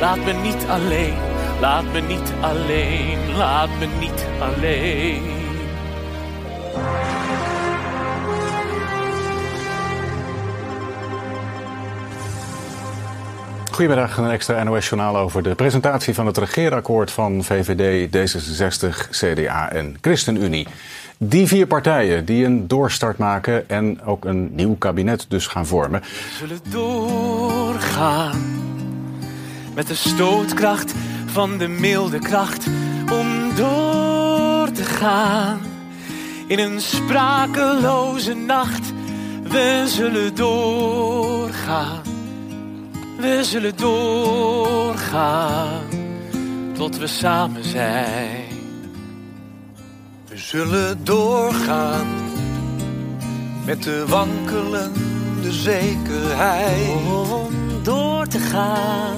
Laat 0.00 0.24
me 0.24 0.32
niet 0.32 0.66
alleen. 0.68 1.14
Laat 1.60 1.92
me 1.92 2.00
niet 2.00 2.32
alleen. 2.40 3.36
Laat 3.36 3.70
me 3.78 3.86
niet 4.00 4.26
alleen. 4.40 5.41
Goedemiddag, 13.72 14.16
een 14.16 14.30
extra 14.30 14.62
NOS-journaal 14.62 15.16
over 15.16 15.42
de 15.42 15.54
presentatie 15.54 16.14
van 16.14 16.26
het 16.26 16.38
regeerakkoord 16.38 17.10
van 17.10 17.44
VVD, 17.44 18.08
D66, 18.08 19.10
CDA 19.10 19.70
en 19.70 19.96
ChristenUnie. 20.00 20.66
Die 21.18 21.46
vier 21.46 21.66
partijen 21.66 22.24
die 22.24 22.44
een 22.44 22.68
doorstart 22.68 23.18
maken 23.18 23.68
en 23.68 24.02
ook 24.02 24.24
een 24.24 24.54
nieuw 24.54 24.76
kabinet 24.76 25.26
dus 25.28 25.46
gaan 25.46 25.66
vormen. 25.66 26.00
We 26.00 26.06
zullen 26.38 26.58
doorgaan 26.68 28.40
met 29.74 29.86
de 29.86 29.94
stootkracht 29.94 30.94
van 31.26 31.58
de 31.58 31.68
milde 31.68 32.18
kracht 32.18 32.66
om 33.12 33.54
door 33.54 34.70
te 34.72 34.84
gaan 34.84 35.60
in 36.46 36.58
een 36.58 36.80
sprakeloze 36.80 38.34
nacht. 38.34 38.92
We 39.42 39.84
zullen 39.86 40.34
doorgaan, 40.34 42.02
we 43.22 43.44
zullen 43.44 43.76
doorgaan 43.76 45.30
tot 46.72 46.98
we 46.98 47.06
samen 47.06 47.64
zijn. 47.64 48.48
We 50.28 50.36
zullen 50.36 51.04
doorgaan 51.04 52.06
met 53.64 53.82
de 53.82 54.06
wankelende 54.06 55.52
zekerheid. 55.52 56.88
Om 57.32 57.82
door 57.82 58.26
te 58.26 58.38
gaan 58.38 59.16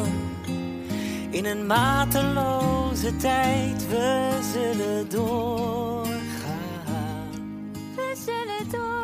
in 1.31 1.45
een 1.45 1.67
mateloze 1.67 3.17
tijd. 3.17 3.88
We 3.88 4.38
zullen 4.53 5.09
doorgaan. 5.09 6.14
We 7.95 8.17
zullen 8.25 8.71
door. 8.71 9.04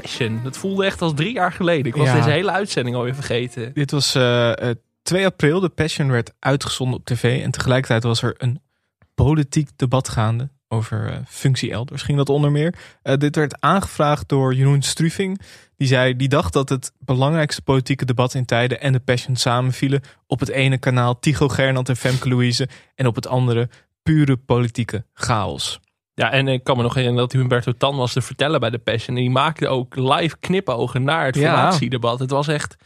Passion. 0.00 0.40
Dat 0.44 0.56
voelde 0.56 0.84
echt 0.84 1.02
als 1.02 1.12
drie 1.14 1.32
jaar 1.32 1.52
geleden. 1.52 1.86
Ik 1.86 1.96
was 1.96 2.06
Ja. 2.06 2.14
deze 2.16 2.30
hele 2.30 2.50
uitzending 2.50 2.96
alweer 2.96 3.14
vergeten. 3.14 3.74
Dit 3.74 3.90
was 3.90 4.14
eh, 4.14 4.68
eh, 4.70 4.76
2 5.02 5.26
april. 5.26 5.60
De 5.60 5.68
Passion 5.68 6.10
werd 6.10 6.32
uitgezonden 6.38 6.98
op 6.98 7.04
tv. 7.04 7.42
En 7.42 7.50
tegelijkertijd 7.50 8.02
was 8.02 8.22
er 8.22 8.34
een 8.38 8.60
politiek 9.14 9.68
debat 9.76 10.08
gaande. 10.08 10.48
Over 10.70 11.06
eh, 11.12 11.16
functie 11.28 11.70
elders 11.72 12.02
ging 12.02 12.18
dat 12.18 12.28
onder 12.28 12.50
meer. 12.52 12.74
Eh, 13.02 13.16
dit 13.16 13.36
werd 13.36 13.60
aangevraagd 13.60 14.28
door 14.28 14.54
Jeroen 14.54 14.82
Struving. 14.82 15.40
Die 15.76 15.88
zei, 15.88 16.16
die 16.16 16.28
dacht 16.28 16.52
dat 16.52 16.68
het 16.68 16.92
belangrijkste 16.98 17.62
politieke 17.62 18.04
debat 18.04 18.34
in 18.34 18.44
tijden 18.44 18.80
en 18.80 18.92
de 18.92 18.98
Passion 19.00 19.36
samenvielen. 19.36 20.00
Op 20.26 20.40
het 20.40 20.48
ene 20.48 20.78
kanaal 20.78 21.18
Tycho 21.18 21.48
Gernand 21.48 21.88
en 21.88 21.96
Femke 21.96 22.28
Louise. 22.28 22.68
En 22.94 23.06
op 23.06 23.14
het 23.14 23.26
andere 23.26 23.68
pure 24.02 24.36
politieke 24.36 25.04
chaos. 25.14 25.80
Ja, 26.18 26.30
en 26.30 26.48
ik 26.48 26.64
kan 26.64 26.76
me 26.76 26.82
nog 26.82 26.94
herinneren 26.94 27.28
dat 27.28 27.38
Humberto 27.40 27.72
Tan 27.72 27.96
was 27.96 28.12
te 28.12 28.20
vertellen 28.22 28.60
bij 28.60 28.70
de 28.70 28.78
Passion. 28.78 29.16
En 29.16 29.22
die 29.22 29.30
maakte 29.30 29.68
ook 29.68 29.96
live 29.96 30.36
knipogen 30.40 31.02
naar 31.02 31.26
het 31.26 31.36
formatiedebat. 31.38 32.18
Het 32.18 32.30
was 32.30 32.48
echt... 32.48 32.76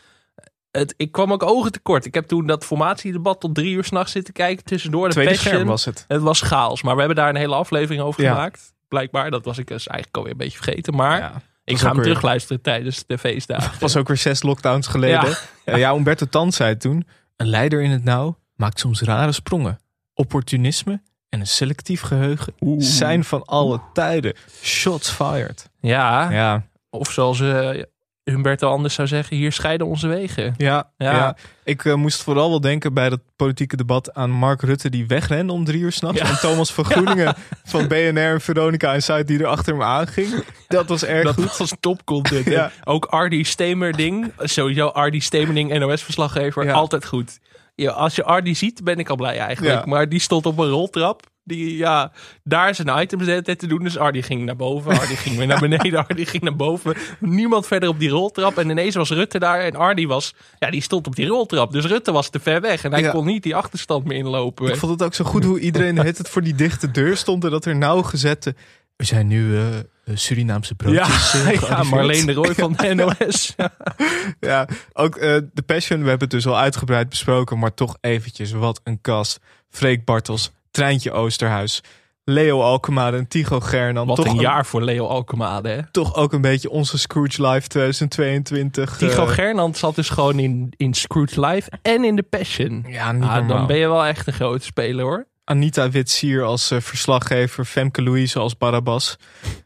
Het, 0.70 0.94
ik 0.96 1.12
kwam 1.12 1.32
ook 1.32 1.42
ogen 1.42 1.72
tekort. 1.72 2.04
Ik 2.04 2.14
heb 2.14 2.26
toen 2.26 2.46
dat 2.46 2.64
formatiedebat 2.64 3.40
tot 3.40 3.54
drie 3.54 3.74
uur 3.74 3.84
s'nachts 3.84 4.12
zitten 4.12 4.34
kijken. 4.34 4.64
Tussendoor 4.64 5.06
de 5.06 5.12
Tweede 5.12 5.30
Passion. 5.30 5.52
scherm 5.52 5.68
was 5.68 5.84
het. 5.84 6.04
Het 6.08 6.20
was 6.22 6.40
chaos. 6.40 6.82
Maar 6.82 6.92
we 6.92 6.98
hebben 6.98 7.16
daar 7.18 7.28
een 7.28 7.36
hele 7.36 7.54
aflevering 7.54 8.02
over 8.02 8.22
Ja. 8.22 8.32
gemaakt. 8.32 8.72
Blijkbaar. 8.88 9.30
Dat 9.30 9.44
was 9.44 9.58
ik 9.58 9.66
dus 9.66 9.86
eigenlijk 9.86 10.16
alweer 10.16 10.32
een 10.32 10.38
beetje 10.38 10.58
vergeten. 10.62 10.94
Maar 10.94 11.42
ik 11.64 11.78
ga 11.78 11.86
hem 11.86 11.94
weer- 11.94 12.04
terugluisteren 12.04 12.62
tijdens 12.62 13.04
de 13.06 13.18
feestdagen. 13.18 13.70
Het 13.70 13.80
was 13.86 13.96
ook 13.96 14.08
weer 14.08 14.16
zes 14.16 14.42
lockdowns 14.42 14.86
geleden. 14.86 15.28
Ja. 15.28 15.36
Ja, 15.64 15.76
ja 15.76 15.94
Umberto 15.94 16.26
Tan 16.26 16.52
zei 16.52 16.76
toen... 16.76 17.06
Een 17.36 17.48
leider 17.48 17.82
in 17.82 17.90
het 17.90 18.04
nauw 18.04 18.38
maakt 18.56 18.78
soms 18.78 19.00
rare 19.00 19.32
sprongen. 19.32 19.78
Opportunisme 20.14 21.02
en 21.32 21.40
een 21.40 21.46
selectief 21.46 22.00
geheugen 22.00 22.54
zijn 22.78 23.24
van 23.24 23.44
alle 23.44 23.80
tijden. 23.92 24.34
Shots 24.62 25.10
fired. 25.10 25.70
Ja. 25.80 26.30
Ja. 26.30 26.66
Of 26.90 27.10
zoals 27.10 27.40
eh, 27.40 27.82
Humberto 28.24 28.68
anders 28.68 28.94
zou 28.94 29.08
zeggen, 29.08 29.36
hier 29.36 29.52
scheiden 29.52 29.86
onze 29.86 30.08
wegen. 30.08 30.54
Ja, 30.56 30.90
ja. 30.96 31.12
Ja. 31.12 31.36
ik 31.64 31.84
eh, 31.84 31.94
moest 31.94 32.22
vooral 32.22 32.48
wel 32.50 32.60
denken 32.60 32.94
bij 32.94 33.08
dat 33.08 33.20
politieke 33.36 33.76
debat 33.76 34.14
aan 34.14 34.30
Mark 34.30 34.62
Rutte 34.62 34.90
die 34.90 35.06
wegrende 35.06 35.52
om 35.52 35.64
drie 35.64 35.80
uur 35.80 35.92
s'nachts. 35.92 36.20
Ja. 36.20 36.28
En 36.28 36.38
Thomas 36.40 36.72
van 36.72 36.84
Groeningen 36.90 37.34
van 37.64 37.88
BNR 37.88 38.18
en 38.18 38.40
Veronica 38.40 38.94
en 38.94 39.02
Zuid 39.02 39.26
die 39.26 39.38
er 39.38 39.46
achter 39.46 39.72
hem 39.72 39.82
aanging. 39.82 40.44
Dat 40.68 40.88
was 40.88 41.04
erg 41.04 41.24
dat 41.24 41.34
goed. 41.34 41.56
was 41.56 41.72
topcontent. 41.80 42.46
Ja. 42.52 42.70
Ook 42.84 43.04
Ardy 43.04 43.42
Stemerding, 43.42 44.32
sowieso 44.38 44.86
Ardy 44.86 45.20
Stemerding, 45.20 45.78
NOS-verslaggever, 45.78 46.72
altijd 46.72 47.06
goed. 47.06 47.38
Ja, 47.74 47.90
als 47.90 48.14
je 48.14 48.24
Ardy 48.24 48.54
ziet, 48.54 48.84
ben 48.84 48.98
ik 48.98 49.08
al 49.08 49.16
blij 49.16 49.38
eigenlijk. 49.38 49.74
Ja. 49.74 49.86
Maar 49.86 50.08
die 50.08 50.20
stond 50.20 50.46
op 50.46 50.58
een 50.58 50.68
roltrap. 50.68 51.30
Die, 51.44 51.76
ja, 51.76 52.12
daar 52.44 52.74
zijn 52.74 53.00
items 53.02 53.24
de 53.24 53.30
hele 53.30 53.42
tijd 53.42 53.58
te 53.58 53.66
doen. 53.66 53.82
Dus 53.82 53.98
Ardy 53.98 54.22
ging 54.22 54.44
naar 54.44 54.56
boven, 54.56 54.98
Ardy 54.98 55.14
ging 55.14 55.36
weer 55.36 55.46
naar 55.46 55.60
beneden, 55.68 56.06
Ardy 56.06 56.24
ging 56.24 56.42
naar 56.42 56.56
boven. 56.56 56.94
Niemand 57.20 57.66
verder 57.66 57.88
op 57.88 57.98
die 57.98 58.08
roltrap. 58.08 58.58
En 58.58 58.70
ineens 58.70 58.94
was 58.94 59.10
Rutte 59.10 59.38
daar 59.38 59.60
en 59.60 59.76
Ardy 59.76 60.06
was, 60.06 60.34
ja, 60.58 60.70
die 60.70 60.80
stond 60.82 61.06
op 61.06 61.16
die 61.16 61.26
roltrap. 61.26 61.72
Dus 61.72 61.84
Rutte 61.84 62.12
was 62.12 62.30
te 62.30 62.40
ver 62.40 62.60
weg 62.60 62.84
en 62.84 62.92
hij 62.92 63.00
Ja. 63.02 63.10
kon 63.10 63.24
niet 63.26 63.42
die 63.42 63.56
achterstand 63.56 64.04
meer 64.04 64.16
inlopen. 64.18 64.68
Ik 64.68 64.76
vond 64.76 64.92
het 64.92 65.02
ook 65.02 65.14
zo 65.14 65.24
goed 65.24 65.44
hoe 65.44 65.60
iedereen 65.60 65.96
het 66.06 66.18
het 66.18 66.28
voor 66.28 66.42
die 66.42 66.54
dichte 66.54 66.90
deur 66.90 67.16
stond 67.16 67.44
en 67.44 67.50
dat 67.50 67.64
er 67.64 67.76
nauwgezette. 67.76 68.54
Er 69.02 69.08
zijn 69.08 69.26
nu 69.26 69.56
eh, 69.56 69.78
eh, 69.78 69.84
Surinaamse 70.14 70.74
broodjes. 70.74 71.32
Ja, 71.32 71.50
eh, 71.50 71.60
ja. 71.68 71.82
Marleen 71.82 72.26
de 72.26 72.32
Rooij 72.32 72.54
van 72.54 72.72
de 72.76 72.94
NOS. 72.94 73.54
ja, 74.50 74.68
ook 74.92 75.20
de 75.20 75.62
Passion, 75.66 76.02
we 76.02 76.08
hebben 76.08 76.28
het 76.28 76.30
dus 76.30 76.46
al 76.46 76.58
uitgebreid 76.58 77.08
besproken, 77.08 77.58
maar 77.58 77.74
toch 77.74 77.96
eventjes, 78.00 78.52
wat 78.52 78.80
een 78.84 79.00
kast. 79.00 79.40
Freek 79.70 80.04
Bartels, 80.04 80.50
Treintje 80.70 81.12
Oosterhuis, 81.12 81.82
Leo 82.24 82.60
Alkemaar 82.60 83.14
en 83.14 83.28
Tycho 83.28 83.60
Gernand. 83.60 84.08
Wat 84.08 84.16
toch 84.16 84.26
een 84.26 84.40
jaar 84.40 84.66
voor 84.66 84.82
Leo 84.82 85.06
Alkemade, 85.06 85.68
hè? 85.68 85.90
Toch 85.90 86.14
ook 86.14 86.32
een 86.32 86.40
beetje 86.40 86.70
onze 86.70 86.98
Scrooge 86.98 87.46
Live 87.46 87.68
2022. 87.68 88.96
Tycho 88.96 89.22
eh, 89.26 89.28
Gernand 89.28 89.76
zat 89.76 89.94
dus 89.94 90.08
gewoon 90.08 90.38
in, 90.38 90.72
in 90.76 90.94
Scrooge 90.94 91.46
Live 91.46 91.70
en 91.82 92.04
in 92.04 92.16
The 92.16 92.22
Passion. 92.22 92.84
Ja, 92.88 93.12
niet 93.12 93.22
Ah, 93.22 93.48
dan 93.48 93.66
ben 93.66 93.76
je 93.76 93.88
wel 93.88 94.04
echt 94.04 94.26
een 94.26 94.32
grote 94.32 94.64
speler, 94.64 95.04
hoor. 95.04 95.26
Anita 95.44 95.90
Witsier 95.90 96.42
als 96.42 96.70
eh, 96.70 96.80
verslaggever, 96.80 97.64
Femke 97.64 98.02
Louise 98.02 98.38
als 98.38 98.56
Barabbas. 98.56 99.16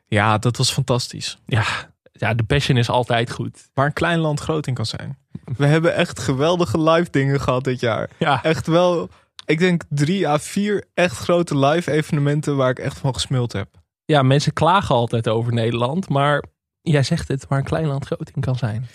Ja, 0.07 0.39
dat 0.39 0.57
was 0.57 0.73
fantastisch. 0.73 1.39
Ja, 1.47 1.65
ja, 2.13 2.35
The 2.35 2.43
Passion 2.43 2.77
is 2.77 2.89
altijd 2.89 3.31
goed. 3.31 3.69
Waar 3.75 3.87
een 3.87 3.93
klein 3.93 4.19
land 4.19 4.41
groot 4.41 4.67
in 4.67 4.75
kan 4.75 4.87
zijn. 4.87 5.19
We 5.57 5.67
hebben 5.67 5.95
echt 5.95 6.19
geweldige 6.19 6.81
live 6.81 7.11
dingen 7.11 7.41
gehad 7.41 7.65
dit 7.65 7.81
jaar. 7.81 8.11
Ja. 8.19 8.43
Echt 8.43 8.67
wel, 8.67 9.09
ik 9.45 9.59
denk 9.59 9.83
drie 9.89 10.29
à 10.29 10.39
vier 10.39 10.85
echt 10.95 11.17
grote 11.17 11.59
live 11.59 11.91
evenementen 11.91 12.57
waar 12.57 12.71
ik 12.71 12.79
echt 12.79 12.99
van 12.99 13.15
gesmuld 13.15 13.53
heb. 13.53 13.69
Ja, 14.05 14.23
mensen 14.23 14.53
klagen 14.53 14.95
altijd 14.95 15.29
over 15.29 15.53
Nederland, 15.53 16.09
maar 16.09 16.45
jij 16.83 17.03
zegt 17.03 17.29
het, 17.29 17.47
waar 17.49 17.59
een 17.59 17.65
klein 17.65 17.87
land 17.87 18.07
groot 18.07 18.31
in 18.35 18.41
kan 18.41 18.57
zijn. 18.57 18.87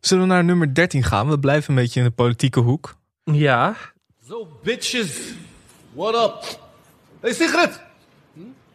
Zullen 0.00 0.22
we 0.24 0.32
naar 0.32 0.44
nummer 0.44 0.74
13 0.74 1.02
gaan? 1.02 1.28
We 1.28 1.38
blijven 1.38 1.70
een 1.70 1.82
beetje 1.82 2.00
in 2.00 2.06
de 2.06 2.12
politieke 2.12 2.60
hoek. 2.60 2.96
Ja. 3.24 3.76
Zo, 4.26 4.48
bitches. 4.62 5.32
What 5.92 6.14
up? 6.14 6.58
Hey 7.20 7.32
Sigrid. 7.32 7.80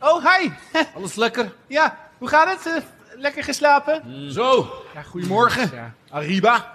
Oh, 0.01 0.23
hi. 0.25 0.49
Alles 0.95 1.15
lekker? 1.15 1.53
Ja, 1.67 1.97
hoe 2.17 2.27
gaat 2.27 2.47
het? 2.63 2.73
Eh, 2.75 2.81
lekker 3.21 3.43
geslapen? 3.43 4.31
Zo. 4.31 4.73
Ja, 4.93 5.01
goedemorgen. 5.01 5.93
Arriba. 6.09 6.73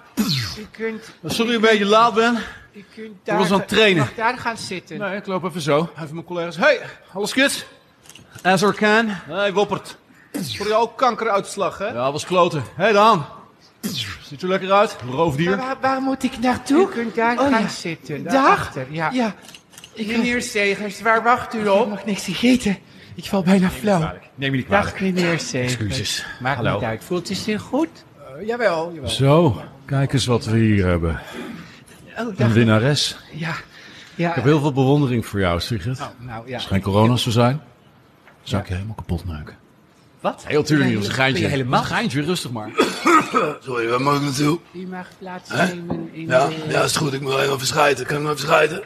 U 0.59 0.67
kunt, 0.71 1.11
Sorry 1.25 1.49
ik 1.51 1.55
een 1.57 1.61
beetje 1.61 1.85
laat 1.87 2.15
ben. 2.15 2.35
u 2.73 2.85
kunt 2.95 3.07
Ik 3.07 3.13
daar, 3.25 3.39
was 3.39 3.51
aan 3.51 3.59
het 3.59 3.69
trainen. 3.69 3.99
mag 4.03 4.15
daar 4.15 4.39
gaan 4.39 4.57
zitten. 4.57 4.99
Nee, 4.99 5.17
ik 5.17 5.27
loop 5.27 5.45
even 5.45 5.61
zo. 5.61 5.89
Even 5.99 6.15
mijn 6.15 6.27
collega's. 6.27 6.57
Hey, 6.57 6.81
alles 7.13 7.33
goed? 7.33 7.67
As 8.43 8.63
er 8.63 8.75
can. 8.75 9.07
Hey, 9.09 9.53
Woppert. 9.53 9.97
Voor 10.33 10.67
jou 10.69 10.83
ook 10.83 10.97
kankeruitslag, 10.97 11.79
hè? 11.79 11.87
Ja, 11.87 12.13
was 12.13 12.25
kloten. 12.25 12.63
Hey, 12.75 12.93
Daan. 12.93 13.27
Ziet 14.23 14.43
er 14.43 14.49
lekker 14.49 14.73
uit. 14.73 14.97
Roofdier. 15.11 15.57
Waar, 15.57 15.77
waar 15.81 16.01
moet 16.01 16.23
ik 16.23 16.39
naartoe? 16.39 16.87
U 16.89 16.89
kunt 16.89 17.15
daar 17.15 17.39
Oh, 17.39 17.49
gaan 17.51 17.61
ja. 17.63 17.69
zitten. 17.69 18.23
Daar? 18.25 18.33
Daarachter, 18.33 18.87
ja. 18.91 19.11
Ja. 19.11 19.35
Meneer 20.07 20.43
Segers, 20.43 21.01
waar 21.03 21.23
wacht 21.23 21.55
u 21.55 21.69
op? 21.69 21.83
Ik 21.83 21.89
mag 21.89 22.05
niks 22.05 22.25
gegeten. 22.25 22.79
Ik 23.15 23.25
val 23.25 23.43
bijna 23.43 23.71
flauw. 23.71 24.13
Neem 24.35 24.51
me 24.51 24.57
niet 24.57 24.69
Dag 24.69 25.01
meneer 25.01 25.39
Segers. 25.41 25.73
Excuses. 25.77 26.27
Maakt 26.41 26.57
Hallo. 26.57 26.75
niet 26.75 26.83
uit. 26.83 27.05
Voelt 27.05 27.31
u 27.31 27.35
zich 27.35 27.63
goed? 27.63 27.89
jawel, 28.47 28.93
jawel. 28.95 29.09
Zo, 29.11 29.63
kijk 29.85 30.13
eens 30.13 30.27
wat 30.27 30.45
we 30.45 30.59
hier 30.59 30.87
hebben. 30.87 31.21
Oh, 32.19 32.35
Een 32.37 32.53
winnares. 32.53 33.17
Ja. 33.33 33.55
ja. 34.15 34.29
Ik 34.29 34.35
heb 34.35 34.45
heel 34.45 34.61
veel 34.61 34.73
bewondering 34.73 35.27
voor 35.27 35.41
jou, 35.41 35.61
Sigrid. 35.61 36.01
Oh, 36.01 36.07
nou 36.19 36.49
ja. 36.49 36.55
Als 36.55 36.63
er 36.65 36.71
geen 36.71 36.81
corona 36.83 37.17
zou 37.17 37.31
zijn, 37.35 37.61
zou 38.43 38.63
ik 38.63 38.69
je 38.69 38.75
helemaal 38.75 38.95
kapot 38.95 39.25
maken. 39.25 39.57
Wat? 40.21 40.45
Heel 40.47 40.63
tuurlijk 40.63 40.87
niet, 40.89 40.95
dat 40.99 41.05
is 41.05 41.09
een 41.11 41.23
geintje. 41.23 41.47
helemaal- 41.47 41.83
geintje, 41.85 42.23
rustig 42.23 42.51
maar. 42.51 42.71
Sorry, 43.65 43.89
waar 43.89 44.01
moet 44.01 44.15
ik 44.15 44.21
naartoe? 44.21 44.59
U 44.73 44.87
mag 44.87 45.07
plaats 45.19 45.51
Hè? 45.53 45.67
nemen 45.75 46.09
in 46.13 46.27
Ja, 46.27 46.47
de... 46.49 46.55
ja, 46.69 46.83
is 46.83 46.97
goed. 46.97 47.13
Ik 47.13 47.21
moet 47.21 47.39
even 47.39 47.59
verschijten. 47.59 48.07
Kan 48.07 48.17
ik 48.17 48.23
nog 48.23 48.33
even 48.33 48.47
verschijten? 48.47 48.83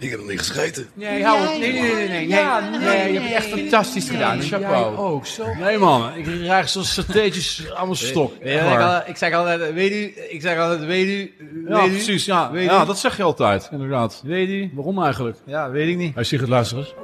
Ik 0.00 0.10
heb 0.10 0.18
nog 0.18 0.28
niet 0.28 0.38
gescheten. 0.38 0.88
Nee, 0.94 1.24
hou 1.24 1.46
op. 1.46 1.58
Nee, 1.58 1.72
nee, 1.72 1.80
nee, 1.82 1.94
nee. 1.94 2.08
nee, 2.08 2.28
Ja, 2.28 2.60
nee, 2.70 2.78
nee, 2.78 3.12
je 3.12 3.18
hebt 3.20 3.32
echt 3.34 3.46
fantastisch 3.60 4.08
gedaan. 4.08 4.40
Chapeau. 4.42 4.90
Jij 4.94 4.96
ook. 5.04 5.26
Zo. 5.26 5.44
Nee 5.60 5.78
man, 5.78 6.14
ik 6.14 6.24
krijg 6.24 6.68
zo'n 6.68 6.84
strategisch 6.84 7.64
aan 7.74 7.84
mijn 7.84 7.96
stok. 7.98 8.32
Echt 8.42 8.54
ik, 8.62 8.68
waar. 8.68 8.82
al- 8.82 9.02
ik 9.06 9.16
zeg 9.16 9.32
altijd, 9.34 9.72
weet 9.72 9.92
u, 9.92 10.12
ik 10.28 10.40
zeg 10.40 10.58
altijd, 10.58 10.84
weet 10.84 11.06
u, 11.06 11.34
Ja, 11.68 11.84
u? 11.84 11.88
precies. 11.90 12.24
Ja, 12.24 12.50
Weet 12.50 12.70
ja 12.70 12.82
u? 12.82 12.86
dat 12.86 12.98
zeg 12.98 13.16
je 13.16 13.22
altijd, 13.22 13.68
inderdaad. 13.72 14.20
Weet 14.24 14.48
u? 14.48 14.70
Waarom 14.74 15.02
eigenlijk? 15.02 15.36
Ja, 15.44 15.70
weet 15.70 15.88
ik 15.88 15.96
niet. 15.96 16.14
Hij 16.14 16.24
zegt 16.24 16.40
het 16.42 16.50
luister 16.50 16.78
eens. 16.78 16.94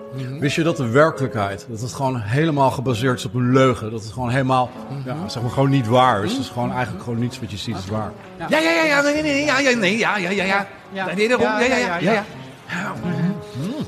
Wist 0.41 0.57
je 0.57 0.63
dat 0.63 0.77
de 0.77 0.89
werkelijkheid, 0.89 1.67
dat 1.71 1.81
het 1.81 1.93
gewoon 1.93 2.21
helemaal 2.21 2.71
gebaseerd 2.71 3.19
is 3.19 3.25
op 3.25 3.35
een 3.35 3.53
leugen? 3.53 3.91
Dat 3.91 4.03
het 4.03 4.13
gewoon 4.13 4.31
helemaal, 4.31 4.71
ja, 5.05 5.29
zeg 5.29 5.43
maar 5.43 5.51
gewoon 5.51 5.71
niet 5.71 5.87
waar 5.87 6.25
is. 6.25 6.33
Het 6.33 6.41
is 6.41 6.49
gewoon 6.49 6.73
eigenlijk 6.73 7.05
gewoon 7.05 7.19
niets 7.19 7.41
wat 7.41 7.51
je 7.51 7.57
ziet 7.57 7.77
is 7.77 7.87
waar. 7.87 8.13
Ja, 8.39 8.47
ja, 8.59 8.71
ja, 8.71 8.85
ja, 8.85 9.01
nee, 9.03 9.13
nee, 9.13 9.23
nee, 9.23 9.45
ja, 9.45 9.59
ja, 9.59 9.77
nee, 9.77 9.99
ja, 9.99 10.17
ja, 10.17 10.31
ja, 10.31 10.45
ja. 10.45 10.67
Ja. 10.93 11.15
Nee, 11.15 11.29
daarom, 11.29 11.47
ja, 11.47 11.61
ja, 11.61 11.77
ja, 11.77 11.99
ja. 12.13 12.25
Ja. 12.69 12.95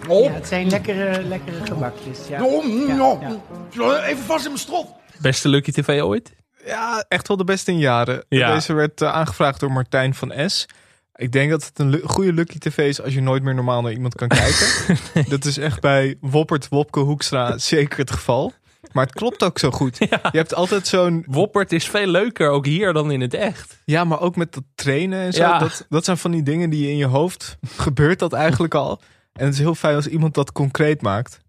Ja, 0.09 0.33
het 0.33 0.47
zijn 0.47 0.69
lekkere, 0.69 1.23
lekkere 1.23 1.67
gebakjes. 1.67 2.19
Ja. 2.29 2.45
Oh, 2.45 3.23
ja. 3.71 4.05
Even 4.05 4.25
vast 4.25 4.45
in 4.45 4.51
mijn 4.51 4.63
strot. 4.63 4.87
Beste 5.21 5.49
Lucky 5.49 5.71
TV 5.71 6.01
ooit? 6.03 6.35
Ja, 6.65 7.05
echt 7.09 7.29
wel 7.29 7.37
de 7.37 7.45
beste 7.45 7.71
in 7.71 7.79
jaren. 7.79 8.25
Ja. 8.29 8.55
Deze 8.55 8.73
werd 8.73 9.01
eh, 9.01 9.13
aangevraagd 9.13 9.61
door 9.61 9.73
Martijn 9.73 10.15
van 10.15 10.51
S. 10.51 10.67
Ik 11.15 11.33
denk 11.33 11.51
dat 11.51 11.65
het 11.65 11.79
een 11.79 12.01
goede 12.05 12.33
Lucky 12.33 12.59
TV 12.59 12.79
is 12.79 13.03
als 13.03 13.15
je 13.15 13.21
nooit 13.21 13.43
meer 13.43 13.55
normaal 13.55 13.83
naar 13.83 13.93
iemand 13.93 14.15
kan 14.15 14.29
kijken. 14.29 14.97
Dat 15.29 15.45
is 15.45 15.59
echt 15.59 15.81
bij 15.81 16.17
Woppert, 16.21 16.69
Wopke, 16.69 17.01
Hoekstra 17.01 17.59
zeker 17.59 17.99
het 17.99 18.11
geval. 18.11 18.53
Maar 18.93 19.05
het 19.05 19.15
klopt 19.15 19.45
ook 19.45 19.59
zo 19.59 19.71
goed. 19.71 19.99
Je 19.99 20.19
hebt 20.21 20.55
altijd 20.55 20.87
zo'n... 20.87 21.25
Woppert 21.27 21.73
is 21.73 21.89
veel 21.89 22.07
leuker 22.07 22.51
ook 22.51 22.67
hier 22.67 22.93
dan 22.93 23.11
in 23.11 23.21
het 23.21 23.35
echt. 23.35 23.79
Ja, 23.85 24.05
maar 24.05 24.21
ook 24.21 24.37
met 24.37 24.55
dat 24.55 24.65
trainen 24.75 25.21
en 25.21 25.33
zo. 25.33 25.43
Ja. 25.43 25.59
Dat, 25.59 25.87
dat 25.89 26.05
zijn 26.05 26.17
van 26.17 26.31
die 26.31 26.43
dingen 26.43 26.71
die 26.71 26.91
in 26.91 26.97
je 26.97 27.07
hoofd... 27.07 27.57
gebeurt 27.87 28.19
dat 28.19 28.33
eigenlijk 28.33 28.75
al. 28.75 29.01
En 29.33 29.45
het 29.45 29.55
is 29.55 29.61
heel 29.61 29.75
fijn 29.75 29.95
als 29.95 30.07
iemand 30.07 30.35
dat 30.35 30.53
concreet 30.53 31.03
maakt. 31.03 31.41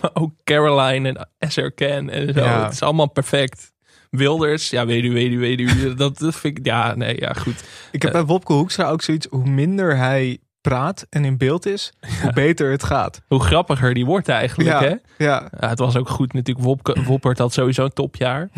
Maar 0.00 0.10
ook 0.14 0.32
Caroline 0.44 1.28
en 1.38 1.50
SR 1.50 1.66
Ken 1.66 2.10
en 2.10 2.34
zo. 2.34 2.40
Ja. 2.40 2.64
Het 2.64 2.72
is 2.72 2.82
allemaal 2.82 3.10
perfect. 3.10 3.72
Wilders, 4.10 4.70
ja, 4.70 4.86
weet 4.86 5.04
u, 5.04 5.12
weet 5.12 5.32
u, 5.32 5.38
weet 5.38 5.60
u. 5.60 5.94
Dat, 5.94 6.18
dat 6.18 6.36
vind 6.36 6.58
ik, 6.58 6.66
ja, 6.66 6.94
nee, 6.94 7.20
ja, 7.20 7.32
goed. 7.32 7.64
Ik 7.92 8.02
heb 8.02 8.12
bij 8.12 8.24
Wopke 8.24 8.52
Hoekstra 8.52 8.90
ook 8.90 9.02
zoiets... 9.02 9.26
hoe 9.30 9.48
minder 9.48 9.96
hij 9.96 10.38
praat 10.60 11.06
en 11.10 11.24
in 11.24 11.36
beeld 11.36 11.66
is... 11.66 11.92
hoe 12.22 12.32
beter 12.32 12.70
het 12.70 12.84
gaat. 12.84 13.20
Hoe 13.28 13.42
grappiger 13.42 13.94
die 13.94 14.06
wordt 14.06 14.28
eigenlijk, 14.28 14.68
Ja, 14.70 14.80
hè? 14.82 15.24
ja. 15.24 15.48
het 15.56 15.78
was 15.78 15.96
ook 15.96 16.08
goed 16.08 16.32
natuurlijk. 16.32 16.66
Wopke, 16.66 17.02
Woppert 17.02 17.38
had 17.38 17.52
sowieso 17.52 17.84
een 17.84 17.92
topjaar. 17.92 18.48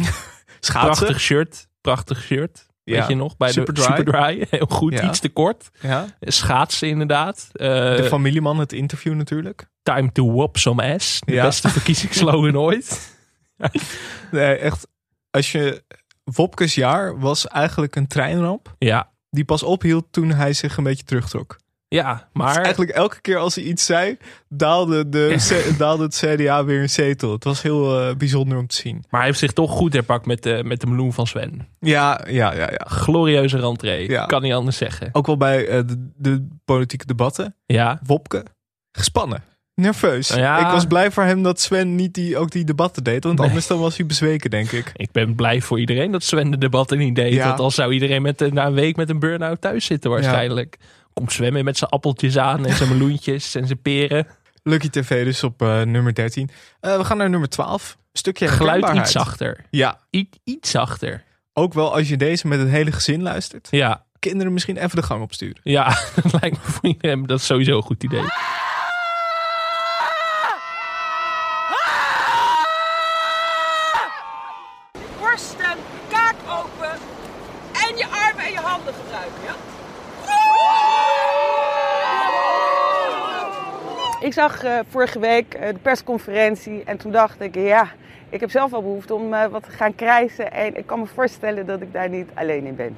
Schaatsen. 0.61 0.91
Prachtig 0.91 1.21
shirt. 1.21 1.67
Prachtig 1.81 2.23
shirt. 2.23 2.67
Ja. 2.85 2.99
Weet 2.99 3.09
je 3.09 3.15
nog? 3.15 3.37
Bij 3.37 3.53
de 3.53 3.65
Superdry. 3.75 4.47
Heel 4.51 4.67
goed. 4.71 4.93
Ja. 4.93 5.09
Iets 5.09 5.19
te 5.21 5.29
kort. 5.29 5.71
Ja. 5.81 6.07
Schaatsen 6.21 6.89
inderdaad. 6.89 7.49
Eh, 7.53 7.67
De 7.69 8.05
familieman, 8.09 8.59
het 8.59 8.73
interview 8.73 9.15
natuurlijk. 9.15 9.67
Time 9.83 10.13
to 10.13 10.33
whoop 10.33 10.57
some 10.59 10.95
ass. 10.95 11.21
De 11.21 11.33
Ja. 11.33 11.45
beste 11.45 11.69
verkiezingsslogan 11.69 12.57
ooit. 12.59 13.17
Nee, 14.31 14.55
echt. 14.55 14.87
Als 15.31 15.53
je... 15.53 15.83
Wopkes 16.25 16.75
jaar 16.75 17.19
was 17.19 17.47
eigenlijk 17.49 17.97
een 17.97 18.07
treinramp. 18.07 18.75
Ja. 18.79 19.11
Die 19.31 19.45
pas 19.45 19.63
ophield 19.63 20.07
toen 20.11 20.31
hij 20.31 20.53
zich 20.53 20.77
een 20.77 20.85
beetje 20.85 21.05
terugtrok. 21.05 21.59
Ja, 21.95 22.15
Dus 22.15 22.25
maar... 22.33 22.57
eigenlijk 22.57 22.91
elke 22.91 23.21
keer 23.21 23.37
als 23.37 23.55
hij 23.55 23.65
iets 23.65 23.85
zei, 23.85 24.17
daalde, 24.49 25.09
de, 25.09 25.75
daalde 25.79 26.03
het 26.03 26.23
CDA 26.25 26.65
weer 26.65 26.81
een 26.81 26.91
zetel. 26.91 27.33
Het 27.33 27.45
was 27.45 27.63
heel 27.63 28.01
eh, 28.01 28.15
bijzonder 28.17 28.59
om 28.59 28.67
te 28.67 28.77
zien. 28.77 29.05
Maar 29.09 29.21
hij 29.21 29.29
heeft 29.29 29.39
zich 29.39 29.53
toch 29.53 29.71
goed 29.71 29.93
herpakt 29.93 30.27
met 30.27 30.43
de, 30.43 30.63
met 30.65 30.81
de 30.81 30.87
meloen 30.87 31.13
van 31.13 31.27
Sven. 31.27 31.69
Ja, 31.81 32.21
ja, 32.29 32.55
ja. 32.55 32.71
ja. 32.71 32.87
Glorieuze 32.89 33.59
rentree. 33.59 34.09
Ja. 34.11 34.27
Kan 34.27 34.43
niet 34.43 34.53
anders 34.53 34.77
zeggen. 34.77 35.09
Ook 35.13 35.27
wel 35.27 35.37
bij 35.37 35.67
eh, 35.67 35.81
de, 35.87 36.11
de 36.17 36.49
politieke 36.65 37.07
debatten. 37.07 37.55
Ja. 37.67 38.01
Wopke, 38.07 38.45
gespannen. 38.93 39.43
Nerveus. 39.75 40.29
Ja. 40.29 40.59
Ik 40.67 40.73
was 40.73 40.87
blij 40.87 41.11
voor 41.11 41.23
hem 41.23 41.43
dat 41.43 41.61
Sven 41.61 41.95
niet 41.95 42.15
die, 42.15 42.37
ook 42.39 42.51
die 42.51 42.65
debatten 42.65 43.05
deed. 43.05 43.25
Want 43.25 43.39
Nee. 43.39 43.49
anders 43.49 43.67
dan 43.67 43.79
was 43.79 43.97
hij 43.97 44.07
bezweken, 44.07 44.51
denk 44.51 44.73
ik. 44.73 44.93
Ik 44.97 45.13
ben 45.13 45.35
blij 45.35 45.61
voor 45.61 45.81
iedereen 45.81 46.11
dat 46.11 46.23
Sven 46.23 46.51
de 46.51 46.59
debatten 46.59 46.99
niet 46.99 47.15
deed. 47.15 47.33
Ja. 47.33 47.47
Want 47.47 47.61
al 47.61 47.71
zou 47.71 47.93
iedereen 47.93 48.23
met, 48.23 48.53
na 48.53 48.67
een 48.67 48.75
week 48.75 48.97
met 48.97 49.11
een 49.11 49.19
burn-out 49.19 49.61
thuis 49.61 49.85
zitten 49.85 50.11
waarschijnlijk. 50.11 50.79
Komt 51.13 51.33
zwemmen 51.33 51.65
met 51.65 51.79
zijn 51.79 51.91
appeltjes 51.91 52.39
aan 52.39 52.67
en 52.67 52.75
zijn 52.77 52.89
meloentjes 52.89 53.55
en 53.55 53.67
zijn 53.67 53.83
peren. 53.83 54.27
Lucky 54.63 54.89
TV 54.91 55.25
dus 55.25 55.45
op 55.45 55.63
eh, 55.63 55.83
nummer 55.83 56.15
13. 56.15 56.51
Eh, 56.81 56.97
we 56.97 57.05
gaan 57.05 57.17
naar 57.17 57.31
nummer 57.31 57.49
12. 57.49 57.97
Een 58.13 58.19
stukje 58.19 58.49
Geluid 58.49 58.97
iets 58.97 59.13
zachter. 59.13 59.65
Ja. 59.71 59.99
I- 60.17 60.29
iets 60.45 60.71
zachter. 60.71 61.23
Ook 61.53 61.75
wel 61.75 61.95
als 61.95 62.09
je 62.09 62.17
deze 62.17 62.47
met 62.47 62.59
het 62.59 62.69
hele 62.69 62.93
gezin 62.93 63.23
luistert. 63.23 63.69
Ja. 63.71 64.05
Kinderen 64.19 64.53
misschien 64.53 64.77
even 64.77 64.97
de 64.97 65.03
gang 65.03 65.23
opsturen. 65.23 65.61
Ja, 65.63 65.85
dat 66.23 66.41
lijkt 66.41 66.57
me 66.57 66.73
voor 66.73 66.85
iedereen. 66.89 67.27
Dat 67.27 67.39
is 67.39 67.47
sowieso 67.47 67.77
een 67.77 67.83
goed 67.83 68.03
idee. 68.05 68.25
Borsten, 75.19 75.77
kaak 76.09 76.35
open 76.49 76.91
en 77.73 77.97
je 77.97 78.07
armen 78.07 78.45
en 78.45 78.53
je 78.53 78.59
handen 78.61 78.95
gebruiken, 78.95 79.43
ja? 79.45 79.55
Ik 84.31 84.37
zag 84.37 84.63
eh, 84.63 84.79
vorige 84.89 85.19
week 85.19 85.55
eh, 85.55 85.69
de 85.69 85.79
persconferentie 85.83 86.83
en 86.85 86.97
toen 86.97 87.13
dacht 87.13 87.41
ik, 87.41 87.55
ja, 87.55 87.89
ik 88.29 88.41
heb 88.41 88.51
zelf 88.51 88.71
wel 88.71 88.83
behoefte 88.83 89.15
om 89.15 89.35
eh, 89.35 89.47
wat 89.47 89.63
te 89.63 89.71
gaan 89.71 89.95
krijsen. 89.95 90.53
En 90.53 90.77
ik 90.77 90.87
kan 90.87 90.99
me 90.99 91.07
voorstellen 91.07 91.67
dat 91.67 91.81
ik 91.81 91.93
daar 91.93 92.09
niet 92.09 92.29
alleen 92.35 92.67
in 92.67 92.77
ben. 92.77 92.97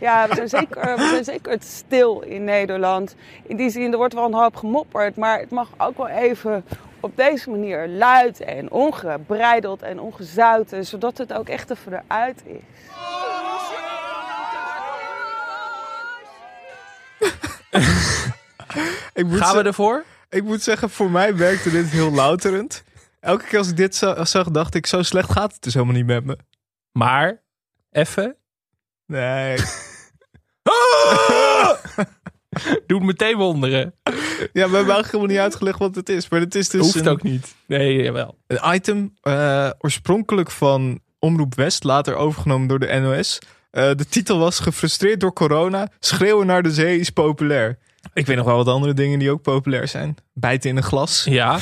Ja, 0.00 0.28
we 0.28 0.34
zijn, 0.34 0.48
zeker, 0.48 0.96
we 0.96 1.08
zijn 1.10 1.24
zeker 1.24 1.52
het 1.52 1.64
stil 1.64 2.20
in 2.20 2.44
Nederland. 2.44 3.14
In 3.42 3.56
die 3.56 3.70
zin, 3.70 3.92
er 3.92 3.98
wordt 3.98 4.14
wel 4.14 4.24
een 4.24 4.34
hoop 4.34 4.56
gemopperd, 4.56 5.16
maar 5.16 5.38
het 5.38 5.50
mag 5.50 5.68
ook 5.76 5.96
wel 5.96 6.08
even 6.08 6.64
op 7.00 7.16
deze 7.16 7.50
manier 7.50 7.88
luid 7.88 8.40
en 8.40 8.70
ongebreideld 8.70 9.82
en 9.82 10.00
ongezouten, 10.00 10.86
zodat 10.86 11.18
het 11.18 11.32
ook 11.32 11.48
echt 11.48 11.70
even 11.70 11.92
eruit 11.92 12.42
is. 12.44 12.58
Ik 19.14 19.26
moet 19.26 19.38
Gaan 19.38 19.56
we 19.56 19.62
ervoor? 19.62 20.04
Ik 20.28 20.44
moet 20.44 20.62
zeggen, 20.62 20.90
voor 20.90 21.10
mij 21.10 21.36
werkte 21.36 21.70
dit 21.70 21.86
heel 21.86 22.10
louterend. 22.12 22.84
Elke 23.20 23.44
keer 23.44 23.58
als 23.58 23.68
ik 23.68 23.76
dit 23.76 23.94
za- 23.96 24.24
zag, 24.24 24.50
dacht 24.50 24.74
ik, 24.74 24.86
zo 24.86 25.02
slecht 25.02 25.32
gaat 25.32 25.52
het 25.52 25.62
dus 25.62 25.74
helemaal 25.74 25.94
niet 25.94 26.06
met 26.06 26.24
me. 26.24 26.38
Maar, 26.92 27.42
even. 27.90 28.36
Nee. 29.06 29.56
Doe 32.86 33.00
meteen 33.00 33.36
wonderen. 33.36 33.94
Ja, 34.04 34.12
we 34.52 34.60
hebben 34.60 34.74
eigenlijk 34.74 35.04
helemaal 35.06 35.26
niet 35.26 35.38
uitgelegd 35.38 35.78
wat 35.78 35.94
het 35.94 36.08
is. 36.08 36.28
Maar 36.28 36.40
het 36.40 36.54
is 36.54 36.68
dus 36.68 36.80
Hoeft 36.80 36.94
een, 36.94 37.08
ook 37.08 37.22
niet. 37.22 37.54
Nee, 37.66 38.02
jawel. 38.02 38.38
een 38.46 38.74
item 38.74 39.14
eh, 39.20 39.70
oorspronkelijk 39.78 40.50
van 40.50 41.00
Omroep 41.18 41.54
West, 41.54 41.84
later 41.84 42.14
overgenomen 42.14 42.68
door 42.68 42.78
de 42.78 42.98
NOS. 43.00 43.38
Eh, 43.74 43.90
de 43.94 44.06
titel 44.08 44.38
was 44.38 44.58
Gefrustreerd 44.58 45.20
door 45.20 45.32
corona, 45.32 45.88
schreeuwen 45.98 46.46
naar 46.46 46.62
de 46.62 46.72
zee 46.72 46.98
is 46.98 47.10
populair. 47.10 47.78
Ik 48.12 48.26
weet 48.26 48.36
nog 48.36 48.46
wel 48.46 48.56
wat 48.56 48.68
andere 48.68 48.94
dingen 48.94 49.18
die 49.18 49.30
ook 49.30 49.42
populair 49.42 49.88
zijn. 49.88 50.16
Bijten 50.32 50.70
in 50.70 50.76
een 50.76 50.82
glas. 50.82 51.24
Ja. 51.28 51.58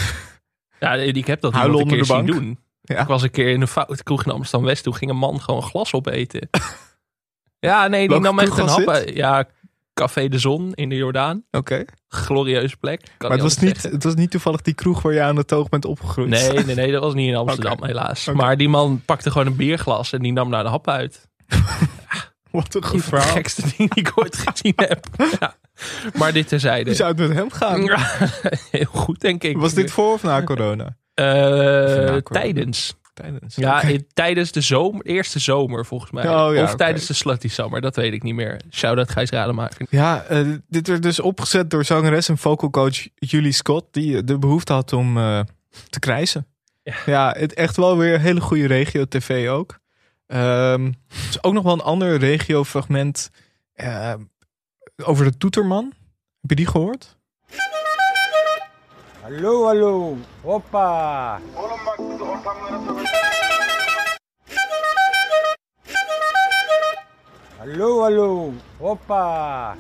Ja, 0.80 0.94
ik 0.94 1.26
heb 1.26 1.40
dat 1.40 1.52
Huilen 1.52 1.80
een 1.80 1.88
keer 1.88 2.04
zien 2.04 2.26
doen. 2.26 2.58
Ja. 2.82 3.00
Ik 3.00 3.06
was 3.06 3.22
een 3.22 3.30
keer 3.30 3.48
in 3.48 3.60
een 3.60 3.68
fout 3.68 4.02
kroeg 4.02 4.24
in 4.24 4.32
Amsterdam 4.32 4.66
West. 4.66 4.82
Toen 4.82 4.94
ging 4.94 5.10
een 5.10 5.16
man 5.16 5.40
gewoon 5.40 5.62
glas 5.62 5.92
opeten. 5.92 6.48
ja, 7.58 7.86
nee, 7.86 8.00
die 8.00 8.08
Welke 8.08 8.24
nam 8.24 8.38
echt 8.38 8.58
een 8.58 8.68
hap. 8.68 9.08
Ja, 9.14 9.48
Café 9.94 10.28
de 10.28 10.38
Zon 10.38 10.72
in 10.74 10.88
de 10.88 10.96
Jordaan. 10.96 11.44
Oké. 11.50 11.84
Glorieuze 12.08 12.76
plek. 12.76 13.00
Kan 13.00 13.28
Maar 13.28 13.30
het 13.30 13.40
was, 13.40 13.58
niet, 13.58 13.70
zeggen. 13.70 13.90
het 13.90 14.04
was 14.04 14.14
niet 14.14 14.30
toevallig 14.30 14.62
die 14.62 14.74
kroeg 14.74 15.02
waar 15.02 15.12
je 15.12 15.22
aan 15.22 15.36
de 15.36 15.44
toog 15.44 15.68
bent 15.68 15.84
opgegroeid. 15.84 16.30
Nee, 16.30 16.64
nee, 16.64 16.74
nee, 16.74 16.92
dat 16.92 17.02
was 17.02 17.14
niet 17.14 17.28
in 17.28 17.36
Amsterdam 17.46 17.84
helaas. 17.84 18.26
Maar 18.32 18.56
die 18.56 18.68
man 18.68 19.02
pakte 19.04 19.30
gewoon 19.30 19.46
een 19.46 19.56
bierglas 19.56 20.12
en 20.12 20.22
die 20.22 20.32
nam 20.32 20.50
daar 20.50 20.62
de 20.62 20.68
hap 20.68 20.88
uit. 20.88 21.28
Wat 22.52 22.74
een 22.74 22.84
goed 22.84 22.90
van 22.90 22.98
de 22.98 23.16
verhaal. 23.16 23.34
gekste 23.34 23.62
dingen 23.62 23.76
die 23.94 24.04
ik 24.04 24.12
ooit 24.14 24.36
gezien 24.36 24.72
heb. 24.76 25.06
Ja. 25.40 25.56
Maar 26.18 26.32
dit 26.32 26.48
terzijde. 26.48 26.84
Hoe 26.84 26.94
zou 26.94 27.08
het 27.08 27.18
met 27.28 27.36
hem 27.36 27.50
gaan? 27.50 27.82
Ja, 27.84 28.06
heel 28.70 28.84
goed, 28.92 29.20
denk 29.20 29.42
ik. 29.42 29.56
Was 29.56 29.74
dit 29.74 29.90
voor 29.90 30.12
of 30.12 30.22
na 30.22 30.42
corona? 30.42 30.96
Eh, 31.14 31.24
corona. 31.34 32.20
tijdens. 32.22 32.94
Tijdens. 33.14 33.54
Ja, 33.56 33.82
in- 33.82 34.06
tijdens 34.12 34.52
de 34.52 34.60
zomer, 34.60 35.04
eerste 35.06 35.38
zomer 35.38 35.86
volgens 35.86 36.10
mij. 36.10 36.28
Oh, 36.28 36.54
ja, 36.54 36.62
of 36.62 36.74
tijdens 36.74 37.06
de 37.06 37.14
Slutty 37.14 37.48
Summer, 37.48 37.80
dat 37.80 37.96
weet 37.96 38.12
ik 38.12 38.22
niet 38.22 38.34
meer. 38.34 38.60
Shout-out 38.70 39.10
Gijs 39.10 39.30
Rademaker. 39.30 39.86
Ja, 39.90 40.22
eh, 40.22 40.46
dit 40.68 40.86
werd 40.88 41.02
dus 41.02 41.20
opgezet 41.20 41.70
door 41.70 41.84
zangeres 41.84 42.28
en 42.28 42.38
vocal 42.38 42.70
coach 42.70 43.06
Julie 43.14 43.52
Scott, 43.52 43.84
die 43.90 44.24
de 44.24 44.38
behoefte 44.38 44.72
had 44.72 44.92
om 44.92 45.18
eh, 45.18 45.40
te 45.88 45.98
krijsen. 45.98 46.46
Ja, 47.06 47.34
het 47.38 47.54
echt 47.54 47.76
wel 47.76 47.96
weer 47.96 48.14
een 48.14 48.20
hele 48.20 48.40
goede 48.40 48.66
regio-tv 48.66 49.48
ook. 49.48 49.78
Ehm, 50.32 50.86
er 50.86 51.28
is 51.28 51.42
ook 51.42 51.52
nog 51.52 51.62
wel 51.62 51.72
een 51.72 51.80
ander 51.80 52.18
regio-fragment 52.18 53.30
eh, 53.72 54.14
over 55.04 55.24
de 55.24 55.36
toeterman. 55.36 55.92
Heb 56.40 56.50
je 56.50 56.56
die 56.56 56.66
gehoord? 56.66 57.16
Hallo, 59.20 59.64
hallo. 59.64 60.16
Hoppa. 60.40 61.40
Hallo, 67.56 68.00
hallo. 68.00 68.52
Hoppa. 68.76 69.76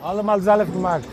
Allemaal 0.00 0.40
zelf 0.40 0.68
gemaakt. 0.68 1.06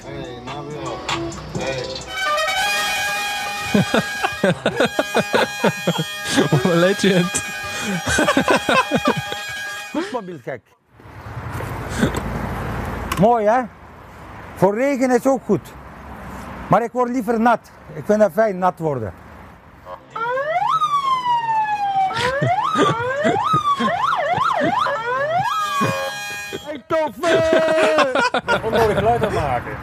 What 6.49 6.65
a 6.65 6.75
legend. 6.75 7.31
Voetmobiel 9.91 10.39
gek. 10.43 10.61
Mooi 13.19 13.45
hè? 13.45 13.61
Voor 14.55 14.75
regen 14.75 15.11
is 15.11 15.25
ook 15.25 15.41
goed. 15.45 15.73
Maar 16.69 16.83
ik 16.83 16.91
word 16.91 17.09
liever 17.09 17.39
nat. 17.39 17.71
Ik 17.93 18.03
vind 18.05 18.21
het 18.21 18.33
fijn 18.33 18.57
nat 18.57 18.79
worden. 18.79 19.13
Hey 26.65 26.83
toffe! 26.87 27.51
Onnodig 28.63 28.97
geluid 28.97 29.25
aan 29.25 29.33
maken. 29.33 29.77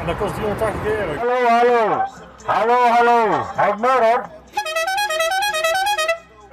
En 0.00 0.06
dat 0.06 0.16
kost 0.16 0.34
380 0.34 0.84
euro. 0.84 1.18
Hallo, 1.18 1.48
hallo. 1.48 2.04
Hallo, 2.44 2.74
hallo. 2.74 3.46
Hij 3.54 3.72
hoor. 3.78 4.30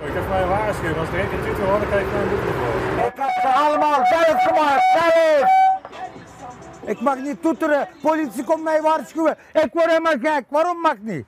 Ik 0.07 0.13
heb 0.13 0.29
mij 0.29 0.45
waarschuwen. 0.45 0.97
Als 0.97 1.07
er 1.09 1.19
één 1.19 1.29
keer 1.29 1.43
tutor 1.43 1.65
hoor, 1.65 1.79
dan 1.79 1.87
krijg 1.87 2.05
ik 2.05 2.13
een 2.13 2.29
boete 2.29 2.45
voor. 2.45 3.05
Ik 3.05 3.13
heb 3.15 3.29
ze 3.41 3.47
allemaal 3.47 4.05
zelf 4.05 4.43
gemaakt, 4.43 4.83
zelf! 4.93 5.49
Ik 6.85 7.01
mag 7.01 7.15
niet 7.17 7.41
toeteren, 7.41 7.87
politie 8.01 8.43
komt 8.43 8.63
mij 8.63 8.81
waarschuwen. 8.81 9.37
Ik 9.53 9.69
word 9.73 9.85
helemaal 9.85 10.15
gek, 10.21 10.43
waarom 10.49 10.79
mag 10.81 10.97
niet? 10.99 11.25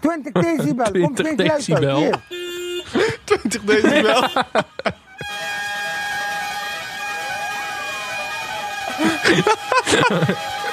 20 0.00 0.32
decibel, 0.32 0.90
komt 0.90 1.16
20 1.16 1.16
geen 1.16 1.36
geluid 1.36 1.50
uit. 1.50 1.56
decibel. 1.56 1.96
Hier. 1.96 2.20
20 3.24 3.62
decibel. 3.62 4.28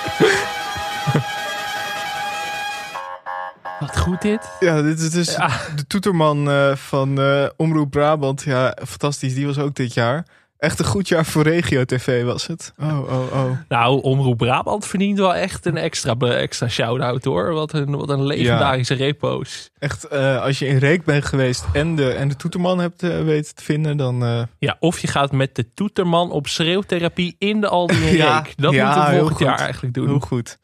goed 4.12 4.22
dit. 4.22 4.49
Ja, 4.59 4.82
dit 4.82 4.99
is 4.99 5.09
dus 5.12 5.36
de 5.76 5.88
toeterman 5.88 6.49
eh, 6.49 6.76
van 6.76 7.20
eh, 7.22 7.45
Omroep 7.57 7.91
Brabant. 7.91 8.41
Ja, 8.41 8.78
fantastisch. 8.88 9.34
Die 9.34 9.45
was 9.45 9.57
ook 9.57 9.76
dit 9.76 9.93
jaar. 9.93 10.26
Echt 10.57 10.80
een 10.80 10.86
goed 10.86 11.07
jaar 11.07 11.26
voor 11.26 11.43
regio-tv 11.43 12.24
was 12.24 12.47
het. 12.47 12.74
Oh, 12.80 12.99
oh, 12.99 13.32
oh. 13.34 13.51
Nou, 13.68 14.01
Omroep 14.01 14.38
Brabant 14.38 14.86
verdient 14.86 15.18
wel 15.18 15.36
echt 15.36 15.66
een 15.66 15.78
extra, 15.78 16.16
extra 16.20 16.68
shout-out 16.68 17.24
hoor. 17.24 17.53
Wat 17.53 17.74
een, 17.74 17.95
wat 17.97 18.09
een 18.09 18.26
legendarische 18.26 18.93
repo's. 18.93 19.70
Echt, 19.80 20.03
eh, 20.07 20.41
als 20.41 20.59
je 20.59 20.68
in 20.68 20.78
Reek 20.78 21.03
bent 21.03 21.26
geweest 21.26 21.66
en 21.74 21.95
de, 21.95 22.12
en 22.12 22.28
de 22.28 22.36
toeterman 22.36 22.80
hebt 22.80 23.01
weten 23.01 23.55
te 23.55 23.64
vinden, 23.64 23.97
dan... 23.97 24.24
eh, 24.26 24.41
Ja, 24.59 24.78
of 24.80 24.99
je 24.99 25.07
gaat 25.07 25.32
met 25.32 25.55
de 25.55 25.74
toeterman 25.74 26.32
op 26.32 26.47
schreeuwtherapie 26.47 27.36
in 27.38 27.62
de 27.62 27.68
Aldi 27.68 27.95
in 28.07 28.16
Ja, 28.24 28.39
Reek. 28.39 28.53
Dat 28.57 28.74
ja, 28.74 28.86
moeten 28.86 29.12
we 29.12 29.18
volgend 29.20 29.39
jaar 29.39 29.59
eigenlijk 29.59 29.93
doen. 29.93 30.07
Heel 30.07 30.20
goed. 30.20 30.57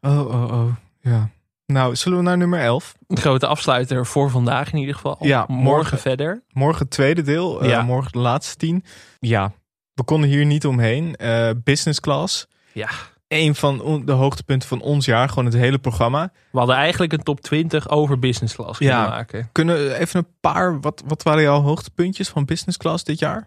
Oh, 0.00 0.18
oh, 0.26 0.52
oh. 0.52 0.72
Ja. 1.00 1.30
Nou, 1.72 1.96
zullen 1.96 2.18
we 2.18 2.24
naar 2.24 2.36
nummer 2.36 2.60
11? 2.60 2.94
Een 3.06 3.16
grote 3.16 3.46
afsluiter 3.46 4.06
voor 4.06 4.30
vandaag 4.30 4.72
in 4.72 4.78
ieder 4.78 4.94
geval. 4.94 5.16
Ja, 5.20 5.38
morgen, 5.48 5.64
morgen. 5.64 5.98
verder. 5.98 6.42
Morgen 6.52 6.82
het 6.82 6.90
tweede 6.90 7.22
deel. 7.22 7.60
eh, 7.62 7.68
Ja. 7.68 7.82
Morgen 7.82 8.12
de 8.12 8.18
laatste 8.18 8.56
tien. 8.56 8.84
Ja, 9.18 9.52
we 9.94 10.02
konden 10.04 10.28
hier 10.30 10.44
niet 10.46 10.66
omheen. 10.66 11.16
Eh, 11.16 11.50
business 11.64 12.00
class. 12.00 12.46
Ja. 12.72 12.88
Een 13.28 13.54
van 13.54 14.02
de 14.04 14.12
hoogtepunten 14.12 14.68
van 14.68 14.80
ons 14.80 15.04
jaar. 15.06 15.28
Gewoon 15.28 15.44
het 15.44 15.54
hele 15.54 15.78
programma. 15.78 16.32
We 16.52 16.58
hadden 16.58 16.76
eigenlijk 16.76 17.12
een 17.12 17.22
top 17.22 17.40
20 17.40 17.88
over 17.88 18.18
business 18.18 18.54
class 18.54 18.78
kunnen 18.78 18.96
Ja. 18.96 19.08
maken. 19.08 19.48
Kunnen 19.52 19.76
we 19.76 19.94
even 19.98 20.18
een 20.18 20.28
paar... 20.40 20.80
Wat, 20.80 21.02
wat 21.06 21.22
waren 21.22 21.42
jouw 21.42 21.60
hoogtepuntjes 21.60 22.28
van 22.28 22.44
business 22.44 22.78
class 22.78 23.04
dit 23.04 23.18
jaar? 23.18 23.46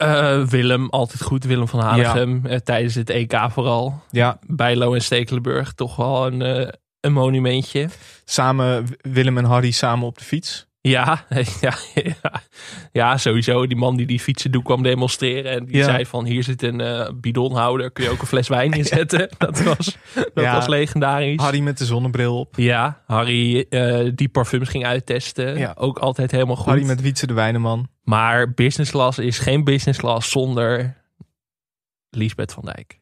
Eh, 0.00 0.42
Willem, 0.42 0.88
altijd 0.88 1.22
goed. 1.22 1.44
Willem 1.44 1.68
van 1.68 1.80
Hanegem. 1.80 2.46
eh, 2.46 2.56
tijdens 2.58 2.94
het 2.94 3.10
EK 3.10 3.38
vooral. 3.50 4.02
Ja. 4.10 4.38
Bijlo 4.46 4.94
en 4.94 5.02
Stekelenburg. 5.02 5.72
Toch 5.72 5.96
wel 5.96 6.26
een, 6.26 6.42
eh, 6.42 6.68
een 7.00 7.12
monumentje. 7.12 7.88
Samen, 8.24 8.86
Willem 9.00 9.38
en 9.38 9.44
Harry 9.44 9.70
samen 9.70 10.06
op 10.06 10.18
de 10.18 10.24
fiets. 10.24 10.66
Ja, 10.82 11.24
ja, 11.60 11.74
ja, 11.94 12.42
ja, 12.92 13.16
sowieso. 13.16 13.66
Die 13.66 13.76
man 13.76 13.96
die 13.96 14.06
die 14.06 14.20
fietsendoek 14.20 14.64
kwam 14.64 14.82
demonstreren. 14.82 15.52
En 15.52 15.64
die 15.64 15.76
Ja. 15.76 15.84
zei 15.84 16.06
van 16.06 16.24
hier 16.24 16.42
zit 16.42 16.62
een 16.62 16.80
eh, 16.80 17.08
bidonhouder. 17.14 17.90
Kun 17.90 18.04
je 18.04 18.10
ook 18.10 18.20
een 18.20 18.26
fles 18.26 18.48
wijn 18.48 18.72
inzetten. 18.82 19.28
Dat 19.38 19.62
was, 19.62 19.96
dat 20.14 20.30
Ja. 20.44 20.54
was 20.54 20.66
legendarisch. 20.66 21.40
Harry 21.42 21.60
met 21.60 21.78
de 21.78 21.84
zonnebril 21.84 22.38
op. 22.38 22.54
Ja, 22.56 23.02
Harry 23.06 23.66
eh, 23.68 24.10
die 24.14 24.28
parfums 24.28 24.68
ging 24.68 24.84
uittesten. 24.86 25.58
Ja. 25.58 25.74
Ook 25.78 25.98
altijd 25.98 26.30
helemaal 26.30 26.56
goed. 26.56 26.66
Harry 26.66 26.86
met 26.86 27.00
Wietse 27.00 27.26
de 27.26 27.34
Wijneman. 27.34 27.88
Maar 28.04 28.52
business 28.54 28.90
class 28.90 29.18
is 29.18 29.38
geen 29.38 29.64
business 29.64 29.98
class 29.98 30.30
zonder 30.30 30.96
Liesbeth 32.10 32.52
van 32.52 32.64
Dijk. 32.64 32.98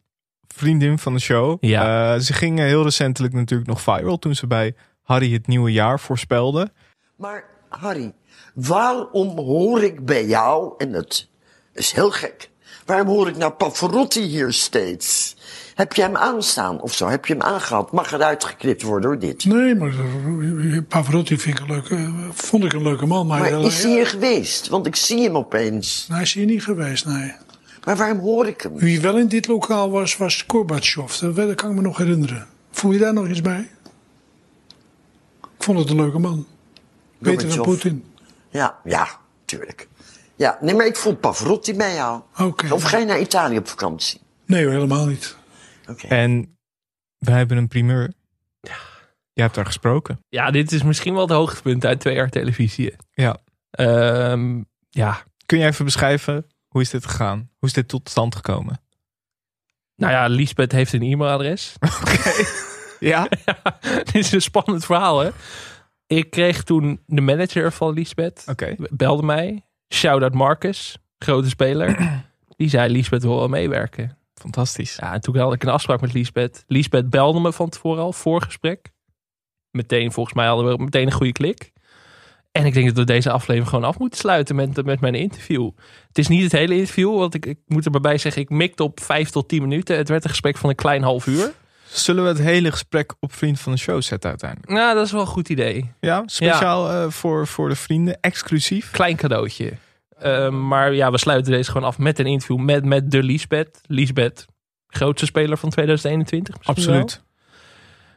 Vriendin 0.54 0.98
van 0.98 1.12
de 1.14 1.20
show. 1.20 1.56
Ja. 1.60 2.14
Eh, 2.14 2.20
ze 2.20 2.32
ging 2.32 2.58
eh, 2.58 2.64
heel 2.64 2.82
recentelijk 2.82 3.34
natuurlijk 3.34 3.68
nog 3.68 3.80
viral 3.80 4.18
toen 4.18 4.34
ze 4.34 4.46
bij 4.46 4.74
Harry 5.02 5.32
het 5.32 5.46
nieuwe 5.46 5.72
jaar 5.72 6.00
voorspelde. 6.00 6.70
Maar 7.16 7.44
Harry, 7.68 8.12
waarom 8.54 9.38
hoor 9.38 9.82
ik 9.82 10.04
bij 10.04 10.26
jou, 10.26 10.74
en 10.78 10.92
dat 10.92 11.26
is 11.72 11.92
heel 11.92 12.10
gek, 12.10 12.50
waarom 12.86 13.06
hoor 13.06 13.28
ik 13.28 13.36
nou 13.36 13.52
Pavarotti 13.52 14.22
hier 14.22 14.52
steeds? 14.52 15.36
Heb 15.74 15.92
je 15.92 16.02
hem 16.02 16.16
aanstaan 16.16 16.80
of 16.80 16.94
zo? 16.94 17.08
Heb 17.08 17.26
je 17.26 17.32
hem 17.32 17.42
aangehad? 17.42 17.92
Mag 17.92 18.12
eruit 18.12 18.44
geknipt 18.44 18.82
worden 18.82 19.10
door 19.10 19.18
dit? 19.18 19.44
Nee, 19.44 19.74
maar 19.74 19.88
eh, 19.88 20.78
Pavarotti 20.88 21.38
vind 21.38 21.58
ik 21.58 21.64
een 21.64 21.70
leuke, 21.70 22.12
vond 22.32 22.64
ik 22.64 22.72
een 22.72 22.82
leuke 22.82 23.06
man. 23.06 23.26
Maar, 23.26 23.40
Maar 23.40 23.52
eh, 23.52 23.64
is 23.64 23.82
hij 23.82 23.92
hier 23.92 24.06
geweest? 24.06 24.68
Want 24.68 24.86
ik 24.86 24.96
zie 24.96 25.22
hem 25.22 25.36
opeens. 25.36 26.06
Hij 26.10 26.22
is 26.22 26.32
hier 26.32 26.46
niet 26.46 26.64
geweest, 26.64 27.06
nee. 27.06 27.32
Maar 27.84 27.96
waarom 27.96 28.18
hoor 28.18 28.46
ik 28.46 28.60
hem? 28.60 28.78
Wie 28.78 29.00
wel 29.00 29.18
in 29.18 29.28
dit 29.28 29.46
lokaal 29.46 29.90
was, 29.90 30.16
was 30.16 30.44
Gorbachev. 30.46 31.14
Dat, 31.14 31.54
kan 31.54 31.70
ik 31.70 31.76
me 31.76 31.82
nog 31.82 31.96
herinneren. 31.96 32.46
Voel 32.70 32.92
je 32.92 32.98
daar 32.98 33.12
nog 33.12 33.28
iets 33.28 33.40
bij? 33.40 33.70
Ik 35.42 35.64
vond 35.64 35.78
het 35.78 35.90
een 35.90 35.96
leuke 35.96 36.18
man. 36.18 36.46
Beter 37.18 37.48
dan. 37.48 37.62
Poetin. 37.62 38.04
Ja, 38.50 38.78
ja, 38.84 39.08
tuurlijk. 39.44 39.88
Ja, 40.36 40.58
nee, 40.60 40.74
maar 40.74 40.86
ik 40.86 40.96
voel 40.96 41.16
Pavarotti 41.16 41.74
bij 41.74 41.94
jou. 41.94 42.22
Oké. 42.38 42.72
Of 42.72 42.82
ga 42.82 42.98
je 42.98 43.04
naar 43.04 43.20
Italië 43.20 43.58
op 43.58 43.68
vakantie? 43.68 44.20
Nee 44.46 44.64
hoor, 44.64 44.72
helemaal 44.72 45.06
niet. 45.06 45.36
En 46.08 46.58
wij 47.18 47.36
hebben 47.36 47.56
een 47.56 47.68
primeur. 47.68 48.12
Je 49.32 49.44
hebt 49.44 49.54
daar 49.54 49.66
gesproken. 49.66 50.24
Ja, 50.28 50.50
dit 50.50 50.72
is 50.72 50.82
misschien 50.82 51.12
wel 51.12 51.22
het 51.22 51.30
hoogtepunt 51.30 51.84
uit 51.84 52.00
twee 52.00 52.14
jaar 52.14 52.30
televisie. 52.30 52.94
Ja. 53.10 53.36
Ehm, 53.70 54.62
ja. 54.90 55.22
Kun 55.46 55.58
je 55.58 55.66
even 55.66 55.84
beschrijven, 55.84 56.46
hoe 56.68 56.80
is 56.80 56.90
dit 56.90 57.06
gegaan? 57.06 57.50
Hoe 57.58 57.68
is 57.68 57.74
dit 57.74 57.88
tot 57.88 58.10
stand 58.10 58.34
gekomen? 58.34 58.80
Nou 59.96 60.12
ja, 60.12 60.26
Liesbeth 60.26 60.72
heeft 60.72 60.92
een 60.92 61.02
e-mailadres. 61.02 61.74
Ja? 63.00 63.28
Dit 64.04 64.14
is 64.14 64.32
een 64.32 64.42
spannend 64.42 64.84
verhaal, 64.84 65.18
hè? 65.20 65.30
Ik 66.08 66.30
kreeg 66.30 66.62
toen 66.62 67.00
de 67.06 67.20
manager 67.20 67.72
van 67.72 67.92
Liesbeth. 67.92 68.44
Oké. 68.46 68.74
Belde 68.78 69.22
mij. 69.22 69.62
Shout-out 69.94 70.34
Marcus, 70.34 70.98
grote 71.18 71.48
speler. 71.48 71.96
Die 72.56 72.68
zei, 72.68 72.92
Liesbeth 72.92 73.22
wil 73.22 73.36
wel 73.36 73.48
meewerken. 73.48 74.18
Fantastisch. 74.34 74.96
Ja, 75.00 75.12
en 75.12 75.20
toen 75.20 75.36
had 75.36 75.52
ik 75.52 75.62
een 75.62 75.68
afspraak 75.68 76.00
met 76.00 76.12
Liesbeth. 76.12 76.64
Liesbeth 76.66 77.10
belde 77.10 77.40
me 77.40 77.52
van 77.52 77.68
tevoren 77.68 78.02
al, 78.02 78.12
voorgesprek. 78.12 78.90
Meteen, 79.70 80.12
volgens 80.12 80.34
mij 80.34 80.46
hadden 80.46 80.76
we 80.76 80.82
meteen 80.82 81.06
een 81.06 81.12
goede 81.12 81.32
klik. 81.32 81.72
En 82.52 82.66
ik 82.66 82.74
denk 82.74 82.86
dat 82.86 82.96
we 82.96 83.04
deze 83.04 83.30
aflevering 83.30 83.68
gewoon 83.68 83.84
af 83.84 83.98
moeten 83.98 84.18
sluiten 84.18 84.56
met, 84.56 84.84
met 84.84 85.00
mijn 85.00 85.14
interview. 85.14 85.70
Het 86.08 86.18
is 86.18 86.28
niet 86.28 86.42
het 86.42 86.52
hele 86.52 86.74
interview, 86.74 87.18
want 87.18 87.34
ik, 87.34 87.46
ik 87.46 87.58
moet 87.66 87.84
er 87.84 87.90
maar 87.90 88.00
bij 88.00 88.18
zeggen, 88.18 88.42
ik 88.42 88.50
mikte 88.50 88.82
op 88.82 89.00
vijf 89.00 89.30
tot 89.30 89.48
tien 89.48 89.62
minuten. 89.62 89.96
Het 89.96 90.08
werd 90.08 90.24
een 90.24 90.30
gesprek 90.30 90.56
van 90.56 90.70
een 90.70 90.76
klein 90.76 91.02
half 91.02 91.26
uur. 91.26 91.52
Zullen 91.90 92.22
we 92.22 92.28
het 92.28 92.38
hele 92.38 92.70
gesprek 92.70 93.14
op 93.20 93.34
Vriend 93.34 93.60
van 93.60 93.72
de 93.72 93.78
Show 93.78 94.02
zetten 94.02 94.30
uiteindelijk? 94.30 94.72
Nou, 94.72 94.94
dat 94.94 95.06
is 95.06 95.12
wel 95.12 95.20
een 95.20 95.26
goed 95.26 95.48
idee. 95.48 95.92
Ja, 96.00 96.22
speciaal 96.26 96.90
eh, 96.90 97.10
voor, 97.10 97.46
voor 97.46 97.68
de 97.68 97.76
vrienden, 97.76 98.20
exclusief. 98.20 98.90
Klein 98.90 99.16
cadeautje. 99.16 99.72
Uh, 100.22 100.48
maar 100.48 100.94
ja, 100.94 101.10
we 101.10 101.18
sluiten 101.18 101.52
deze 101.52 101.70
gewoon 101.70 101.88
af 101.88 101.98
met 101.98 102.18
een 102.18 102.26
interview 102.26 102.58
met, 102.58 102.84
met 102.84 103.10
de 103.10 103.22
Liesbeth. 103.22 103.80
Liesbeth, 103.86 104.46
grootste 104.86 105.26
speler 105.26 105.56
van 105.56 105.70
2021. 105.70 106.56
Absoluut. 106.62 107.14
Wel. 107.14 107.26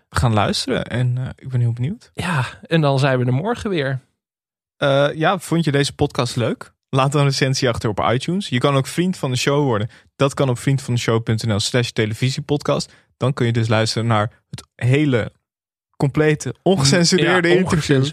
We 0.10 0.20
gaan 0.20 0.34
luisteren 0.34 0.86
en 0.86 1.16
uh, 1.18 1.28
ik 1.36 1.50
ben 1.50 1.60
heel 1.60 1.74
benieuwd. 1.74 2.12
Ja, 2.14 2.46
en 2.68 2.82
dan 2.82 3.00
zijn 3.00 3.20
we 3.20 3.26
er 3.26 3.34
morgen 3.34 3.70
weer. 3.70 4.00
Ja, 5.16 5.40
vond 5.40 5.66
je 5.66 5.72
deze 5.72 5.94
podcast 5.94 6.36
leuk? 6.36 6.74
Laat 6.90 7.16
een 7.16 7.24
recensie 7.24 7.70
achter 7.70 7.90
op 7.90 8.00
iTunes. 8.12 8.50
Je 8.50 8.58
kan 8.58 8.76
ook 8.76 8.88
vriend 8.88 9.18
van 9.18 9.32
de 9.32 9.38
show 9.38 9.64
worden. 9.64 9.90
Dat 10.16 10.34
kan 10.34 10.50
op 10.50 10.60
vriendvandeshow.nl 10.60 11.60
slash 11.60 11.90
televisiepodcast. 11.90 12.94
Dan 13.22 13.34
kun 13.34 13.46
je 13.46 13.52
dus 13.52 13.68
luisteren 13.68 14.08
naar 14.08 14.44
het 14.50 14.64
hele 14.76 15.32
complete, 15.98 16.56
ongecensureerde 16.64 17.48
ja, 17.48 17.56
interview 17.56 18.06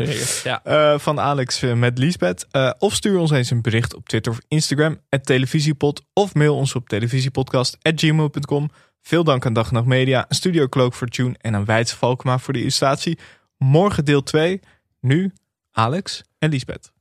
ja. 0.45 0.63
uh, 0.67 0.99
van 0.99 1.21
Alex 1.21 1.61
met 1.61 1.99
Liesbeth. 1.99 2.47
Uh, 2.53 2.71
of 2.79 2.95
stuur 2.95 3.19
ons 3.19 3.31
eens 3.31 3.51
een 3.51 3.63
bericht 3.63 3.95
op 3.95 4.09
Twitter 4.09 4.33
of 4.33 4.39
Instagram, 4.49 5.01
televisiepod. 5.23 6.03
Of 6.13 6.35
mail 6.35 6.57
ons 6.57 6.75
op 6.75 6.89
televisiepodcast.gmail.com. 6.89 8.71
Veel 9.03 9.25
dank 9.25 9.47
aan 9.47 9.53
Dag 9.53 9.71
Nacht 9.71 9.87
Media, 9.87 10.27
Studio 10.29 10.69
Cloak 10.69 10.95
voor 10.95 11.09
Tune 11.09 11.35
en 11.39 11.55
aan 11.55 11.65
Weidse 11.65 11.97
Valkma 11.97 12.39
voor 12.39 12.53
de 12.53 12.61
illustratie. 12.61 13.19
Morgen 13.59 14.05
deel 14.05 14.23
2. 14.23 14.61
Nu 15.01 15.33
Alex 15.73 16.23
en 16.39 16.51
Liesbeth. 16.51 16.98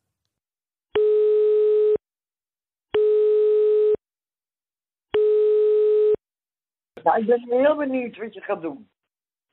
Ja, 7.08 7.16
ik 7.16 7.26
ben 7.26 7.60
heel 7.60 7.76
benieuwd 7.76 8.18
wat 8.18 8.34
je 8.34 8.42
gaat 8.42 8.62
doen. 8.62 8.90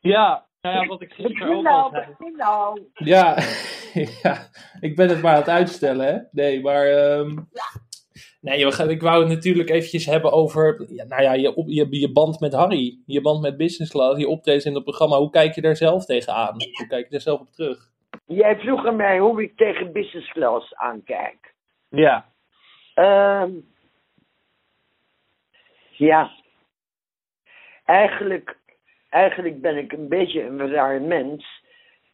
Ja, 0.00 0.46
nou 0.60 0.76
ja, 0.76 0.86
wat 0.86 1.02
ik 1.02 1.12
gisteren 1.12 1.56
ook 1.56 1.66
al 1.66 1.90
zei. 1.90 2.06
Begin 2.06 2.36
nou. 2.36 2.82
Ja, 2.94 3.36
ja, 4.22 4.36
ik 4.80 4.96
ben 4.96 5.08
het 5.08 5.22
maar 5.22 5.32
aan 5.32 5.38
het 5.38 5.48
uitstellen, 5.48 6.06
hè? 6.06 6.18
Nee, 6.30 6.60
maar... 6.60 6.86
Um... 7.18 7.48
Nee, 8.40 8.66
ik 8.88 9.02
wou 9.02 9.20
het 9.20 9.28
natuurlijk 9.32 9.70
eventjes 9.70 10.06
hebben 10.06 10.32
over 10.32 10.86
ja, 10.88 11.04
nou 11.04 11.22
ja, 11.22 11.32
je, 11.32 11.62
je, 11.66 12.00
je 12.00 12.12
band 12.12 12.40
met 12.40 12.52
Harry. 12.52 12.98
Je 13.06 13.20
band 13.20 13.40
met 13.42 13.56
Business 13.56 13.92
Class, 13.92 14.20
je 14.20 14.28
optreedt 14.28 14.64
in 14.64 14.74
het 14.74 14.84
programma. 14.84 15.16
Hoe 15.16 15.30
kijk 15.30 15.54
je 15.54 15.60
daar 15.60 15.76
zelf 15.76 16.04
tegenaan? 16.04 16.52
Hoe 16.52 16.86
kijk 16.86 17.04
je 17.04 17.10
daar 17.10 17.20
zelf 17.20 17.40
op 17.40 17.50
terug? 17.50 17.90
Jij 18.26 18.58
vroeg 18.58 18.86
aan 18.86 18.96
mij 18.96 19.18
hoe 19.18 19.42
ik 19.42 19.56
tegen 19.56 19.92
Business 19.92 20.32
Class 20.32 20.74
aankijk. 20.74 21.54
Ja. 21.88 22.32
Um, 22.94 23.72
ja. 25.90 26.30
Eigenlijk, 27.84 28.56
eigenlijk 29.08 29.60
ben 29.60 29.76
ik 29.76 29.92
een 29.92 30.08
beetje 30.08 30.42
een 30.42 30.70
raar 30.70 31.02
mens 31.02 31.62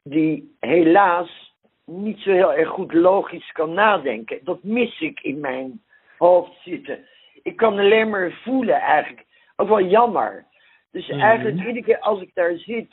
die 0.03 0.57
helaas 0.61 1.55
niet 1.85 2.19
zo 2.19 2.31
heel 2.31 2.55
erg 2.55 2.69
goed 2.69 2.93
logisch 2.93 3.53
kan 3.53 3.75
nadenken. 3.75 4.45
Dat 4.45 4.63
mis 4.63 5.01
ik 5.01 5.21
in 5.21 5.41
mijn 5.41 5.83
hoofd 6.19 6.63
zitten. 6.65 7.07
Ik 7.43 7.57
kan 7.57 7.79
alleen 7.79 8.11
maar 8.11 8.33
voelen 8.33 8.81
eigenlijk. 8.81 9.27
Ook 9.57 9.69
wel 9.69 9.83
jammer. 9.83 10.47
Dus 10.91 11.09
mm. 11.09 11.21
eigenlijk 11.21 11.57
iedere 11.57 11.83
keer 11.83 11.99
als 11.99 12.21
ik 12.23 12.35
daar 12.35 12.57
zit, 12.57 12.93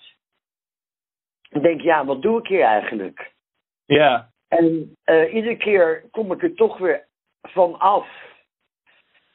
denk 1.49 1.65
ik, 1.65 1.81
ja, 1.81 2.05
wat 2.05 2.21
doe 2.21 2.39
ik 2.39 2.47
hier 2.47 2.63
eigenlijk? 2.63 3.31
Ja. 3.85 4.29
En 4.47 4.95
uh, 5.05 5.33
iedere 5.33 5.57
keer 5.57 6.03
kom 6.11 6.31
ik 6.31 6.43
er 6.43 6.55
toch 6.55 6.77
weer 6.77 7.07
van 7.41 7.79
af. 7.79 8.07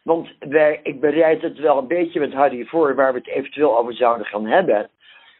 Want 0.02 0.28
wij, 0.38 0.80
ik 0.82 1.00
bereid 1.00 1.42
het 1.42 1.58
wel 1.58 1.78
een 1.78 1.86
beetje 1.86 2.20
met 2.20 2.32
Harry 2.32 2.64
voor 2.64 2.94
waar 2.94 3.12
we 3.12 3.18
het 3.18 3.28
eventueel 3.28 3.78
over 3.78 3.94
zouden 3.94 4.26
gaan 4.26 4.46
hebben. 4.46 4.90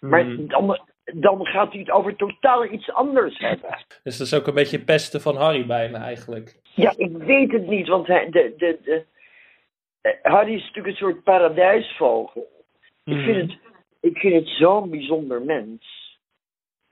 Mm. 0.01 0.09
Maar 0.11 0.37
dan, 0.37 0.79
dan 1.05 1.47
gaat 1.47 1.73
hij 1.73 1.81
het 1.81 1.91
over 1.91 2.17
totaal 2.17 2.65
iets 2.65 2.93
anders 2.93 3.39
hebben. 3.39 3.71
Dus 4.05 4.19
dat 4.19 4.27
is 4.27 4.35
ook 4.35 4.47
een 4.47 4.55
beetje 4.55 4.85
pesten 4.85 5.21
van 5.21 5.37
Harry 5.37 5.67
bijna 5.67 6.03
eigenlijk. 6.03 6.61
Ja, 6.75 6.93
ik 6.97 7.17
weet 7.17 7.53
het 7.53 7.67
niet, 7.67 7.89
want 7.89 8.07
hij, 8.07 8.31
de, 8.31 8.55
de, 8.57 8.79
de, 8.83 9.05
eh, 10.01 10.13
Harry 10.23 10.55
is 10.55 10.61
natuurlijk 10.61 10.87
een 10.87 11.07
soort 11.07 11.23
paradijsvogel. 11.23 12.51
Ik 13.05 13.25
vind 13.25 13.51
het, 13.51 13.59
ik 14.01 14.19
vind 14.19 14.35
het 14.35 14.49
zo'n 14.49 14.91
bijzonder 14.91 15.43
mens. 15.43 16.11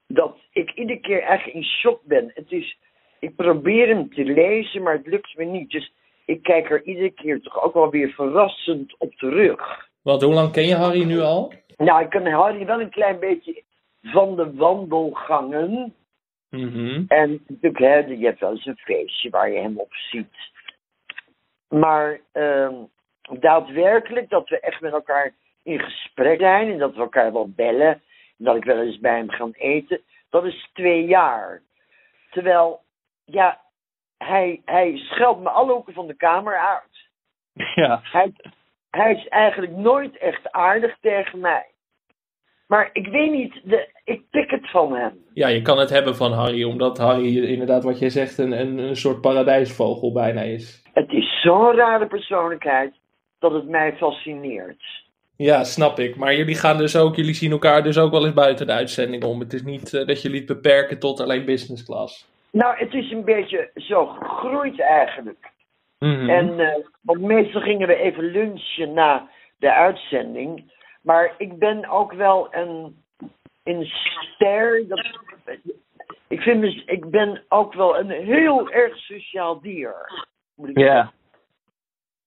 Dat 0.07 0.37
ik 0.51 0.71
iedere 0.71 0.99
keer 0.99 1.21
echt 1.21 1.47
in 1.47 1.63
shock 1.63 2.01
ben. 2.03 2.31
Het 2.33 2.51
is, 2.51 2.77
ik 3.19 3.35
probeer 3.35 3.87
hem 3.87 4.13
te 4.13 4.23
lezen, 4.23 4.81
maar 4.81 4.93
het 4.93 5.07
lukt 5.07 5.37
me 5.37 5.43
niet. 5.43 5.69
Dus 5.69 5.93
ik 6.31 6.43
kijk 6.43 6.69
er 6.69 6.83
iedere 6.83 7.09
keer 7.09 7.41
toch 7.41 7.63
ook 7.63 7.73
wel 7.73 7.89
weer 7.89 8.09
verrassend 8.09 8.95
op 8.97 9.15
terug. 9.15 9.89
Want 10.01 10.21
hoe 10.21 10.33
lang 10.33 10.51
ken 10.51 10.65
je 10.65 10.75
Harry 10.75 11.03
nu 11.03 11.19
al? 11.19 11.53
Nou, 11.77 12.01
ik 12.03 12.09
ken 12.09 12.31
Harry 12.31 12.65
wel 12.65 12.81
een 12.81 12.89
klein 12.89 13.19
beetje 13.19 13.63
van 14.01 14.35
de 14.35 14.53
wandelgangen. 14.55 15.95
Mhm. 16.49 17.03
En 17.07 17.43
natuurlijk, 17.47 17.77
hè, 17.77 17.97
je 17.97 18.25
hebt 18.25 18.39
wel 18.39 18.51
eens 18.51 18.65
een 18.65 18.77
feestje 18.77 19.29
waar 19.29 19.51
je 19.51 19.59
hem 19.59 19.79
op 19.79 19.93
ziet. 19.93 20.35
Maar 21.67 22.19
ehm, 22.31 22.75
daadwerkelijk 23.39 24.29
dat 24.29 24.49
we 24.49 24.59
echt 24.59 24.81
met 24.81 24.93
elkaar 24.93 25.33
in 25.63 25.79
gesprek 25.79 26.39
zijn 26.39 26.71
en 26.71 26.77
dat 26.77 26.93
we 26.93 27.01
elkaar 27.01 27.33
wel 27.33 27.49
bellen. 27.55 28.01
En 28.37 28.45
dat 28.45 28.55
ik 28.55 28.63
wel 28.63 28.81
eens 28.81 28.99
bij 28.99 29.17
hem 29.17 29.29
ga 29.29 29.49
eten. 29.51 30.01
Dat 30.29 30.45
is 30.45 30.69
twee 30.73 31.05
jaar. 31.05 31.61
Terwijl, 32.29 32.81
ja, 33.25 33.61
hij, 34.23 34.61
hij 34.65 34.97
scheldt 34.97 35.41
me 35.41 35.49
alle 35.49 35.73
hoeken 35.73 35.93
van 35.93 36.07
de 36.07 36.15
kamer 36.15 36.57
uit. 36.57 37.09
Ja. 37.75 37.99
Hij, 38.03 38.33
hij 38.89 39.13
is 39.13 39.27
eigenlijk 39.27 39.71
nooit 39.75 40.17
echt 40.17 40.51
aardig 40.51 40.97
tegen 41.01 41.39
mij. 41.39 41.65
Maar 42.67 42.89
ik 42.93 43.07
weet 43.07 43.31
niet, 43.31 43.61
de, 43.63 43.89
ik 44.03 44.21
pik 44.29 44.49
het 44.51 44.71
van 44.71 44.95
hem. 44.95 45.25
Ja, 45.33 45.47
je 45.47 45.61
kan 45.61 45.79
het 45.79 45.89
hebben 45.89 46.15
van 46.15 46.31
Harry, 46.31 46.63
omdat 46.63 46.97
Harry 46.97 47.43
inderdaad 47.43 47.83
wat 47.83 47.99
jij 47.99 48.09
zegt 48.09 48.37
een, 48.37 48.51
een, 48.51 48.77
een 48.77 48.95
soort 48.95 49.21
paradijsvogel 49.21 50.11
bijna 50.11 50.41
is. 50.41 50.83
Het 50.93 51.11
is 51.11 51.41
zo'n 51.41 51.75
rare 51.75 52.07
persoonlijkheid 52.07 52.93
dat 53.39 53.51
het 53.51 53.67
mij 53.67 53.95
fascineert. 53.97 54.83
Ja, 55.35 55.63
snap 55.63 55.99
ik. 55.99 56.15
Maar 56.15 56.35
jullie 56.35 56.55
gaan 56.55 56.77
dus 56.77 56.95
ook, 56.95 57.15
jullie 57.15 57.33
zien 57.33 57.51
elkaar 57.51 57.83
dus 57.83 57.97
ook 57.97 58.11
wel 58.11 58.25
eens 58.25 58.33
buiten 58.33 58.67
de 58.67 58.73
uitzending 58.73 59.23
om. 59.23 59.39
Het 59.39 59.53
is 59.53 59.63
niet 59.63 59.93
eh, 59.93 60.05
dat 60.05 60.21
jullie 60.21 60.37
het 60.37 60.47
beperken 60.47 60.99
tot 60.99 61.19
alleen 61.19 61.45
business 61.45 61.85
class. 61.85 62.29
Nou, 62.51 62.77
het 62.77 62.93
is 62.93 63.11
een 63.11 63.25
beetje 63.25 63.71
zo 63.75 64.05
gegroeid 64.05 64.79
eigenlijk. 64.79 65.51
Mhm. 65.99 66.29
En, 66.29 66.59
eh, 66.59 66.85
want 67.01 67.21
meestal 67.21 67.61
gingen 67.61 67.87
we 67.87 67.95
even 67.95 68.23
lunchen 68.23 68.93
na 68.93 69.29
de 69.57 69.73
uitzending. 69.73 70.73
Maar 71.01 71.33
ik 71.37 71.59
ben 71.59 71.89
ook 71.89 72.13
wel 72.13 72.47
een, 72.51 73.03
een 73.63 73.85
ster. 73.85 74.87
Dat, 74.87 75.05
ik, 76.27 76.41
vind 76.41 76.59
mez- 76.59 76.83
ik 76.85 77.09
ben 77.09 77.43
ook 77.49 77.73
wel 77.73 77.97
een 77.97 78.09
heel 78.09 78.69
erg 78.71 78.97
sociaal 78.97 79.61
dier. 79.61 79.95
Moet 80.55 80.69
ik 80.69 80.79
zeggen. 80.79 81.11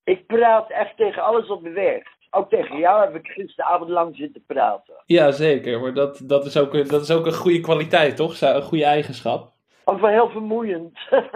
Ik 0.05 0.27
praat 0.27 0.71
echt 0.71 0.97
tegen 0.97 1.23
alles 1.23 1.49
wat 1.49 1.63
beweegt. 1.63 2.13
Ook 2.31 2.51
tegen 2.51 2.79
jou 2.79 3.05
heb 3.05 3.15
ik 3.15 3.27
gisteravond 3.27 3.91
lang 3.91 4.17
zitten 4.17 4.45
praten. 4.47 4.95
Ja, 5.07 5.31
zeker. 5.31 5.81
Maar 5.81 5.95
dat, 5.95 6.23
dat, 6.27 6.47
is 6.47 6.57
ook, 6.57 6.89
dat 6.89 7.03
is 7.03 7.11
ook 7.11 7.27
een 7.27 7.35
goede 7.35 7.61
kwaliteit, 7.61 8.17
toch? 8.17 8.41
Een 8.41 8.63
goede 8.63 8.85
eigenschap. 8.85 9.54
Ook 9.85 10.01
wel 10.01 10.11
heel 10.11 10.31
vermoeiend. 10.31 10.99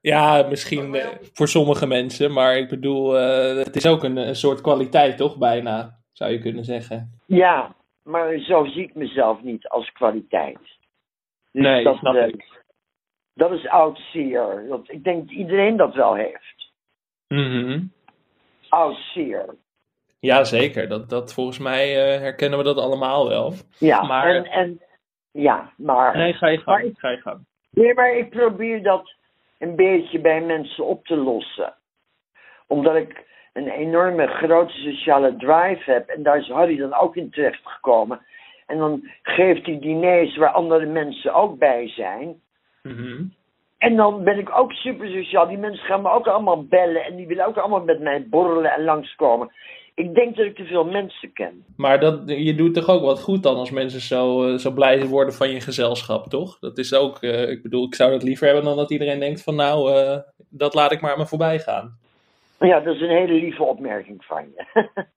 Ja, 0.00 0.46
misschien 0.48 0.94
eh, 0.94 1.08
voor 1.32 1.48
sommige 1.48 1.86
mensen. 1.86 2.32
Maar 2.32 2.56
ik 2.56 2.68
bedoel, 2.68 3.18
eh, 3.18 3.56
het 3.64 3.76
is 3.76 3.86
ook 3.86 4.02
een, 4.04 4.16
een 4.16 4.34
soort 4.36 4.60
kwaliteit, 4.60 5.16
toch? 5.16 5.38
Bijna, 5.38 5.98
zou 6.12 6.30
je 6.32 6.38
kunnen 6.38 6.64
zeggen. 6.64 7.18
ja, 7.26 7.74
maar 8.02 8.38
zo 8.38 8.64
zie 8.64 8.82
ik 8.82 8.94
mezelf 8.94 9.42
niet 9.42 9.68
als 9.68 9.92
kwaliteit. 9.92 10.58
Dus 11.52 11.62
Nee, 11.62 11.84
dat, 11.84 11.96
snap 11.96 12.14
eh, 12.14 12.26
ik. 12.26 12.62
Dat 13.34 13.52
is 13.52 13.68
oud-zeer. 13.68 14.66
Dat- 14.68 14.90
Ik 14.90 15.04
denk 15.04 15.20
dat 15.28 15.36
iedereen 15.36 15.76
dat 15.76 15.94
wel 15.94 16.14
heeft. 16.14 16.72
Mhm. 17.28 17.80
Oud-zeer. 18.68 19.54
Ja, 20.20 20.44
zeker. 20.44 20.88
Dat, 20.88 21.08
dat, 21.10 21.32
volgens 21.34 21.58
mij 21.58 21.84
eh, 22.14 22.20
herkennen 22.20 22.58
we 22.58 22.64
dat 22.64 22.78
allemaal 22.78 23.28
wel. 23.28 23.52
Ja, 23.78 24.02
Maar- 24.02 24.34
en, 24.34 24.44
en 24.44 24.80
ja, 25.34 25.70
maar... 25.76 26.16
Nee, 26.16 26.32
ga 26.32 26.46
je 26.48 26.56
gang. 26.56 26.66
Maar 26.66 26.84
ik- 26.84 26.98
Ga 26.98 27.08
je 27.10 27.20
gang. 27.20 27.38
Nee, 27.70 27.94
maar 27.94 28.16
ik 28.16 28.30
probeer 28.30 28.82
dat 28.82 29.14
een 29.58 29.76
beetje 29.76 30.18
bij 30.20 30.40
mensen 30.40 30.84
op 30.84 31.06
te 31.06 31.16
lossen. 31.16 31.74
Omdat 32.66 32.96
ik 32.96 33.24
een 33.52 33.68
enorme 33.68 34.26
grote 34.26 34.72
sociale 34.72 35.36
drive 35.36 35.90
heb. 35.90 36.08
En 36.08 36.22
daar 36.22 36.36
is 36.38 36.48
Harry 36.48 36.76
dan 36.76 36.94
ook 36.94 37.16
in 37.16 37.30
terecht 37.30 37.60
gekomen. 37.64 38.20
En 38.66 38.78
dan 38.78 39.08
geeft 39.22 39.66
hij 39.66 39.78
diners 39.78 40.36
waar 40.36 40.50
andere 40.52 40.86
mensen 40.86 41.34
ook 41.34 41.58
bij 41.58 41.88
zijn. 41.88 42.40
Mhm. 42.82 43.22
En 43.78 43.96
dan 43.96 44.24
ben 44.24 44.38
ik 44.38 44.58
ook 44.58 44.72
super 44.72 45.08
sociaal. 45.08 45.48
Die 45.48 45.58
mensen 45.58 45.84
gaan 45.86 46.02
me 46.02 46.10
ook 46.10 46.26
allemaal 46.26 46.64
bellen. 46.64 47.04
En 47.04 47.16
die 47.16 47.26
willen 47.26 47.46
ook 47.46 47.56
allemaal 47.56 47.84
met 47.84 48.00
mij 48.00 48.26
borrelen 48.28 48.72
en 48.72 48.84
langskomen. 48.84 49.52
Ik 49.94 50.14
denk 50.14 50.36
dat 50.36 50.46
ik 50.46 50.56
te 50.56 50.64
veel 50.64 50.84
mensen 50.84 51.32
ken. 51.32 51.64
Maar 51.76 52.00
dat, 52.00 52.22
je 52.26 52.54
doet 52.54 52.74
toch 52.74 52.88
ook 52.88 53.02
wat 53.02 53.20
goed 53.20 53.42
dan 53.42 53.56
als 53.56 53.70
mensen 53.70 54.00
zo, 54.00 54.44
eh, 54.46 54.58
zo 54.58 54.70
blij 54.70 55.06
worden 55.06 55.34
van 55.34 55.50
je 55.50 55.60
gezelschap, 55.60 56.26
toch? 56.26 56.58
Dat 56.58 56.78
is 56.78 56.94
ook, 56.94 57.22
eh, 57.22 57.50
ik 57.50 57.62
bedoel, 57.62 57.86
ik 57.86 57.94
zou 57.94 58.10
dat 58.10 58.22
liever 58.22 58.46
hebben 58.46 58.64
dan 58.64 58.76
dat 58.76 58.90
iedereen 58.90 59.18
denkt 59.18 59.42
van 59.42 59.54
nou, 59.54 59.92
eh, 59.92 60.18
dat 60.50 60.74
laat 60.74 60.92
ik 60.92 61.00
maar 61.00 61.12
aan 61.12 61.18
me 61.18 61.26
voorbij 61.26 61.58
gaan. 61.58 61.98
Ja, 62.58 62.80
dat 62.80 62.94
is 62.94 63.00
een 63.00 63.08
hele 63.08 63.32
lieve 63.32 63.62
opmerking 63.62 64.24
van 64.24 64.52
je. 64.54 64.88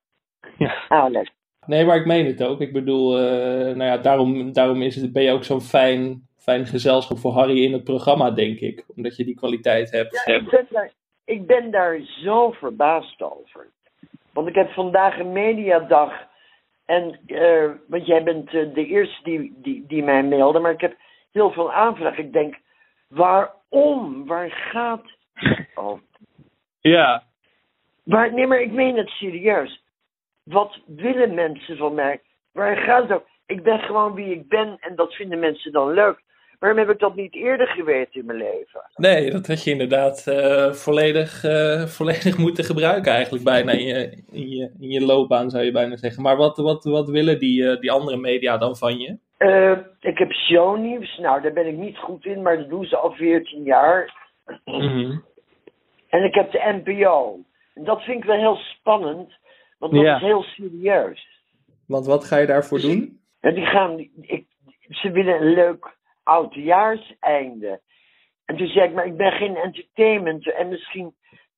Ja. 0.57 0.85
Alex. 0.87 1.31
Nee, 1.65 1.85
maar 1.85 1.97
ik 1.97 2.05
meen 2.05 2.25
het 2.25 2.43
ook. 2.43 2.61
Ik 2.61 2.73
bedoel, 2.73 3.11
nou 3.11 3.83
ja, 3.83 3.97
daarom, 3.97 4.53
daarom 4.53 4.81
is 4.81 4.95
het, 4.95 5.13
ben 5.13 5.23
je 5.23 5.31
ook 5.31 5.43
zo'n 5.43 5.61
fijn, 5.61 6.27
fijn 6.37 6.65
gezelschap 6.65 7.17
voor 7.17 7.31
Harry 7.31 7.63
in 7.63 7.73
het 7.73 7.83
programma, 7.83 8.31
denk 8.31 8.59
ik. 8.59 8.83
Omdat 8.95 9.15
je 9.15 9.25
die 9.25 9.35
kwaliteit 9.35 9.91
hebt. 9.91 10.23
Ja, 10.25 10.33
ik, 10.33 10.49
ben 10.49 10.67
daar, 10.69 10.91
ik 11.25 11.47
ben 11.47 11.71
daar 11.71 11.99
zo 12.01 12.51
verbaasd 12.51 13.21
over. 13.21 13.71
Want 14.37 14.49
ik 14.49 14.55
heb 14.55 14.71
vandaag 14.71 15.19
een 15.19 15.31
mediadag. 15.31 16.27
En, 16.85 17.19
eh, 17.25 17.71
want 17.87 18.05
jij 18.05 18.23
bent 18.23 18.53
eh, 18.53 18.73
de 18.73 18.85
eerste 18.85 19.23
die, 19.23 19.53
die, 19.61 19.85
die 19.87 20.03
mij 20.03 20.23
mailde. 20.23 20.59
Maar 20.59 20.71
ik 20.71 20.81
heb 20.81 20.97
heel 21.31 21.51
veel 21.51 21.73
aanvragen. 21.73 22.23
Ik 22.23 22.33
denk, 22.33 22.59
waarom? 23.07 24.25
Waar 24.25 24.51
gaat 24.51 25.03
het 25.33 25.67
over? 25.75 26.03
Ja. 26.79 27.23
Waar, 28.03 28.33
nee, 28.33 28.47
maar 28.47 28.61
ik 28.61 28.71
meen 28.71 28.97
het 28.97 29.09
serieus. 29.09 29.83
Wat 30.43 30.79
willen 30.85 31.33
mensen 31.33 31.77
van 31.77 31.93
mij? 31.93 32.21
Waar 32.53 32.77
gaat 32.77 33.01
het 33.01 33.11
over? 33.11 33.27
Ik 33.45 33.63
ben 33.63 33.79
gewoon 33.79 34.13
wie 34.13 34.33
ik 34.33 34.47
ben 34.47 34.77
en 34.79 34.95
dat 34.95 35.13
vinden 35.13 35.39
mensen 35.39 35.71
dan 35.71 35.91
leuk. 35.91 36.21
Waarom 36.59 36.79
heb 36.79 36.89
ik 36.89 36.99
dat 36.99 37.15
niet 37.15 37.33
eerder 37.35 37.67
geweten 37.67 38.19
in 38.19 38.25
mijn 38.25 38.37
leven? 38.37 38.81
Nee, 38.95 39.31
dat 39.31 39.47
had 39.47 39.63
je 39.63 39.71
inderdaad 39.71 40.27
eh, 40.27 40.71
volledig, 40.71 41.43
eh, 41.43 41.81
volledig 41.85 42.37
moeten 42.45 42.63
gebruiken 42.63 43.11
eigenlijk 43.11 43.43
bijna 43.43 43.71
in 43.71 43.85
je, 43.85 44.23
in, 44.31 44.49
je, 44.49 44.71
in 44.79 44.89
je 44.89 45.01
loopbaan 45.05 45.49
zou 45.49 45.63
je 45.63 45.71
bijna 45.71 45.95
zeggen. 45.97 46.23
Maar 46.23 46.37
wat, 46.37 46.57
wat, 46.57 46.83
wat 46.83 47.09
willen 47.09 47.39
die, 47.39 47.69
eh, 47.69 47.79
die 47.79 47.91
andere 47.91 48.17
media 48.17 48.57
dan 48.57 48.77
van 48.77 48.97
je? 48.99 49.17
Eh, 49.37 49.77
ik 49.99 50.17
heb 50.17 50.31
shownieuws. 50.31 51.17
Nou, 51.17 51.41
daar 51.41 51.53
ben 51.53 51.67
ik 51.67 51.77
niet 51.77 51.97
goed 51.97 52.25
in, 52.25 52.41
maar 52.41 52.57
dat 52.57 52.69
doen 52.69 52.85
ze 52.85 52.97
al 52.97 53.11
14 53.11 53.63
jaar. 53.63 54.25
En 56.09 56.23
ik 56.23 56.33
heb 56.33 56.51
de 56.51 56.81
NPO. 56.83 57.39
En 57.73 57.83
dat 57.83 58.01
vind 58.01 58.17
ik 58.17 58.23
wel 58.29 58.37
heel 58.37 58.55
spannend, 58.55 59.33
want 59.79 59.93
dat 59.93 60.01
Ja. 60.01 60.15
is 60.15 60.21
heel 60.21 60.43
serieus. 60.43 61.27
Want 61.87 62.05
wat 62.05 62.25
ga 62.25 62.37
je 62.37 62.47
daarvoor 62.47 62.81
doen? 62.81 63.19
En 63.39 63.53
die 63.53 63.65
gaan, 63.65 63.99
ik, 64.21 64.45
ze 64.89 65.11
willen 65.11 65.41
een 65.41 65.53
leuk 65.53 65.96
oudjaarseinde. 66.27 67.81
En 68.45 68.57
toen 68.57 68.67
zei 68.67 68.87
ik, 68.87 68.93
maar 68.93 69.05
ik 69.05 69.17
ben 69.17 69.31
geen 69.31 69.55
entertainment. 69.55 70.51
En 70.53 70.67
misschien 70.67 71.15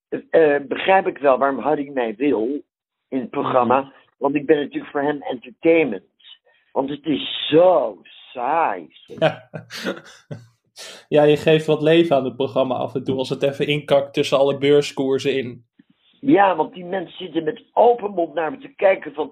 eh, 0.10 0.56
begrijp 0.68 1.08
ik 1.08 1.18
wel 1.18 1.38
waarom 1.38 1.60
Harry 1.60 1.90
mij 1.90 2.16
wil 2.16 2.62
in 3.08 3.20
het 3.20 3.30
programma. 3.30 3.94
Want 4.18 4.36
ik 4.36 4.46
ben 4.46 4.58
natuurlijk 4.58 4.92
voor 4.92 5.02
hem 5.02 5.22
entertainment. 5.22 6.04
Want 6.72 6.90
het 6.90 7.06
is 7.06 7.48
zo 7.50 8.02
saai. 8.34 8.88
Ja. 9.06 9.50
ja, 11.16 11.24
je 11.24 11.38
geeft 11.38 11.66
wat 11.66 11.82
leven 11.82 12.16
aan 12.16 12.26
het 12.26 12.36
programma 12.36 12.76
af 12.76 12.96
en 12.96 13.04
toe 13.04 13.18
als 13.18 13.30
het 13.30 13.44
even 13.44 13.68
inkakt 13.68 14.14
tussen 14.14 14.38
alle 14.38 14.58
beurskoersen 14.58 15.38
in. 15.38 15.68
Ja, 16.20 16.56
want 16.56 16.74
die 16.74 16.86
mensen 16.86 17.18
zitten 17.18 17.44
met 17.44 17.64
open 17.74 18.12
mond 18.12 18.34
naar 18.34 18.52
me 18.52 18.58
te 18.58 18.76
kijken 18.76 19.14
van... 19.14 19.30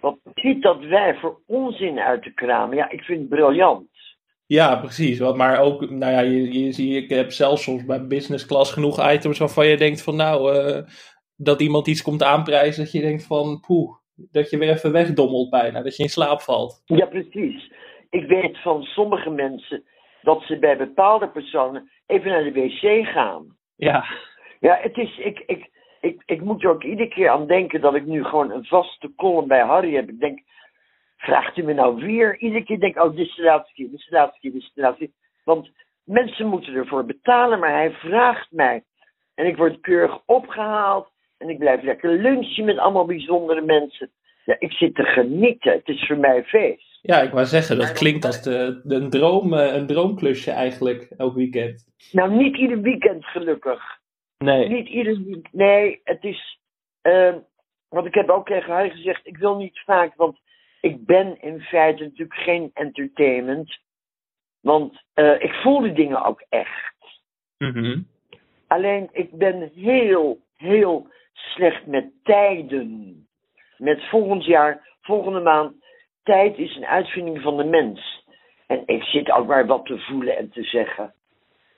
Wat 0.00 0.18
ziet 0.34 0.62
dat 0.62 0.84
wij 0.84 1.14
voor 1.14 1.40
onzin 1.46 1.98
uit 1.98 2.22
te 2.22 2.34
kramen? 2.34 2.76
Ja, 2.76 2.90
ik 2.90 3.02
vind 3.02 3.20
het 3.20 3.28
briljant. 3.28 3.88
Ja, 4.48 4.76
precies. 4.76 5.18
Want, 5.18 5.36
maar 5.36 5.60
ook, 5.60 5.90
nou 5.90 6.12
ja, 6.12 6.20
je, 6.20 6.52
je 6.62 6.72
ziet, 6.72 6.94
ik 6.94 7.10
heb 7.10 7.30
zelfs 7.30 7.62
soms 7.62 7.84
bij 7.84 8.06
business 8.06 8.46
class 8.46 8.72
genoeg 8.72 9.10
items 9.10 9.38
waarvan 9.38 9.66
je 9.66 9.76
denkt 9.76 10.02
van 10.02 10.16
nou, 10.16 10.56
eh, 10.56 10.82
dat 11.36 11.60
iemand 11.60 11.86
iets 11.86 12.02
komt 12.02 12.22
aanprijzen, 12.22 12.82
dat 12.82 12.92
je 12.92 13.00
denkt 13.00 13.26
van 13.26 13.60
poeh, 13.66 13.96
dat 14.14 14.50
je 14.50 14.58
weer 14.58 14.70
even 14.70 14.92
wegdommelt 14.92 15.50
bijna, 15.50 15.82
dat 15.82 15.96
je 15.96 16.02
in 16.02 16.08
slaap 16.08 16.40
valt. 16.40 16.82
Ja, 16.84 17.06
precies. 17.06 17.72
Ik 18.10 18.26
weet 18.26 18.62
van 18.62 18.82
sommige 18.82 19.30
mensen 19.30 19.84
dat 20.22 20.42
ze 20.42 20.58
bij 20.58 20.76
bepaalde 20.76 21.28
personen 21.28 21.90
even 22.06 22.30
naar 22.30 22.44
de 22.44 22.52
wc 22.52 23.06
gaan. 23.06 23.56
Ja. 23.76 24.04
Ja, 24.60 24.78
het 24.80 24.96
is, 24.96 25.18
ik, 25.18 25.42
ik, 25.46 25.70
ik, 26.00 26.22
ik 26.26 26.40
moet 26.40 26.62
er 26.62 26.70
ook 26.70 26.84
iedere 26.84 27.08
keer 27.08 27.28
aan 27.28 27.46
denken 27.46 27.80
dat 27.80 27.94
ik 27.94 28.06
nu 28.06 28.24
gewoon 28.24 28.50
een 28.50 28.64
vaste 28.64 29.12
column 29.16 29.48
bij 29.48 29.62
Harry 29.62 29.94
heb. 29.94 30.08
Ik 30.08 30.20
denk, 30.20 30.40
vraagt 31.18 31.56
u 31.56 31.62
me 31.62 31.72
nou 31.72 31.96
weer? 32.04 32.38
Iedere 32.38 32.64
keer 32.64 32.80
denk 32.80 32.96
ik, 32.96 33.02
oh, 33.02 33.16
dit 33.16 33.26
is 33.26 33.34
de 33.34 33.42
laatste 33.42 33.74
keer, 33.74 33.90
dit 33.90 33.98
is 33.98 34.06
de 34.06 34.16
laatste 34.16 34.40
keer, 34.40 34.52
dit 34.52 34.62
is 34.62 34.72
de 34.74 34.80
laatste 34.80 35.04
keer. 35.04 35.14
Want 35.44 35.70
mensen 36.04 36.46
moeten 36.46 36.74
ervoor 36.74 37.04
betalen, 37.04 37.58
maar 37.58 37.72
hij 37.72 37.90
vraagt 37.90 38.50
mij. 38.50 38.84
En 39.34 39.46
ik 39.46 39.56
word 39.56 39.80
keurig 39.80 40.20
opgehaald. 40.26 41.10
En 41.38 41.48
ik 41.48 41.58
blijf 41.58 41.82
lekker 41.82 42.10
lunchen 42.10 42.64
met 42.64 42.78
allemaal 42.78 43.04
bijzondere 43.06 43.60
mensen. 43.60 44.10
Ja, 44.44 44.56
ik 44.58 44.72
zit 44.72 44.94
te 44.94 45.04
genieten. 45.04 45.72
Het 45.72 45.88
is 45.88 46.06
voor 46.06 46.18
mij 46.18 46.44
feest. 46.44 46.98
Ja, 47.02 47.20
ik 47.20 47.30
wou 47.30 47.44
zeggen, 47.46 47.78
dat 47.78 47.92
klinkt 47.92 48.24
als 48.24 48.42
de, 48.42 48.80
de, 48.84 48.94
een, 48.94 49.10
droom, 49.10 49.54
eh, 49.54 49.74
een 49.74 49.86
droomklusje 49.86 50.50
eigenlijk, 50.50 51.02
elk 51.16 51.34
weekend. 51.34 51.86
Nou, 52.12 52.30
niet 52.30 52.56
ieder 52.56 52.80
weekend 52.80 53.24
gelukkig. 53.24 53.82
Nee. 54.38 54.68
Niet 54.68 54.88
ieder 54.88 55.16
weekend. 55.16 55.52
Nee, 55.52 56.00
het 56.04 56.24
is... 56.24 56.58
eh, 57.02 57.34
want 57.88 58.06
ik 58.06 58.14
heb 58.14 58.28
ook 58.28 58.46
tegen 58.46 58.72
haar 58.72 58.90
gezegd, 58.90 59.26
ik 59.26 59.36
wil 59.36 59.56
niet 59.56 59.80
vaak, 59.84 60.14
want 60.16 60.38
ik 60.80 61.04
ben 61.06 61.40
in 61.40 61.60
feite 61.60 62.02
natuurlijk 62.02 62.40
geen 62.40 62.70
entertainment. 62.74 63.78
Want 64.60 65.02
eh, 65.14 65.40
ik 65.40 65.52
voel 65.52 65.80
die 65.80 65.92
dingen 65.92 66.24
ook 66.24 66.44
echt. 66.48 66.94
Mhm. 67.58 68.00
Alleen 68.66 69.08
ik 69.12 69.32
ben 69.32 69.70
heel, 69.74 70.38
heel 70.56 71.08
slecht 71.32 71.86
met 71.86 72.10
tijden. 72.22 73.26
Met 73.76 74.08
volgend 74.08 74.44
jaar, 74.44 74.96
volgende 75.00 75.40
maand. 75.40 75.74
Tijd 76.22 76.58
is 76.58 76.76
een 76.76 76.86
uitvinding 76.86 77.40
van 77.40 77.56
de 77.56 77.64
mens. 77.64 78.26
En 78.66 78.82
ik 78.86 79.02
zit 79.02 79.30
ook 79.30 79.46
maar 79.46 79.66
wat 79.66 79.86
te 79.86 79.98
voelen 79.98 80.36
en 80.36 80.50
te 80.50 80.62
zeggen. 80.62 81.14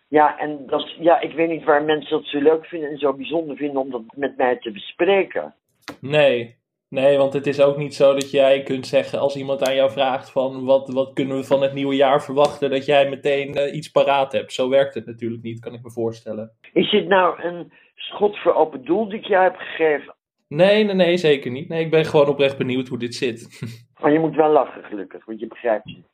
Ja, 0.09 0.39
en 0.39 0.67
dat, 0.67 0.91
ja, 0.99 1.21
ik 1.21 1.33
weet 1.33 1.49
niet 1.49 1.65
waar 1.65 1.83
mensen 1.83 2.11
dat 2.11 2.27
zo 2.27 2.41
leuk 2.41 2.67
vinden 2.67 2.91
en 2.91 2.99
zo 2.99 3.13
bijzonder 3.13 3.57
vinden 3.57 3.81
om 3.81 3.91
dat 3.91 4.03
met 4.15 4.37
mij 4.37 4.57
te 4.57 4.71
bespreken. 4.71 5.55
Nee. 6.01 6.60
Nee, 6.91 7.17
want 7.19 7.33
het 7.33 7.47
is 7.47 7.61
ook 7.61 7.77
niet 7.77 7.95
zo 7.95 8.13
dat 8.13 8.31
jij 8.31 8.63
kunt 8.63 8.87
zeggen 8.87 9.19
als 9.19 9.37
iemand 9.37 9.63
aan 9.69 9.75
jou 9.75 9.91
vraagt 9.91 10.31
van 10.33 10.65
wat, 10.65 10.89
wat 10.93 11.13
kunnen 11.13 11.37
we 11.37 11.45
van 11.45 11.63
het 11.63 11.73
nieuwe 11.75 11.95
jaar 11.97 12.23
verwachten, 12.23 12.71
dat 12.71 12.85
jij 12.87 13.09
meteen 13.09 13.55
eh, 13.55 13.75
iets 13.75 13.89
paraat 13.91 14.33
hebt. 14.33 14.53
Zo 14.53 14.69
werkt 14.69 14.95
het 14.95 15.07
natuurlijk 15.07 15.43
niet, 15.43 15.61
kan 15.61 15.75
ik 15.75 15.83
me 15.83 15.91
voorstellen. 15.91 16.53
Is 16.73 16.91
dit 16.91 17.07
nou 17.09 17.43
een 17.43 17.73
schot 17.95 18.39
voor 18.39 18.55
open 18.55 18.85
doel 18.85 19.09
die 19.09 19.19
ik 19.19 19.27
jou 19.27 19.43
heb 19.43 19.57
gegeven? 19.57 20.15
Nee, 20.49 20.85
nee, 20.85 20.95
nee, 20.95 21.17
zeker 21.17 21.51
niet. 21.51 21.69
Nee, 21.69 21.85
ik 21.85 21.91
ben 21.91 22.05
gewoon 22.05 22.29
oprecht 22.29 22.59
benieuwd 22.59 22.89
hoe 22.89 22.99
dit 22.99 23.15
zit. 23.15 23.49
Maar 24.01 24.13
je 24.13 24.19
moet 24.19 24.37
wel 24.37 24.51
lachen, 24.51 24.85
gelukkig, 24.85 25.25
want 25.25 25.41
je 25.41 25.47
begrijpt 25.47 25.85
het. 25.85 26.05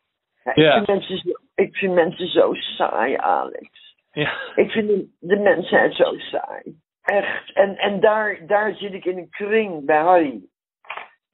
Ja, 0.45 0.51
ik, 0.51 0.57
Ja. 0.57 0.75
vind 0.75 0.87
mensen 0.87 1.19
zo, 1.19 1.31
ik 1.55 1.77
vind 1.77 1.95
mensen 1.95 2.27
zo 2.29 2.55
saai, 2.55 3.15
Alex. 3.17 3.95
Ja. 4.13 4.33
Ik 4.55 4.71
vind 4.71 4.89
de, 4.89 5.09
de 5.21 5.37
mensheid 5.37 5.95
zo 5.95 6.19
saai. 6.19 6.77
Echt. 7.03 7.53
En, 7.55 7.77
en 7.77 8.01
daar, 8.01 8.41
daar 8.47 8.75
zit 8.75 8.93
ik 8.93 9.05
in 9.05 9.19
een 9.19 9.31
kring 9.31 9.85
bij 9.85 10.01
Harry. 10.01 10.41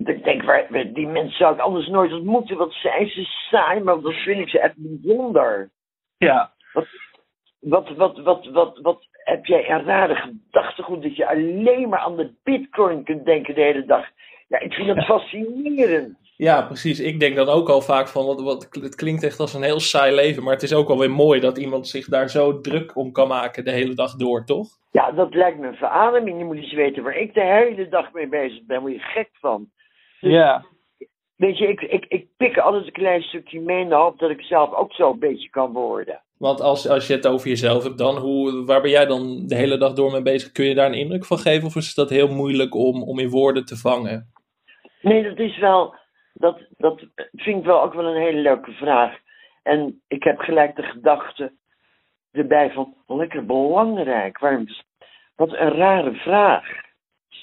Dat 0.05 0.15
Ik 0.15 0.25
denk, 0.25 0.43
waar, 0.43 0.67
die 0.93 1.07
mensen 1.07 1.37
zou 1.37 1.55
ik 1.55 1.61
anders 1.61 1.89
nooit 1.89 2.13
ontmoeten. 2.13 2.57
Wat 2.57 2.73
zijn 2.73 3.09
ze 3.09 3.23
saai, 3.25 3.81
maar 3.81 4.01
wat 4.01 4.15
vind 4.15 4.41
ik 4.41 4.49
ze 4.49 4.59
echt 4.59 4.75
bijzonder. 4.77 5.71
Ja. 6.17 6.53
Wat, 6.73 6.87
wat, 7.61 7.89
wat, 7.97 8.19
wat, 8.19 8.47
wat, 8.47 8.79
wat 8.83 9.07
heb 9.13 9.47
jij 9.47 9.71
een 9.71 9.85
rare 9.85 10.15
gedachtegoed 10.15 11.03
dat 11.03 11.17
je 11.17 11.29
alleen 11.29 11.89
maar 11.89 11.99
aan 11.99 12.17
de 12.17 12.33
bitcoin 12.43 13.05
kunt 13.05 13.25
denken 13.25 13.55
de 13.55 13.61
hele 13.61 13.85
dag. 13.85 14.07
Ja, 14.49 14.61
ik 14.61 14.73
vind 14.73 14.87
dat 14.87 15.05
fascinerend. 15.05 16.17
Ja, 16.37 16.63
precies. 16.63 17.01
Ik 17.01 17.21
denk 17.21 17.37
dan 17.37 17.49
ook 17.49 17.69
al 17.69 17.81
vaak 17.81 18.09
van, 18.09 18.27
wat, 18.27 18.43
wat, 18.43 18.69
het 18.81 18.95
klinkt 18.95 19.23
echt 19.23 19.41
als 19.41 19.55
een 19.55 19.63
heel 19.63 19.81
saai 19.81 20.15
leven, 20.15 20.43
maar 20.43 20.53
het 20.53 20.63
is 20.63 20.75
ook 20.75 20.89
wel 20.89 20.99
weer 20.99 21.11
mooi 21.11 21.41
dat 21.41 21.59
iemand 21.59 21.89
zich 21.89 22.07
daar 22.07 22.29
zo 22.29 22.61
druk 22.61 22.97
om 22.97 23.13
kan 23.13 23.29
maken 23.29 23.65
de 23.65 23.71
hele 23.71 23.95
dag 23.95 24.15
door, 24.15 24.45
toch? 24.45 24.69
Ja, 24.91 25.11
dat 25.11 25.35
lijkt 25.35 25.59
me 25.59 25.67
een 25.67 25.75
verademing. 25.75 26.39
Je 26.39 26.45
moet 26.45 26.57
eens 26.57 26.73
weten 26.73 27.03
waar 27.03 27.17
ik 27.17 27.35
de 27.35 27.45
hele 27.45 27.89
dag 27.89 28.13
mee 28.13 28.29
bezig 28.29 28.59
ben. 28.59 28.67
Daar 28.67 28.81
word 28.81 28.93
je 28.93 28.99
gek 28.99 29.29
van. 29.33 29.71
Ja. 30.31 30.65
Weet 31.37 31.59
je, 31.59 31.69
ik, 31.69 31.81
ik, 31.81 32.05
ik 32.09 32.27
pik 32.37 32.59
altijd 32.59 32.87
een 32.87 32.93
klein 32.93 33.23
stukje 33.23 33.61
mee 33.61 33.81
in 33.81 33.89
de 33.89 33.95
hoop 33.95 34.19
dat 34.19 34.31
ik 34.31 34.41
zelf 34.41 34.75
ook 34.75 34.93
zo 34.93 35.11
een 35.11 35.19
beetje 35.19 35.51
kan 35.51 35.73
worden. 35.73 36.23
Want 36.39 36.61
als, 36.61 36.89
als 36.89 37.07
je 37.07 37.15
het 37.15 37.27
over 37.27 37.49
jezelf 37.49 37.83
hebt, 37.83 37.99
dan 37.99 38.17
hoe, 38.17 38.65
waar 38.65 38.81
ben 38.81 38.91
jij 38.91 39.07
dan 39.07 39.47
de 39.47 39.55
hele 39.55 39.79
dag 39.79 39.93
door 39.93 40.11
mee 40.11 40.23
bezig? 40.23 40.53
Kun 40.53 40.65
je 40.65 40.75
daar 40.75 40.87
een 40.87 40.99
indruk 40.99 41.25
van 41.25 41.39
geven 41.39 41.67
of 41.67 41.77
is 41.77 41.95
dat 41.95 42.11
heel 42.11 42.29
moeilijk 42.29 42.75
om, 42.75 43.03
om 43.03 43.19
in 43.19 43.29
woorden 43.29 43.65
te 43.65 43.77
vangen? 43.77 44.33
Nee, 45.01 45.23
dat 45.23 45.39
is 45.39 45.59
wel, 45.59 45.95
dat, 46.33 46.59
dat 46.77 47.05
vind 47.33 47.59
ik 47.59 47.65
wel 47.65 47.83
ook 47.83 47.95
wel 47.95 48.05
een 48.05 48.23
hele 48.23 48.41
leuke 48.41 48.73
vraag. 48.73 49.19
En 49.63 50.03
ik 50.09 50.23
heb 50.23 50.39
gelijk 50.39 50.77
de 50.77 50.83
gedachte 50.83 51.53
erbij 52.33 52.71
van, 52.71 52.95
lekker 53.07 53.47
belangrijk. 53.47 54.39
Waarom, 54.39 54.67
wat 55.37 55.53
een 55.53 55.73
rare 55.73 56.15
vraag. 56.15 56.65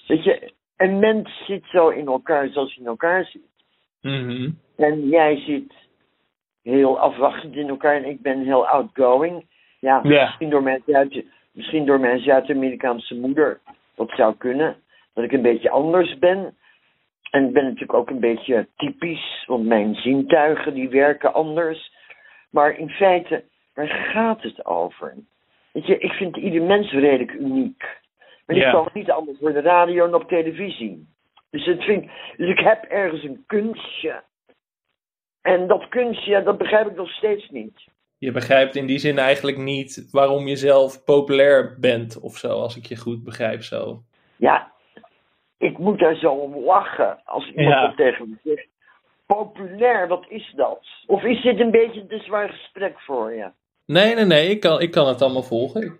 Weet 0.07 0.23
je, 0.23 0.53
een 0.80 0.99
mens 0.99 1.45
zit 1.45 1.63
zo 1.65 1.89
in 1.89 2.07
elkaar 2.07 2.49
zoals 2.49 2.75
hij 2.75 2.84
in 2.84 2.89
elkaar 2.89 3.25
zit. 3.25 3.41
Mhm. 4.01 4.49
En 4.75 5.07
jij 5.07 5.38
zit 5.38 5.73
heel 6.63 6.99
afwachtend 6.99 7.55
in 7.55 7.69
elkaar 7.69 7.95
en 7.95 8.05
ik 8.05 8.21
ben 8.21 8.43
heel 8.43 8.67
outgoing. 8.67 9.45
Ja. 9.80 10.01
Misschien, 10.03 10.49
door 10.49 10.63
mijn 10.63 10.84
Zuid, 10.86 11.25
misschien 11.51 11.86
door 11.86 11.99
mijn 11.99 12.19
Zuid-Amerikaanse 12.19 13.15
moeder. 13.15 13.59
Dat 13.95 14.11
zou 14.11 14.36
kunnen. 14.36 14.75
Dat 15.13 15.23
ik 15.23 15.32
een 15.32 15.41
beetje 15.41 15.69
anders 15.69 16.17
ben. 16.17 16.57
En 17.32 17.45
ik 17.45 17.53
ben 17.53 17.63
natuurlijk 17.63 17.93
ook 17.93 18.09
een 18.09 18.19
beetje 18.19 18.67
typisch, 18.75 19.43
want 19.47 19.65
mijn 19.65 19.95
zintuigen 19.95 20.73
die 20.73 20.89
werken 20.89 21.34
anders. 21.34 21.93
Maar 22.49 22.77
in 22.77 22.89
feite, 22.89 23.43
waar 23.73 23.88
gaat 23.88 24.41
het 24.41 24.65
over? 24.65 25.13
Weet 25.71 25.86
je, 25.86 25.97
ik 25.97 26.11
vind 26.11 26.38
ieder 26.38 26.61
mens 26.61 26.91
redelijk 26.91 27.32
uniek. 27.32 27.97
Maar 28.50 28.58
Ja. 28.58 28.72
komen 28.72 28.91
niet 28.93 29.12
allemaal 29.12 29.36
voor 29.39 29.54
de 29.54 29.62
radio 29.62 30.06
en 30.06 30.14
op 30.14 30.28
televisie. 30.28 31.08
Dus, 31.50 31.66
het 31.66 31.84
vind, 31.84 32.10
dus 32.38 32.50
ik 32.50 32.60
heb 32.60 32.84
ergens 32.84 33.24
een 33.24 33.43
kunstje. 33.47 34.24
En 35.41 35.68
dat 35.68 35.88
kunstje, 35.89 36.43
dat 36.43 36.58
begrijp 36.58 36.88
ik 36.89 36.95
nog 36.95 37.10
steeds 37.10 37.50
niet. 37.50 37.88
Je 38.18 38.32
begrijpt 38.32 38.76
in 38.76 38.86
die 38.86 38.97
zin 39.00 39.18
eigenlijk 39.18 39.58
niet 39.58 40.08
waarom 40.12 40.47
je 40.47 40.56
zelf 40.56 41.04
populair 41.04 41.78
bent 41.80 42.20
of 42.20 42.38
zo, 42.38 42.47
als 42.47 42.78
ik 42.78 42.86
je 42.86 42.97
goed 42.97 43.24
begrijp 43.24 43.62
zo. 43.62 44.02
Ja, 44.36 44.72
ik 45.58 45.78
moet 45.78 46.00
daar 46.00 46.16
zo 46.16 46.32
om 46.32 46.56
lachen 46.66 47.22
als 47.26 47.47
iemand 47.47 47.68
Ja. 47.68 47.88
dat 47.88 47.97
tegen 47.97 48.30
me 48.30 48.36
zegt. 48.43 48.68
Populair, 49.26 50.08
wat 50.08 50.26
is 50.30 50.54
dat? 50.56 50.86
Of 51.08 51.24
is 51.24 51.41
dit 51.41 51.60
een 51.60 51.72
beetje 51.72 52.02
een 52.02 52.08
te 52.08 52.18
zwaar 52.20 52.50
gesprek 52.50 53.00
voor 53.00 53.34
je? 53.34 53.50
Nee, 53.86 54.16
nee, 54.16 54.26
nee, 54.26 54.50
ik 54.50 54.60
kan, 54.60 54.82
ik 54.82 54.91
kan 54.91 55.08
het 55.08 55.22
allemaal 55.22 55.43
volgen. 55.43 56.00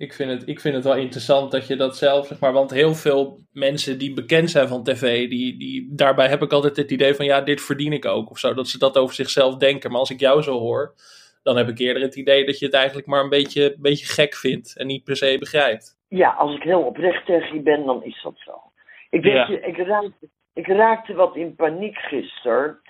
Ik, 0.00 0.12
vind 0.12 0.30
het, 0.30 0.48
ik 0.48 0.60
vind 0.60 0.74
het 0.74 0.84
wel 0.84 0.96
interessant 0.96 1.50
dat 1.50 1.66
je 1.66 1.76
dat 1.76 1.96
zelf, 1.96 2.26
zeg 2.26 2.40
maar, 2.40 2.52
want 2.52 2.70
heel 2.70 2.94
veel 2.94 3.38
mensen 3.52 3.98
die 3.98 4.14
bekend 4.14 4.50
zijn 4.50 4.68
van 4.68 4.84
tv, 4.84 5.28
die, 5.28 5.58
die, 5.58 5.88
daarbij 5.94 6.28
heb 6.28 6.42
ik 6.42 6.52
altijd 6.52 6.76
het 6.76 6.90
idee 6.90 7.14
van, 7.14 7.24
ja, 7.24 7.40
dit 7.40 7.60
verdien 7.60 7.92
ik 7.92 8.04
ook, 8.04 8.30
of 8.30 8.38
zo, 8.38 8.54
dat 8.54 8.68
ze 8.68 8.78
dat 8.78 8.98
over 8.98 9.14
zichzelf 9.14 9.56
denken. 9.56 9.90
Maar 9.90 10.00
als 10.00 10.10
ik 10.10 10.20
jou 10.20 10.42
zo 10.42 10.58
hoor, 10.58 10.94
dan 11.42 11.56
heb 11.56 11.68
ik 11.68 11.78
eerder 11.78 12.02
het 12.02 12.16
idee 12.16 12.44
dat 12.44 12.58
je 12.58 12.64
het 12.64 12.74
eigenlijk 12.74 13.06
maar 13.06 13.22
een 13.22 13.28
beetje, 13.28 13.64
een 13.74 13.82
beetje 13.82 14.06
gek 14.06 14.34
vindt 14.34 14.76
en 14.78 14.86
niet 14.86 15.04
per 15.04 15.16
se 15.16 15.36
begrijpt. 15.38 15.98
Ja, 16.08 16.30
als 16.30 16.54
ik 16.56 16.62
heel 16.62 16.82
oprecht 16.82 17.26
tegen 17.26 17.54
je 17.54 17.60
ben, 17.60 17.84
dan 17.84 18.04
is 18.04 18.20
dat 18.22 18.34
zo. 18.36 18.62
Ik 19.10 19.22
weet 19.22 19.32
Ja. 19.32 19.46
je, 19.48 19.60
ik 19.60 19.76
raakte, 19.76 20.28
ik 20.54 20.66
raakte 20.66 21.14
wat 21.14 21.36
in 21.36 21.54
paniek 21.54 21.96
gisteren, 21.98 22.80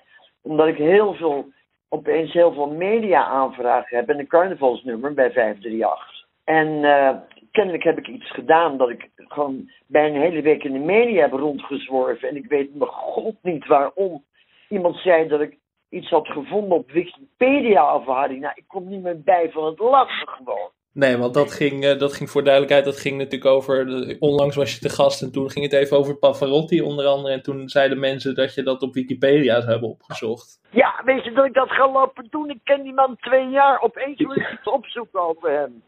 omdat 0.41 0.67
ik 0.69 0.77
heel 0.77 1.15
veel, 1.15 1.53
opeens 1.89 2.33
heel 2.33 2.53
veel 2.53 2.71
media-aanvragen 2.71 3.97
heb 3.97 4.09
en 4.09 4.19
een 4.19 4.27
carnavalsnummer 4.27 5.15
bij 5.15 5.31
538. 5.33 6.20
En 6.45 6.85
eh, 6.85 7.17
kennelijk 7.51 7.85
heb 7.85 7.99
ik 7.99 8.09
iets 8.09 8.31
gedaan 8.31 8.77
dat 8.77 8.91
ik 8.91 9.09
gewoon 9.17 9.71
bij 9.87 10.07
een 10.09 10.21
hele 10.21 10.43
week 10.43 10.65
in 10.65 10.73
de 10.73 10.79
media 10.79 11.23
heb 11.23 11.33
rondgezworven 11.33 12.29
en 12.29 12.37
ik 12.37 12.47
weet 12.47 12.75
mijn 12.75 12.91
god 12.91 13.35
niet 13.43 13.67
waarom. 13.67 14.25
Iemand 14.69 14.97
zei 14.97 15.29
dat 15.29 15.41
ik 15.41 15.59
iets 15.89 16.11
had 16.11 16.27
gevonden 16.29 16.79
op 16.79 16.91
Wikipedia 16.91 18.03
Harry. 18.05 18.39
Nou, 18.39 18.53
ik 18.57 18.65
kom 18.67 18.89
niet 18.89 19.03
meer 19.03 19.21
bij 19.23 19.51
van 19.51 19.65
het 19.65 19.79
lachen 19.79 20.29
gewoon. 20.29 20.71
Nee, 20.93 21.17
want 21.17 21.35
dat 21.35 21.53
ging, 21.53 21.85
eh, 21.85 21.99
dat 21.99 22.13
ging 22.13 22.31
voor 22.31 22.43
duidelijkheid, 22.43 22.85
dat 22.85 23.01
ging 23.01 23.19
natuurlijk 23.19 23.51
over, 23.51 23.87
onlangs 24.19 24.57
was 24.57 24.75
je 24.75 24.81
te 24.81 24.89
gast 24.89 25.23
en 25.23 25.33
toen 25.33 25.51
ging 25.51 25.65
het 25.65 25.75
even 25.75 25.97
over 25.97 26.19
Pavarotti 26.19 26.83
onder 26.83 27.07
andere. 27.07 27.35
En 27.35 27.43
toen 27.43 27.69
zeiden 27.69 27.99
mensen 27.99 28.35
dat 28.35 28.55
je 28.55 28.63
dat 28.63 28.83
op 28.83 28.95
Wikipedia 28.95 29.55
zou 29.61 29.71
hebben 29.71 29.89
opgezocht. 29.89 30.61
Ja, 30.71 31.03
weet 31.05 31.25
je 31.25 31.33
dat 31.33 31.45
ik 31.45 31.55
dat 31.55 31.71
ga 31.71 31.91
lopen 31.91 32.27
doen? 32.31 32.51
Ik 32.51 32.61
ken 32.65 32.83
die 32.83 32.93
man 32.93 33.17
twee 33.17 33.49
jaar. 33.49 33.81
Opeens 33.81 34.19
wil 34.19 34.37
ik 34.37 34.53
iets 34.53 34.69
opzoeken 34.69 35.21
over 35.21 35.51
hem. 35.51 35.83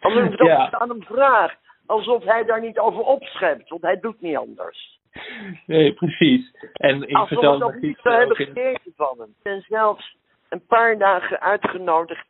Ik 0.00 0.46
Ja. 0.46 0.68
dat 0.70 0.80
aan 0.80 0.88
hem 0.88 1.02
vraag. 1.02 1.54
Alsof 1.86 2.24
hij 2.24 2.44
daar 2.44 2.60
niet 2.60 2.78
over 2.78 3.00
opschept, 3.00 3.68
want 3.68 3.82
hij 3.82 4.00
doet 4.00 4.20
niet 4.20 4.36
anders. 4.36 4.98
Nee, 5.66 5.92
precies. 5.92 6.50
En 6.72 7.02
ik 7.02 7.14
Alsof 7.16 7.28
vertelde 7.28 7.58
we 7.58 7.64
nog 7.64 7.74
niet 7.74 7.90
iets 7.90 8.02
zou 8.02 8.14
hebben 8.14 8.36
gegeten 8.36 8.92
van 8.96 9.14
hem. 9.18 9.28
Ik 9.28 9.42
ben 9.42 9.64
zelfs 9.68 10.16
een 10.48 10.66
paar 10.66 10.98
dagen 10.98 11.40
uitgenodigd 11.40 12.26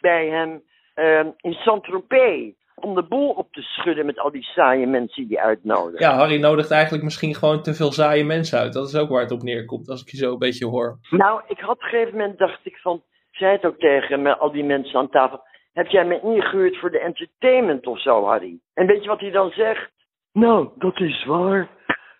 bij 0.00 0.26
hem 0.28 0.62
ehm, 0.94 1.26
in 1.36 1.52
Saint-Tropez. 1.52 2.52
Om 2.74 2.94
de 2.94 3.02
boel 3.02 3.30
op 3.30 3.52
te 3.52 3.62
schudden 3.62 4.06
met 4.06 4.18
al 4.18 4.30
die 4.30 4.42
saaie 4.42 4.86
mensen 4.86 5.28
die 5.28 5.36
hij 5.36 5.46
uitnodigt. 5.46 6.02
Ja, 6.02 6.14
Harry 6.14 6.40
nodigt 6.40 6.70
eigenlijk 6.70 7.04
misschien 7.04 7.34
gewoon 7.34 7.62
te 7.62 7.74
veel 7.74 7.92
saaie 7.92 8.24
mensen 8.24 8.58
uit. 8.58 8.72
Dat 8.72 8.88
is 8.88 8.96
ook 8.96 9.08
waar 9.08 9.20
het 9.20 9.30
op 9.30 9.42
neerkomt, 9.42 9.88
als 9.88 10.02
ik 10.02 10.10
je 10.10 10.16
zo 10.16 10.32
een 10.32 10.38
beetje 10.38 10.66
hoor. 10.66 10.98
Nou, 11.10 11.42
ik 11.48 11.58
had 11.58 11.70
op 11.70 11.82
een 11.82 11.88
gegeven 11.88 12.18
moment 12.18 12.38
dacht 12.38 12.60
ik 12.62 12.76
van, 12.76 13.02
zei 13.30 13.52
het 13.52 13.64
ook 13.64 13.78
tegen 13.78 14.22
me, 14.22 14.36
al 14.36 14.52
die 14.52 14.64
mensen 14.64 14.98
aan 14.98 15.10
tafel. 15.10 15.40
Heb 15.76 15.86
jij 15.86 16.04
me 16.04 16.20
ingehuurd 16.20 16.76
voor 16.76 16.90
de 16.90 16.98
entertainment 16.98 17.86
of 17.86 18.00
zo, 18.00 18.24
Harry? 18.24 18.58
En 18.74 18.86
weet 18.86 19.02
je 19.02 19.08
wat 19.08 19.20
hij 19.20 19.30
dan 19.30 19.50
zegt? 19.50 19.90
Nou, 20.32 20.68
dat 20.76 21.00
is 21.00 21.24
waar. 21.24 21.68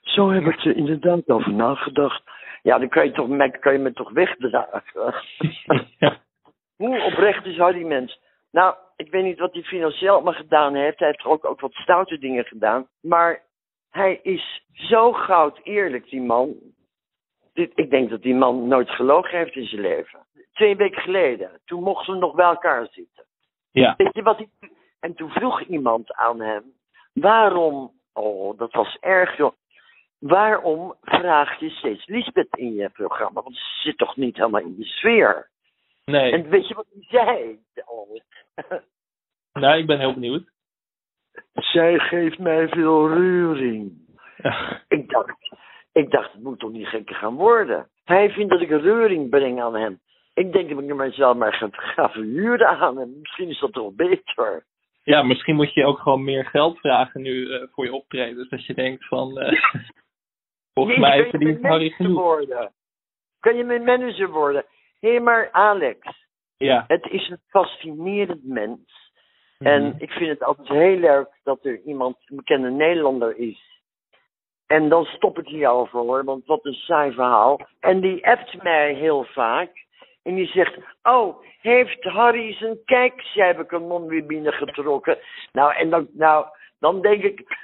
Zo 0.00 0.30
heb 0.30 0.44
ik 0.44 0.64
er 0.64 0.76
inderdaad 0.76 1.28
over 1.28 1.52
nagedacht. 1.52 2.22
Ja, 2.62 2.78
dan 2.78 2.88
kan 2.88 3.04
je, 3.04 3.12
toch, 3.12 3.59
kan 3.61 3.72
je 3.72 3.78
me 3.78 3.92
toch 3.92 4.11
wegdragen. 4.11 5.14
Hoe 6.82 7.02
oprecht 7.02 7.46
is 7.46 7.57
Harry 7.57 7.86
Mens? 7.86 8.20
Nou, 8.50 8.74
ik 8.96 9.11
weet 9.11 9.24
niet 9.24 9.38
wat 9.38 9.52
hij 9.52 9.62
financieel 9.62 10.14
allemaal 10.14 10.32
gedaan 10.32 10.74
heeft. 10.74 10.98
Hij 10.98 11.09
heeft 11.09 11.24
ook, 11.24 11.44
ook 11.44 11.61
wat 11.61 11.72
stoute 11.72 12.18
dingen 12.18 12.44
gedaan. 12.44 12.88
Maar 13.00 13.42
hij 13.90 14.20
is 14.22 14.64
zo 14.72 15.12
goud 15.12 15.61
eerlijk, 15.62 16.11
die 16.11 16.22
man. 16.22 16.54
Dit, 17.52 17.72
ik 17.74 17.90
denk 17.90 18.11
dat 18.11 18.22
die 18.22 18.34
man 18.34 18.68
nooit 18.68 18.90
gelogen 18.90 19.38
heeft 19.38 19.57
in 19.57 19.66
zijn 19.66 19.80
leven. 19.80 20.26
Twee 20.52 20.76
weken 20.76 21.02
geleden, 21.02 21.61
toen 21.64 21.82
mochten 21.82 22.14
we 22.14 22.20
nog 22.20 22.34
bij 22.34 22.46
elkaar 22.46 22.86
zitten. 22.90 23.15
Ja. 23.80 23.94
Weet 23.96 24.14
je 24.14 24.22
wat 24.22 24.36
hij... 24.36 24.48
En 25.00 25.14
toen 25.14 25.30
vroeg 25.30 25.60
iemand 25.60 26.14
aan 26.14 26.40
hem, 26.40 26.62
waarom... 27.12 27.92
Oh, 28.12 28.58
dat 28.58 28.72
was 28.72 28.96
erg, 29.00 29.36
joh. 29.36 29.52
Waarom 30.18 30.94
vraag 31.02 31.60
je 31.60 31.70
steeds 31.70 32.06
Lisbeth 32.06 32.56
in 32.56 32.74
je 32.74 32.88
programma? 32.88 33.42
Want 33.42 33.56
ze 33.56 33.80
zit 33.82 33.98
toch 33.98 34.16
niet 34.16 34.36
helemaal 34.36 34.60
in 34.60 34.76
de 34.76 34.84
sfeer? 34.84 35.48
Nee. 36.04 36.32
En 36.32 36.48
weet 36.48 36.68
je 36.68 36.74
wat 36.74 36.86
hij 36.92 37.06
zei? 37.08 37.58
Oh. 37.84 38.20
Nou, 39.52 39.78
ik 39.78 39.86
ben 39.86 39.98
heel 39.98 40.14
benieuwd. 40.14 40.44
Zij 41.54 41.98
geeft 41.98 42.38
mij 42.38 42.68
veel 42.68 43.08
reuring. 43.08 43.92
Ik 44.88 45.08
dacht, 45.08 45.36
ik 45.92 46.10
dacht, 46.10 46.32
het 46.32 46.42
moet 46.42 46.58
toch 46.58 46.70
niet 46.70 46.86
gekker 46.86 47.16
gaan 47.16 47.34
worden. 47.34 47.88
Hij 48.04 48.30
vindt 48.30 48.50
dat 48.50 48.60
ik 48.60 48.70
een 48.70 48.80
reuring 48.80 49.30
breng 49.30 49.62
aan 49.62 49.74
hem. 49.74 50.00
Ik 50.37 50.53
denk 50.53 50.70
dat 50.70 50.82
ik 50.82 50.95
mezelf 50.95 51.37
maar 51.37 51.53
ga, 51.53 51.68
ga 51.70 52.11
verhuren 52.11 52.68
aan 52.68 52.97
hem. 52.99 53.18
Misschien 53.20 53.49
is 53.49 53.59
dat 53.61 53.72
toch 53.72 53.93
beter. 53.95 54.64
Ja, 55.03 55.22
misschien 55.22 55.55
moet 55.55 55.74
je 55.74 55.84
ook 55.84 55.99
gewoon 55.99 56.24
meer 56.24 56.45
geld 56.45 56.78
vragen 56.78 57.22
nu 57.22 57.53
eh, 57.53 57.66
voor 57.72 57.84
je 57.84 57.93
optredens. 57.93 58.49
Dat 58.49 58.66
je 58.66 58.74
denkt 58.74 59.07
van, 59.07 59.39
eh, 59.39 59.62
volgens 60.74 60.99
Nee, 60.99 61.09
mij 61.11 61.30
verdient 61.30 61.62
Harry 61.62 61.91
genoeg. 61.91 62.20
worden? 62.20 62.72
Kan 63.41 63.57
je 63.57 63.64
mijn 63.64 63.84
manager 63.84 64.30
worden? 64.30 64.64
Hé, 65.01 65.20
maar 65.20 65.49
Alex. 65.53 65.99
Ja. 66.57 66.84
Het 66.87 67.07
is 67.07 67.28
een 67.28 67.41
fascinerend 67.49 68.45
mens. 68.45 69.12
Mhm. 69.59 69.70
En 69.70 69.95
ik 69.99 70.11
vind 70.11 70.30
het 70.30 70.43
altijd 70.43 70.68
heel 70.68 70.99
leuk 70.99 71.28
dat 71.43 71.64
er 71.64 71.80
iemand, 71.80 72.16
een 72.26 72.37
bekende 72.37 72.70
Nederlander 72.70 73.37
is. 73.37 73.80
En 74.66 74.89
dan 74.89 75.05
stop 75.05 75.39
ik 75.39 75.47
hierover 75.47 75.99
hoor, 75.99 76.24
want 76.24 76.47
wat 76.47 76.64
een 76.64 76.74
saai 76.74 77.12
verhaal. 77.12 77.61
En 77.80 78.01
die 78.01 78.26
appt 78.26 78.62
mij 78.62 78.95
heel 78.95 79.24
vaak. 79.24 79.86
En 80.26 80.34
die 80.34 80.46
zegt, 80.46 80.76
oh, 81.02 81.36
heeft 81.60 82.04
Harry 82.04 82.52
zijn 82.54 82.78
kijkcijferkanon 82.84 84.06
weer 84.06 84.26
binnengetrokken? 84.26 85.18
Nou, 85.52 85.74
en 85.74 85.90
dan, 85.90 86.06
nou, 86.12 86.46
dan 86.80 87.00
denk 87.00 87.22
ik, 87.22 87.56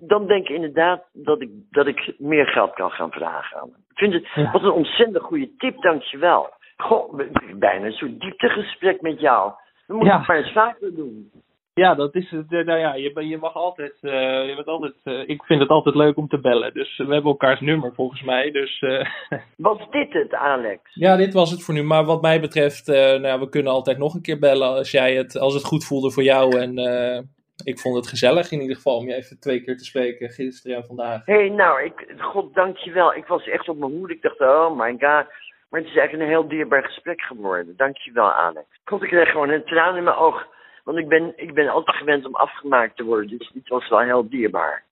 dan 0.00 0.26
denk 0.26 0.48
ik 0.48 0.54
inderdaad 0.54 1.04
dat 1.12 1.40
ik, 1.40 1.50
dat 1.70 1.86
ik 1.86 2.14
meer 2.18 2.46
geld 2.46 2.74
kan 2.74 2.90
gaan 2.90 3.10
vragen 3.10 3.56
aan 3.60 3.68
hem. 3.68 3.84
Ik 3.90 3.96
vind 3.98 4.12
het, 4.12 4.52
wat 4.52 4.62
een 4.62 4.70
ontzettend 4.70 5.24
goede 5.24 5.56
tip, 5.56 5.80
dankjewel. 5.82 6.50
Goh, 6.76 7.20
bijna 7.54 7.86
een 7.86 7.92
soort 7.92 8.20
dieptegesprek 8.20 9.00
met 9.00 9.20
jou. 9.20 9.52
We 9.86 9.94
moeten 9.94 10.12
Ja. 10.12 10.18
het 10.18 10.28
maar 10.28 10.36
eens 10.36 10.52
vaker 10.52 10.94
doen. 10.94 11.30
Ja, 11.78 11.94
dat 11.94 12.14
is 12.14 12.30
het. 12.30 12.52
eh, 12.52 12.64
Nou 12.64 12.78
ja, 12.78 12.94
je, 12.94 13.26
je 13.28 13.38
mag 13.38 13.54
altijd. 13.54 13.94
eh, 14.00 14.48
je 14.48 14.52
bent 14.54 14.66
altijd 14.66 14.94
eh, 15.04 15.28
ik 15.28 15.42
vind 15.42 15.60
het 15.60 15.68
altijd 15.68 15.94
leuk 15.94 16.16
om 16.16 16.28
te 16.28 16.38
bellen. 16.40 16.74
Dus 16.74 16.96
we 16.96 17.02
hebben 17.12 17.30
elkaars 17.30 17.60
nummer 17.60 17.92
volgens 17.94 18.22
mij. 18.22 18.50
Dus. 18.50 18.80
eh, 18.80 19.06
Was 19.56 19.78
dit 19.90 20.12
het, 20.12 20.34
Alex? 20.34 20.80
ja, 20.94 21.16
dit 21.16 21.32
was 21.32 21.50
het 21.50 21.62
voor 21.64 21.74
nu. 21.74 21.82
Maar 21.82 22.04
wat 22.04 22.22
mij 22.22 22.40
betreft, 22.40 22.88
eh, 22.88 22.94
nou, 22.96 23.22
ja, 23.26 23.38
we 23.38 23.48
kunnen 23.48 23.72
altijd 23.72 23.98
nog 23.98 24.14
een 24.14 24.22
keer 24.22 24.38
bellen 24.38 24.68
als 24.68 24.90
jij 24.90 25.14
het, 25.14 25.38
als 25.38 25.54
het 25.54 25.64
goed 25.64 25.84
voelde 25.84 26.10
voor 26.10 26.22
jou. 26.22 26.58
En 26.60 26.78
eh, 26.78 27.22
ik 27.64 27.78
vond 27.78 27.96
het 27.96 28.06
gezellig 28.08 28.50
in 28.50 28.60
ieder 28.60 28.76
geval 28.76 28.96
om 28.96 29.06
je 29.08 29.14
even 29.14 29.40
twee 29.40 29.60
keer 29.64 29.76
te 29.76 29.84
spreken, 29.84 30.28
gisteren 30.30 30.76
en 30.76 30.84
vandaag. 30.86 31.24
Hé, 31.26 31.34
hey, 31.34 31.48
nou, 31.48 31.82
ik, 31.84 32.14
god 32.18 32.54
dankjewel. 32.54 33.14
Ik 33.14 33.26
was 33.26 33.46
echt 33.48 33.68
op 33.68 33.78
mijn 33.78 33.92
hoede. 33.92 34.14
Ik 34.14 34.22
dacht, 34.22 34.40
oh 34.40 34.78
my 34.78 34.90
god. 34.90 35.26
Maar 35.70 35.80
het 35.80 35.88
is 35.90 35.96
eigenlijk 35.96 36.22
een 36.22 36.34
heel 36.36 36.48
dierbaar 36.48 36.84
gesprek 36.84 37.20
geworden. 37.20 37.74
Dankjewel, 37.76 38.32
Alex. 38.32 38.66
God, 38.84 39.02
ik 39.02 39.08
kreeg 39.08 39.30
gewoon 39.30 39.48
een 39.50 39.64
traan 39.64 39.96
in 39.96 40.04
mijn 40.04 40.16
oog. 40.16 40.46
Want 40.88 41.00
ik 41.00 41.08
ben, 41.08 41.32
ik 41.36 41.54
ben 41.54 41.68
altijd 41.68 41.96
gewend 41.96 42.26
om 42.26 42.34
afgemaakt 42.34 42.96
te 42.96 43.04
worden. 43.04 43.38
Dus 43.38 43.50
dit 43.54 43.68
was 43.68 43.88
wel 43.88 44.00
heel 44.00 44.28
dierbaar. 44.28 44.84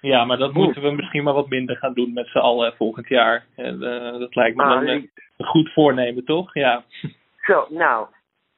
Ja, 0.00 0.24
maar 0.24 0.36
dat 0.36 0.52
moeten 0.52 0.82
we 0.82 0.90
misschien 0.90 1.24
maar 1.24 1.34
wat 1.34 1.48
minder 1.48 1.76
gaan 1.76 1.92
doen 1.92 2.12
met 2.12 2.26
z'n 2.26 2.38
allen 2.38 2.74
volgend 2.76 3.08
jaar. 3.08 3.46
En, 3.56 3.82
eh, 3.82 4.18
dat 4.18 4.34
lijkt 4.34 4.56
me 4.56 4.62
Ah, 4.62 4.70
dan 4.70 4.86
eh, 4.86 4.94
een 4.94 5.46
goed 5.46 5.72
voornemen, 5.72 6.24
toch? 6.24 6.54
Ja. 6.54 6.84
Zo, 7.46 7.66
nou. 7.68 8.06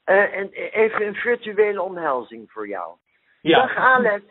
eh, 0.05 0.37
en 0.37 0.49
even 0.53 1.07
een 1.07 1.15
virtuele 1.15 1.83
omhelzing 1.83 2.51
voor 2.51 2.69
jou. 2.69 2.93
Ja. 3.41 3.59
Dag, 3.59 3.77
Alex. 3.77 4.25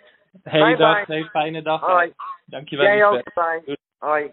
Hele 0.43 0.65
Bye, 0.65 0.75
dag, 0.75 1.05
bye. 1.05 1.15
hele 1.15 1.29
fijne 1.29 1.61
dag. 1.61 1.81
Hoi. 1.81 2.13
Dankjewel. 2.45 2.85
Jij 2.85 3.05
ook, 3.05 3.33
bye. 3.33 3.77
Hoi. 3.97 4.31